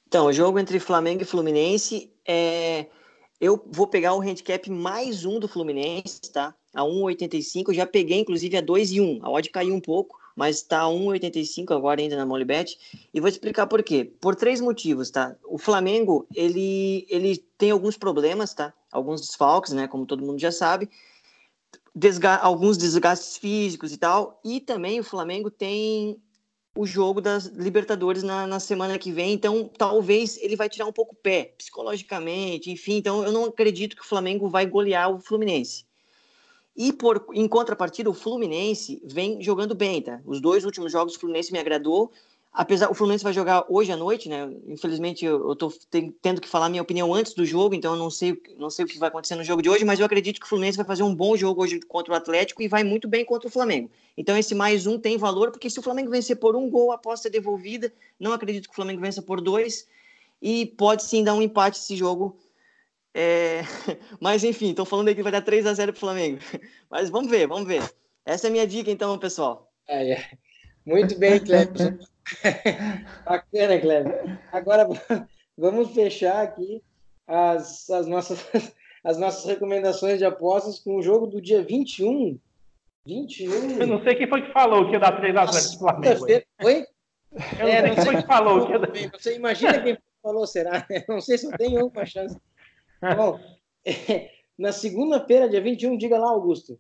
Então, 0.08 0.26
o 0.26 0.34
jogo 0.34 0.58
entre 0.58 0.80
Flamengo 0.80 1.22
e 1.22 1.26
Fluminense 1.26 2.12
é 2.28 2.88
eu 3.40 3.62
vou 3.68 3.86
pegar 3.86 4.16
o 4.16 4.22
handicap 4.22 4.72
mais 4.72 5.26
um 5.26 5.38
do 5.38 5.50
Fluminense, 5.50 6.22
tá? 6.32 6.56
A 6.74 6.82
1,85. 6.82 7.66
Eu 7.68 7.74
já 7.74 7.86
peguei, 7.86 8.20
inclusive, 8.20 8.58
a 8.58 8.62
2 8.62 8.94
e 8.94 9.02
1. 9.02 9.20
A 9.22 9.30
odd 9.30 9.50
caiu 9.50 9.76
um 9.76 9.82
pouco, 9.82 10.18
mas 10.36 10.58
está 10.58 10.84
1,85 10.84 11.76
agora 11.76 12.02
ainda 12.02 12.16
na 12.16 12.26
Molibet. 12.26 12.78
E 13.14 13.20
vou 13.20 13.30
explicar 13.30 13.68
por 13.68 13.84
quê. 13.84 14.12
Por 14.20 14.36
três 14.36 14.60
motivos, 14.60 15.10
tá? 15.12 15.36
O 15.46 15.58
Flamengo, 15.58 16.28
ele, 16.36 17.06
ele 17.10 17.38
tem 17.58 17.72
alguns 17.72 17.98
problemas, 17.98 18.54
tá? 18.54 18.74
Alguns 18.92 19.22
desfalques, 19.22 19.74
né? 19.74 19.88
Como 19.88 20.06
todo 20.06 20.26
mundo 20.26 20.40
já 20.40 20.52
sabe. 20.52 20.90
Desga 21.96 22.36
alguns 22.38 22.78
desgastes 22.78 23.38
físicos 23.38 23.92
e 23.94 23.98
tal. 23.98 24.40
E 24.44 24.60
também 24.60 25.00
o 25.00 25.04
Flamengo 25.04 25.52
tem 25.52 26.20
o 26.76 26.86
jogo 26.86 27.22
das 27.22 27.46
Libertadores 27.46 28.24
na, 28.24 28.48
na, 28.48 28.60
semana 28.60 28.98
que 28.98 29.12
vem, 29.12 29.34
então 29.34 29.70
talvez 29.78 30.38
ele 30.42 30.56
vai 30.56 30.68
tirar 30.68 30.88
um 30.88 30.92
pouco 30.92 31.14
o 31.14 31.18
pé, 31.18 31.54
psicologicamente, 31.56 32.72
enfim, 32.72 32.96
então 32.96 33.24
eu 33.24 33.32
não 33.32 33.46
acredito 33.46 33.96
que 33.96 34.02
o 34.02 34.08
Flamengo 34.08 34.50
vai 34.50 34.66
golear 34.66 35.12
o 35.12 35.20
Fluminense. 35.20 35.86
E 36.76 36.92
por, 36.92 37.26
em 37.34 37.48
contrapartida, 37.48 38.10
o 38.10 38.14
Fluminense 38.14 39.02
vem 39.06 39.42
jogando 39.42 39.76
bem, 39.76 40.02
tá? 40.02 40.20
Os 40.26 40.42
dois 40.42 40.66
últimos 40.66 40.92
jogos 40.92 41.16
o 41.16 41.20
Fluminense 41.20 41.52
me 41.52 41.60
agradou, 41.60 42.12
apesar 42.52 42.90
o 42.90 42.96
Fluminense 42.96 43.24
vai 43.24 43.32
jogar 43.32 43.66
hoje 43.70 43.92
à 43.92 43.98
noite, 43.98 44.28
né? 44.28 44.52
Infelizmente 44.68 45.24
eu, 45.24 45.50
eu 45.50 45.56
tô 45.56 45.72
tendo 46.20 46.42
que 46.42 46.50
falar 46.50 46.70
minha 46.70 46.82
opinião 46.82 47.14
antes 47.14 47.36
do 47.36 47.46
jogo, 47.46 47.76
então 47.76 47.94
eu 47.94 48.00
não 48.00 48.10
sei, 48.10 48.42
não 48.58 48.72
sei 48.72 48.86
o 48.86 48.88
que 48.88 48.98
vai 48.98 49.10
acontecer 49.10 49.36
no 49.36 49.44
jogo 49.44 49.62
de 49.62 49.70
hoje, 49.70 49.86
mas 49.86 50.00
eu 50.00 50.06
acredito 50.06 50.40
que 50.40 50.46
o 50.46 50.50
Fluminense 50.50 50.78
vai 50.78 50.86
fazer 50.86 51.04
um 51.04 51.14
bom 51.14 51.38
jogo 51.38 51.62
hoje 51.62 51.80
contra 51.82 52.14
o 52.14 52.16
Atlético 52.16 52.62
e 52.64 52.68
vai 52.68 52.84
muito 52.84 53.08
bem 53.08 53.24
contra 53.24 53.48
o 53.48 53.52
Flamengo. 53.52 53.92
Então 54.18 54.36
esse 54.36 54.56
mais 54.56 54.88
um 54.88 54.98
tem 54.98 55.16
valor, 55.16 55.52
porque 55.52 55.70
se 55.70 55.80
o 55.80 55.84
Flamengo 55.84 56.10
vencer 56.10 56.38
por 56.38 56.56
um 56.56 56.70
gol, 56.70 56.92
a 56.92 56.96
aposta 56.96 57.28
é 57.28 57.32
devolvida. 57.32 57.94
Não 58.20 58.34
acredito 58.34 58.66
que 58.66 58.72
o 58.72 58.76
Flamengo 58.76 59.02
vença 59.02 59.22
por 59.22 59.42
dois 59.42 59.88
e 60.42 60.66
pode 60.66 61.04
sim 61.04 61.24
dar 61.24 61.36
um 61.36 61.42
empate 61.42 61.80
esse 61.80 61.96
jogo. 61.96 62.36
É... 63.14 63.62
Mas 64.20 64.44
enfim, 64.44 64.72
estou 64.72 64.86
falando 64.86 65.10
aí 65.10 65.16
que 65.16 65.24
vai 65.24 65.32
dar 65.32 65.42
3 65.42 65.66
a 65.68 65.74
0 65.74 65.94
para 65.94 65.98
o 65.98 66.00
Flamengo. 66.00 66.40
Mas 66.90 67.10
vamos 67.10 67.30
ver, 67.30 67.48
vamos 67.48 67.68
ver. 67.68 67.84
Essa 68.26 68.48
é 68.48 68.50
a 68.50 68.52
minha 68.52 68.68
dica 68.68 68.90
então, 68.90 69.18
pessoal. 69.18 69.72
É, 69.88 70.14
é. 70.14 70.30
Muito 70.86 71.18
bem, 71.18 71.40
Cleber. 71.40 72.00
Bacana, 73.26 73.80
Kleber. 73.80 74.40
Agora 74.52 74.88
vamos 75.58 75.92
fechar 75.92 76.44
aqui 76.44 76.82
as, 77.28 77.90
as, 77.90 78.08
nossas, 78.08 78.40
as 79.04 79.18
nossas 79.18 79.46
recomendações 79.46 80.20
de 80.20 80.26
apostas 80.26 80.80
com 80.80 80.98
o 80.98 81.02
jogo 81.02 81.28
do 81.28 81.42
dia 81.42 81.62
21. 81.64 82.40
21. 83.06 83.82
Eu 83.82 83.88
não 83.88 84.02
sei 84.04 84.16
quem 84.16 84.28
foi 84.28 84.42
que 84.42 84.54
falou 84.54 84.86
que 84.86 84.94
ia 84.94 85.00
dar 85.00 85.18
3 85.18 85.36
a 85.36 85.46
0 85.46 85.70
pro 85.70 85.80
Flamengo. 85.80 86.26
Oi? 86.64 86.86
Eu 87.60 87.68
é, 87.68 87.88
não 87.88 87.96
sei 87.96 88.04
quem 88.04 88.06
foi 88.06 88.22
que 88.22 88.28
falou 88.28 88.68
que. 88.68 89.08
Você 89.10 89.36
imagina 89.36 89.82
quem 89.82 89.98
falou, 90.22 90.48
será? 90.48 90.86
Não 91.08 91.20
sei 91.20 91.38
se 91.38 91.46
eu 91.46 91.58
tenho 91.58 91.82
alguma 91.82 92.06
chance. 92.06 92.38
Bom, 93.16 93.40
é, 93.86 94.30
na 94.58 94.72
segunda-feira, 94.72 95.50
dia 95.50 95.62
21, 95.62 95.98
diga 95.98 96.18
lá, 96.18 96.30
Augusto. 96.30 96.80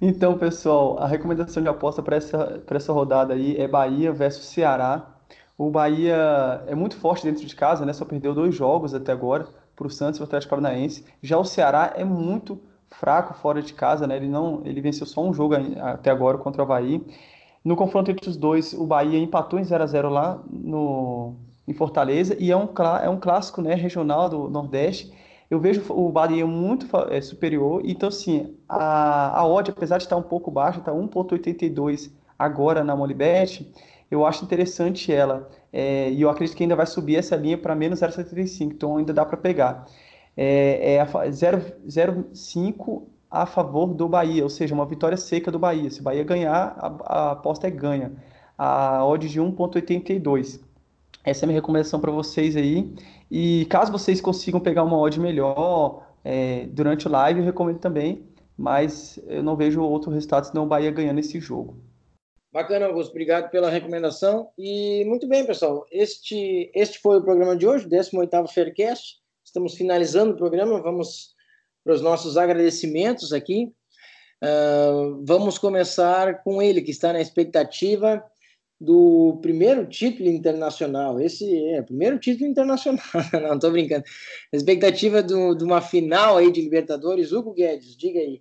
Então, 0.00 0.38
pessoal, 0.38 0.98
a 0.98 1.06
recomendação 1.06 1.62
de 1.62 1.68
aposta 1.68 2.02
para 2.02 2.16
essa, 2.16 2.62
essa 2.68 2.92
rodada 2.92 3.34
aí 3.34 3.56
é 3.56 3.66
Bahia 3.66 4.12
versus 4.12 4.46
Ceará. 4.46 5.14
O 5.56 5.70
Bahia 5.70 6.62
é 6.66 6.74
muito 6.74 6.96
forte 6.96 7.24
dentro 7.24 7.44
de 7.44 7.56
casa, 7.56 7.84
né? 7.84 7.92
Só 7.92 8.04
perdeu 8.04 8.34
dois 8.34 8.54
jogos 8.54 8.94
até 8.94 9.10
agora 9.10 9.48
para 9.74 9.86
o 9.86 9.90
Santos 9.90 10.18
e 10.18 10.22
o 10.22 10.24
Atlético 10.24 10.50
Paranaense. 10.50 11.04
Já 11.22 11.38
o 11.38 11.44
Ceará 11.44 11.94
é 11.96 12.04
muito 12.04 12.60
fraco 12.90 13.34
fora 13.34 13.60
de 13.60 13.72
casa, 13.74 14.06
né? 14.06 14.16
Ele 14.16 14.28
não, 14.28 14.62
ele 14.64 14.80
venceu 14.80 15.06
só 15.06 15.22
um 15.22 15.34
jogo 15.34 15.54
até 15.80 16.10
agora 16.10 16.38
contra 16.38 16.62
o 16.62 16.66
Bahia. 16.66 17.00
No 17.64 17.76
confronto 17.76 18.10
entre 18.10 18.28
os 18.30 18.36
dois, 18.36 18.72
o 18.72 18.86
Bahia 18.86 19.18
empatou 19.18 19.58
em 19.58 19.64
0 19.64 19.82
a 19.82 19.86
0 19.86 20.08
lá 20.08 20.42
no, 20.50 21.34
em 21.68 21.74
Fortaleza 21.74 22.36
e 22.38 22.50
é 22.50 22.56
um, 22.56 22.68
é 23.02 23.08
um 23.08 23.20
clássico, 23.20 23.62
né, 23.62 23.74
regional 23.74 24.28
do 24.28 24.48
Nordeste 24.48 25.12
eu 25.50 25.58
vejo 25.58 25.82
o 25.92 26.10
Bahia 26.12 26.46
muito 26.46 26.86
é, 27.10 27.20
superior. 27.20 27.80
Então, 27.84 28.08
assim, 28.08 28.54
a, 28.68 29.38
a 29.38 29.46
odd, 29.46 29.70
apesar 29.70 29.96
de 29.98 30.04
estar 30.04 30.16
um 30.16 30.22
pouco 30.22 30.50
baixa, 30.50 30.78
está 30.78 30.92
1,82 30.92 32.10
agora 32.38 32.84
na 32.84 32.94
Molibet, 32.94 33.66
eu 34.10 34.26
acho 34.26 34.44
interessante 34.44 35.12
ela. 35.12 35.48
É, 35.72 36.10
e 36.10 36.20
eu 36.20 36.28
acredito 36.30 36.56
que 36.56 36.62
ainda 36.64 36.76
vai 36.76 36.86
subir 36.86 37.16
essa 37.16 37.34
linha 37.36 37.56
para 37.56 37.74
menos 37.74 38.00
0,75, 38.00 38.72
então 38.72 38.98
ainda 38.98 39.12
dá 39.12 39.24
para 39.24 39.36
pegar. 39.36 39.86
É, 40.36 40.96
é 40.96 41.04
0,5 41.04 43.02
a 43.30 43.44
favor 43.46 43.94
do 43.94 44.08
Bahia, 44.08 44.42
ou 44.42 44.48
seja, 44.48 44.74
uma 44.74 44.86
vitória 44.86 45.16
seca 45.16 45.50
do 45.50 45.58
Bahia. 45.58 45.90
Se 45.90 46.00
o 46.00 46.02
Bahia 46.02 46.24
ganhar, 46.24 46.76
a, 46.78 47.28
a 47.28 47.32
aposta 47.32 47.66
é 47.66 47.70
ganha. 47.70 48.12
A 48.56 49.04
odd 49.06 49.28
de 49.28 49.40
1,82. 49.40 50.60
Essa 51.24 51.44
é 51.44 51.46
a 51.46 51.48
minha 51.48 51.60
recomendação 51.60 52.00
para 52.00 52.10
vocês 52.10 52.56
aí. 52.56 52.92
E 53.30 53.66
caso 53.66 53.92
vocês 53.92 54.20
consigam 54.20 54.60
pegar 54.60 54.84
uma 54.84 54.98
odd 54.98 55.20
melhor 55.20 56.06
é, 56.24 56.66
durante 56.66 57.06
o 57.06 57.10
live, 57.10 57.40
eu 57.40 57.46
recomendo 57.46 57.78
também. 57.78 58.26
Mas 58.56 59.20
eu 59.28 59.42
não 59.42 59.56
vejo 59.56 59.82
outro 59.82 60.10
resultado 60.10 60.46
senão 60.46 60.64
o 60.64 60.66
Bahia 60.66 60.90
ganhando 60.90 61.20
esse 61.20 61.38
jogo. 61.38 61.76
Bacana, 62.52 62.86
Augusto. 62.86 63.10
Obrigado 63.10 63.50
pela 63.50 63.70
recomendação. 63.70 64.50
E 64.58 65.04
muito 65.04 65.28
bem, 65.28 65.46
pessoal. 65.46 65.86
Este, 65.92 66.70
este 66.74 66.98
foi 66.98 67.18
o 67.18 67.22
programa 67.22 67.56
de 67.56 67.66
hoje, 67.66 67.88
18º 67.88 68.48
Faircast. 68.52 69.18
Estamos 69.44 69.74
finalizando 69.74 70.32
o 70.32 70.36
programa. 70.36 70.82
Vamos 70.82 71.34
para 71.84 71.94
os 71.94 72.02
nossos 72.02 72.36
agradecimentos 72.36 73.32
aqui. 73.32 73.72
Uh, 74.42 75.24
vamos 75.24 75.58
começar 75.58 76.42
com 76.42 76.60
ele, 76.62 76.82
que 76.82 76.90
está 76.90 77.12
na 77.12 77.20
expectativa 77.20 78.24
do 78.80 79.38
primeiro 79.42 79.86
título 79.86 80.28
internacional. 80.28 81.20
Esse 81.20 81.68
é 81.70 81.80
o 81.80 81.86
primeiro 81.86 82.18
título 82.18 82.48
internacional. 82.48 83.02
Não, 83.42 83.54
estou 83.54 83.72
brincando. 83.72 84.04
A 84.52 84.56
expectativa 84.56 85.22
do, 85.22 85.54
de 85.54 85.64
uma 85.64 85.80
final 85.80 86.36
aí 86.36 86.52
de 86.52 86.62
Libertadores. 86.62 87.32
Hugo 87.32 87.54
Guedes, 87.54 87.96
diga 87.96 88.20
aí. 88.20 88.40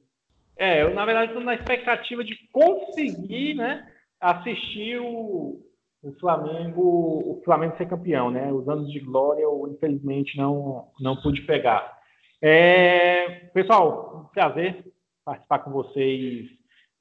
É, 0.57 0.81
eu 0.81 0.93
na 0.93 1.05
verdade 1.05 1.27
estou 1.27 1.43
na 1.43 1.55
expectativa 1.55 2.23
de 2.23 2.35
conseguir, 2.51 3.55
né, 3.55 3.87
assistir 4.19 4.99
o, 4.99 5.63
o 6.01 6.11
Flamengo, 6.19 6.81
o 6.81 7.41
Flamengo 7.45 7.77
ser 7.77 7.87
campeão, 7.87 8.31
né? 8.31 8.51
Os 8.51 8.67
anos 8.67 8.91
de 8.91 8.99
glória 8.99 9.43
eu 9.43 9.67
infelizmente 9.71 10.35
não 10.37 10.87
não 10.99 11.15
pude 11.21 11.41
pegar. 11.41 11.95
É, 12.41 13.49
pessoal, 13.53 14.25
um 14.25 14.33
prazer 14.33 14.83
participar 15.25 15.59
com 15.59 15.71
vocês 15.71 16.47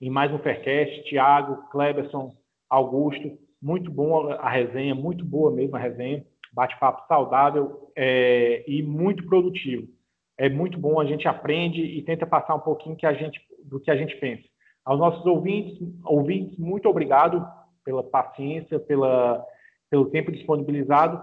em 0.01 0.11
mais 0.11 0.33
um 0.33 0.39
Faircast. 0.39 1.05
Tiago, 1.05 1.69
Kleberson, 1.71 2.35
Augusto, 2.69 3.39
muito 3.61 3.91
bom 3.91 4.29
a 4.31 4.49
resenha, 4.49 4.95
muito 4.95 5.25
boa 5.25 5.51
mesmo 5.51 5.77
a 5.77 5.79
resenha. 5.79 6.25
Bate-papo 6.53 7.07
saudável 7.07 7.91
é, 7.97 8.65
e 8.67 8.83
muito 8.83 9.27
produtivo. 9.27 9.89
É 10.39 10.49
muito 10.49 10.79
bom, 10.79 11.01
a 11.01 11.05
gente 11.05 11.27
aprende 11.27 11.81
e 11.81 12.03
tenta 12.03 12.27
passar 12.27 12.55
um 12.55 12.61
pouquinho 12.61 12.97
que 12.97 13.07
a 13.07 13.13
gente, 13.13 13.41
do 13.65 13.81
que 13.81 13.91
a 13.91 13.97
gente 13.97 14.17
pensa. 14.17 14.45
Aos 14.85 14.99
nossos 14.99 15.25
ouvintes, 15.27 15.79
ouvintes 16.05 16.59
muito 16.59 16.89
obrigado 16.89 17.47
pela 17.85 18.03
paciência, 18.03 18.79
pela, 18.79 19.45
pelo 19.91 20.11
tempo 20.11 20.31
disponibilizado. 20.31 21.23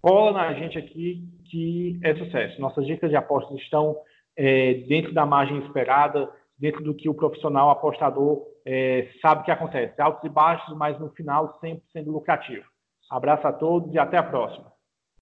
Cola 0.00 0.32
na 0.32 0.54
gente 0.54 0.78
aqui 0.78 1.28
que 1.44 1.98
é 2.02 2.14
sucesso. 2.14 2.60
Nossas 2.60 2.86
dicas 2.86 3.10
de 3.10 3.16
apostas 3.16 3.58
estão 3.58 3.96
é, 4.36 4.74
dentro 4.88 5.12
da 5.12 5.26
margem 5.26 5.58
esperada, 5.58 6.30
dentro 6.58 6.82
do 6.82 6.94
que 6.94 7.08
o 7.08 7.14
profissional 7.14 7.70
apostador 7.70 8.46
é, 8.64 9.08
sabe 9.20 9.44
que 9.44 9.50
acontece. 9.50 10.00
Altos 10.00 10.24
e 10.24 10.28
baixos, 10.28 10.76
mas 10.76 10.98
no 10.98 11.10
final 11.10 11.58
sempre 11.60 11.84
sendo 11.92 12.12
lucrativo. 12.12 12.64
Abraço 13.10 13.46
a 13.46 13.52
todos 13.52 13.92
e 13.94 13.98
até 13.98 14.16
a 14.16 14.22
próxima. 14.22 14.72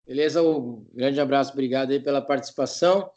Beleza, 0.07 0.43
Hugo. 0.43 0.87
Grande 0.95 1.21
abraço, 1.21 1.53
obrigado 1.53 1.91
aí 1.91 2.01
pela 2.01 2.21
participação. 2.21 3.11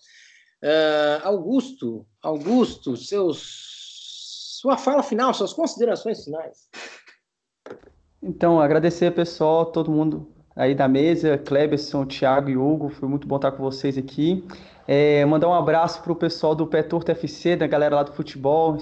Uh, 0.64 1.26
Augusto, 1.26 2.06
Augusto, 2.22 2.96
seus, 2.96 4.60
sua 4.62 4.78
fala 4.78 5.04
final, 5.04 5.34
suas 5.34 5.54
considerações 5.54 6.24
finais. 6.24 6.70
Então, 8.22 8.62
agradecer, 8.62 9.12
pessoal, 9.12 9.66
todo 9.66 9.92
mundo 9.92 10.32
aí 10.56 10.74
da 10.74 10.88
mesa, 10.88 11.38
Kleberson, 11.38 12.06
Thiago 12.06 12.50
e 12.50 12.56
Hugo, 12.56 12.90
foi 12.90 13.10
muito 13.10 13.28
bom 13.28 13.36
estar 13.36 13.52
com 13.52 13.64
vocês 13.64 13.98
aqui. 13.98 14.48
É, 14.88 15.26
mandar 15.26 15.50
um 15.50 15.54
abraço 15.54 16.02
para 16.02 16.12
o 16.12 16.16
pessoal 16.16 16.56
do 16.56 16.68
Pé 16.68 16.84
Torto 16.84 17.12
FC, 17.12 17.56
da 17.56 17.68
galera 17.68 17.96
lá 17.96 18.04
do 18.04 18.14
futebol, 18.14 18.78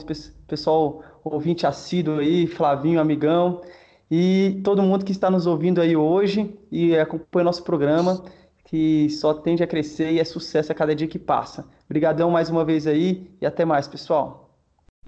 pessoal 0.48 1.04
ouvinte 1.24 1.66
assíduo 1.66 2.20
aí, 2.20 2.48
Flavinho, 2.48 3.00
amigão, 3.00 3.62
e 4.10 4.60
todo 4.64 4.82
mundo 4.82 5.06
que 5.06 5.12
está 5.12 5.30
nos 5.30 5.48
ouvindo 5.48 5.80
aí 5.80 5.96
hoje 5.96 6.54
e 6.72 6.98
acompanha 6.98 7.46
nosso 7.46 7.64
programa, 7.64 8.24
que 8.66 9.10
só 9.10 9.34
tende 9.34 9.64
a 9.64 9.68
crescer 9.68 10.12
e 10.12 10.20
é 10.20 10.24
sucesso 10.24 10.72
a 10.72 10.76
cada 10.76 10.96
dia 10.96 11.08
que 11.08 11.20
passa. 11.20 11.66
Obrigadão 11.86 12.30
mais 12.30 12.50
uma 12.50 12.66
vez 12.66 12.88
aí 12.88 13.30
e 13.40 13.46
até 13.46 13.64
mais, 13.64 13.88
pessoal. 13.88 14.58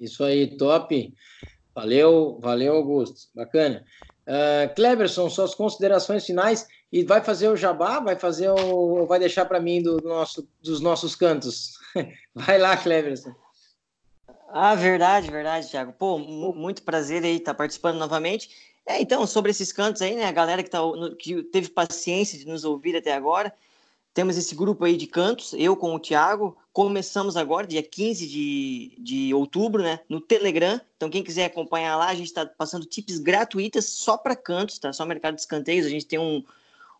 Isso 0.00 0.24
aí, 0.24 0.56
top. 0.56 1.14
Valeu, 1.74 2.38
valeu, 2.40 2.74
Augusto. 2.76 3.28
Bacana. 3.34 3.84
Uh, 4.26 4.74
Cleverson, 4.74 5.28
suas 5.28 5.54
considerações 5.54 6.24
finais 6.24 6.66
e 6.90 7.04
vai 7.04 7.20
fazer 7.20 7.48
o 7.48 7.56
jabá, 7.56 8.00
vai 8.00 8.16
fazer 8.16 8.48
o, 8.48 9.04
vai 9.06 9.18
deixar 9.18 9.44
para 9.44 9.60
mim 9.60 9.82
do 9.82 10.00
nosso, 10.02 10.48
dos 10.62 10.80
nossos 10.80 11.14
cantos. 11.14 11.72
vai 12.34 12.58
lá, 12.58 12.76
Cleverson. 12.76 13.34
Ah, 14.56 14.76
verdade, 14.76 15.28
verdade, 15.32 15.68
Thiago. 15.68 15.92
Pô, 15.92 16.16
muito 16.16 16.84
prazer 16.84 17.24
aí 17.24 17.38
estar 17.38 17.52
tá 17.52 17.58
participando 17.58 17.98
novamente. 17.98 18.50
É, 18.86 19.00
então, 19.02 19.26
sobre 19.26 19.50
esses 19.50 19.72
cantos 19.72 20.00
aí, 20.00 20.14
né, 20.14 20.26
a 20.26 20.30
galera 20.30 20.62
que, 20.62 20.70
tá, 20.70 20.78
que 21.18 21.42
teve 21.42 21.68
paciência 21.70 22.38
de 22.38 22.46
nos 22.46 22.64
ouvir 22.64 22.94
até 22.94 23.12
agora, 23.12 23.52
temos 24.14 24.36
esse 24.38 24.54
grupo 24.54 24.84
aí 24.84 24.96
de 24.96 25.08
cantos, 25.08 25.54
eu 25.54 25.76
com 25.76 25.92
o 25.92 25.98
Thiago, 25.98 26.56
começamos 26.72 27.36
agora, 27.36 27.66
dia 27.66 27.82
15 27.82 28.28
de, 28.28 28.92
de 28.96 29.34
outubro, 29.34 29.82
né, 29.82 29.98
no 30.08 30.20
Telegram. 30.20 30.80
Então, 30.96 31.10
quem 31.10 31.24
quiser 31.24 31.46
acompanhar 31.46 31.96
lá, 31.96 32.06
a 32.10 32.14
gente 32.14 32.28
está 32.28 32.46
passando 32.46 32.86
tips 32.86 33.18
gratuitas 33.18 33.86
só 33.86 34.16
para 34.16 34.36
cantos, 34.36 34.78
tá? 34.78 34.92
Só 34.92 35.04
mercado 35.04 35.34
de 35.34 35.40
escanteios. 35.40 35.84
A 35.84 35.90
gente 35.90 36.06
tem 36.06 36.20
um, 36.20 36.44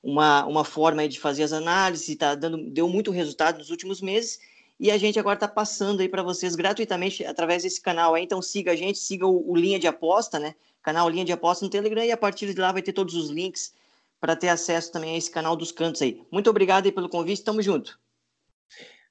uma, 0.02 0.44
uma 0.44 0.64
forma 0.64 1.02
aí 1.02 1.08
de 1.08 1.20
fazer 1.20 1.44
as 1.44 1.52
análises, 1.52 2.16
tá 2.16 2.34
dando, 2.34 2.68
deu 2.68 2.88
muito 2.88 3.12
resultado 3.12 3.58
nos 3.58 3.70
últimos 3.70 4.00
meses. 4.00 4.40
E 4.78 4.90
a 4.90 4.98
gente 4.98 5.18
agora 5.18 5.36
está 5.36 5.48
passando 5.48 6.00
aí 6.00 6.08
para 6.08 6.22
vocês 6.22 6.56
gratuitamente 6.56 7.24
através 7.24 7.62
desse 7.62 7.80
canal 7.80 8.14
aí. 8.14 8.24
Então, 8.24 8.42
siga 8.42 8.72
a 8.72 8.76
gente, 8.76 8.98
siga 8.98 9.26
o, 9.26 9.50
o 9.50 9.56
Linha 9.56 9.78
de 9.78 9.86
Aposta, 9.86 10.38
né? 10.38 10.54
Canal 10.82 11.08
Linha 11.08 11.24
de 11.24 11.32
Aposta 11.32 11.64
no 11.64 11.70
Telegram 11.70 12.04
e 12.04 12.12
a 12.12 12.16
partir 12.16 12.52
de 12.52 12.60
lá 12.60 12.72
vai 12.72 12.82
ter 12.82 12.92
todos 12.92 13.14
os 13.14 13.30
links 13.30 13.72
para 14.20 14.36
ter 14.36 14.48
acesso 14.48 14.90
também 14.90 15.14
a 15.14 15.18
esse 15.18 15.30
canal 15.30 15.56
dos 15.56 15.70
cantos 15.70 16.02
aí. 16.02 16.22
Muito 16.30 16.50
obrigado 16.50 16.86
aí 16.86 16.92
pelo 16.92 17.08
convite, 17.08 17.42
tamo 17.42 17.62
junto. 17.62 17.98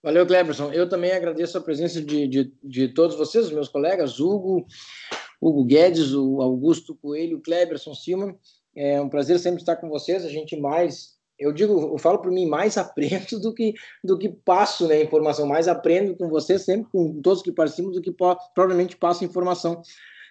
Valeu, 0.03 0.27
Cleberson. 0.27 0.71
Eu 0.73 0.89
também 0.89 1.11
agradeço 1.11 1.57
a 1.57 1.61
presença 1.61 2.01
de, 2.01 2.27
de, 2.27 2.53
de 2.61 2.87
todos 2.89 3.15
vocês, 3.15 3.49
meus 3.51 3.69
colegas, 3.69 4.19
Hugo, 4.19 4.67
Hugo 5.39 5.63
Guedes, 5.63 6.13
o 6.13 6.41
Augusto 6.41 6.93
Coelho, 6.95 7.37
o 7.37 7.41
Cleberson 7.41 7.95
Silman. 7.95 8.37
É 8.75 8.99
um 8.99 9.07
prazer 9.07 9.39
sempre 9.39 9.61
estar 9.61 9.77
com 9.77 9.87
vocês. 9.87 10.25
A 10.25 10.29
gente 10.29 10.57
mais, 10.57 11.15
eu 11.43 11.51
digo, 11.51 11.73
eu 11.79 11.97
falo 11.97 12.19
por 12.19 12.31
mim, 12.31 12.45
mais 12.45 12.77
aprendo 12.79 13.39
do 13.39 13.53
que 13.53 13.73
do 14.03 14.17
que 14.17 14.29
passo 14.29 14.87
né, 14.87 15.03
informação, 15.03 15.45
mais 15.45 15.67
aprendo 15.67 16.15
com 16.15 16.29
vocês, 16.29 16.63
sempre 16.63 16.89
com 16.91 17.21
todos 17.21 17.41
que 17.41 17.51
participam, 17.51 17.91
do 17.91 18.01
que 18.01 18.11
provavelmente 18.11 18.97
passo 18.97 19.23
informação 19.25 19.81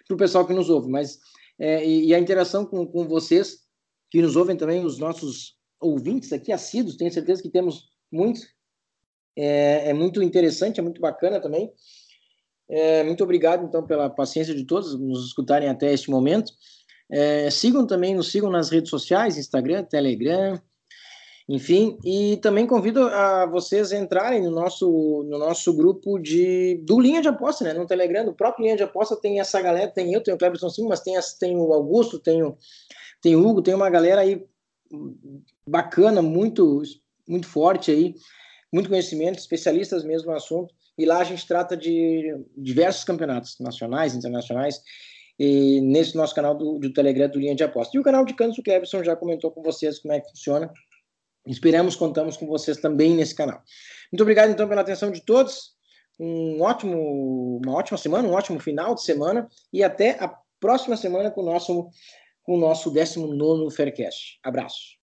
para 0.07 0.15
o 0.15 0.17
pessoal 0.17 0.45
que 0.45 0.53
nos 0.53 0.69
ouve. 0.69 0.89
Mas 0.89 1.19
é, 1.59 1.85
e, 1.85 2.07
e, 2.07 2.15
a 2.15 2.19
interação 2.19 2.65
com, 2.65 2.85
com 2.85 3.07
vocês 3.07 3.59
que 4.09 4.21
nos 4.21 4.35
ouvem 4.35 4.55
também, 4.55 4.85
os 4.85 4.97
nossos 4.97 5.55
ouvintes 5.79 6.31
aqui, 6.33 6.51
assíduos, 6.51 6.95
tenho 6.95 7.11
certeza 7.11 7.41
que 7.41 7.49
temos 7.49 7.89
muitos. 8.11 8.47
É, 9.35 9.89
é 9.89 9.93
muito 9.93 10.21
interessante, 10.21 10.79
é 10.79 10.83
muito 10.83 11.01
bacana 11.01 11.39
também. 11.41 11.71
É, 12.69 13.03
muito 13.03 13.23
obrigado, 13.23 13.65
então, 13.65 13.85
pela 13.85 14.09
paciência 14.09 14.55
de 14.55 14.65
todos 14.65 14.97
nos 14.99 15.27
escutarem 15.27 15.69
até 15.69 15.91
este 15.91 16.09
momento. 16.09 16.51
É, 17.11 17.49
sigam 17.49 17.85
também, 17.85 18.15
nos 18.15 18.31
sigam 18.31 18.49
nas 18.49 18.69
redes 18.69 18.89
sociais, 18.89 19.37
Instagram, 19.37 19.83
Telegram, 19.83 20.59
enfim, 21.47 21.97
e 22.05 22.37
também 22.37 22.65
convido 22.65 23.03
a 23.03 23.45
vocês 23.45 23.91
a 23.91 23.97
entrarem 23.97 24.41
no 24.41 24.51
nosso, 24.51 24.87
no 25.29 25.37
nosso 25.37 25.73
grupo 25.75 26.17
de, 26.17 26.81
do 26.85 26.99
Linha 26.99 27.21
de 27.21 27.27
Aposta, 27.27 27.65
né? 27.65 27.73
No 27.73 27.85
Telegram, 27.85 28.25
no 28.25 28.33
próprio 28.33 28.63
Linha 28.63 28.77
de 28.77 28.83
Aposta 28.83 29.15
tem 29.19 29.39
essa 29.39 29.61
galera, 29.61 29.91
tem 29.91 30.13
eu, 30.13 30.23
tem 30.23 30.33
o 30.33 30.37
Cleberson 30.37 30.69
Silva, 30.69 30.89
mas 30.89 31.01
tem, 31.01 31.15
tem 31.39 31.57
o 31.57 31.73
Augusto, 31.73 32.17
tem 32.17 32.41
o, 32.41 32.57
tem 33.21 33.35
o 33.35 33.45
Hugo, 33.45 33.61
tem 33.61 33.73
uma 33.73 33.89
galera 33.89 34.21
aí 34.21 34.45
bacana, 35.67 36.21
muito, 36.21 36.81
muito 37.27 37.47
forte 37.47 37.91
aí, 37.91 38.15
muito 38.71 38.89
conhecimento, 38.89 39.37
especialistas 39.37 40.03
mesmo 40.03 40.31
no 40.31 40.37
assunto. 40.37 40.73
E 40.97 41.05
lá 41.05 41.19
a 41.19 41.23
gente 41.23 41.45
trata 41.45 41.75
de 41.75 42.37
diversos 42.55 43.03
campeonatos 43.03 43.57
nacionais, 43.59 44.15
internacionais, 44.15 44.79
e 45.37 45.81
nesse 45.81 46.15
nosso 46.15 46.35
canal 46.35 46.55
do, 46.55 46.77
do 46.77 46.93
Telegram 46.93 47.27
do 47.27 47.39
Linha 47.39 47.55
de 47.55 47.63
Aposta. 47.63 47.97
E 47.97 47.99
o 47.99 48.03
canal 48.03 48.23
de 48.23 48.35
Cantos, 48.35 48.59
o 48.59 49.03
já 49.03 49.15
comentou 49.15 49.51
com 49.51 49.61
vocês 49.61 49.99
como 49.99 50.13
é 50.13 50.21
que 50.21 50.29
funciona. 50.29 50.71
Esperamos, 51.45 51.95
contamos 51.95 52.37
com 52.37 52.47
vocês 52.47 52.77
também 52.77 53.13
nesse 53.13 53.35
canal. 53.35 53.61
Muito 54.11 54.21
obrigado, 54.21 54.51
então, 54.51 54.67
pela 54.67 54.81
atenção 54.81 55.11
de 55.11 55.21
todos. 55.21 55.73
Um 56.19 56.61
ótimo, 56.61 57.59
uma 57.63 57.73
ótima 57.73 57.97
semana, 57.97 58.27
um 58.27 58.33
ótimo 58.33 58.59
final 58.59 58.95
de 58.95 59.03
semana 59.03 59.47
e 59.71 59.83
até 59.83 60.11
a 60.23 60.33
próxima 60.59 60.95
semana 60.95 61.31
com 61.31 61.41
o 61.41 61.45
nosso 61.45 61.89
com 62.43 62.55
o 62.55 62.59
nosso 62.59 62.91
19 62.91 63.73
Faircast. 63.73 64.39
Abraço. 64.43 65.02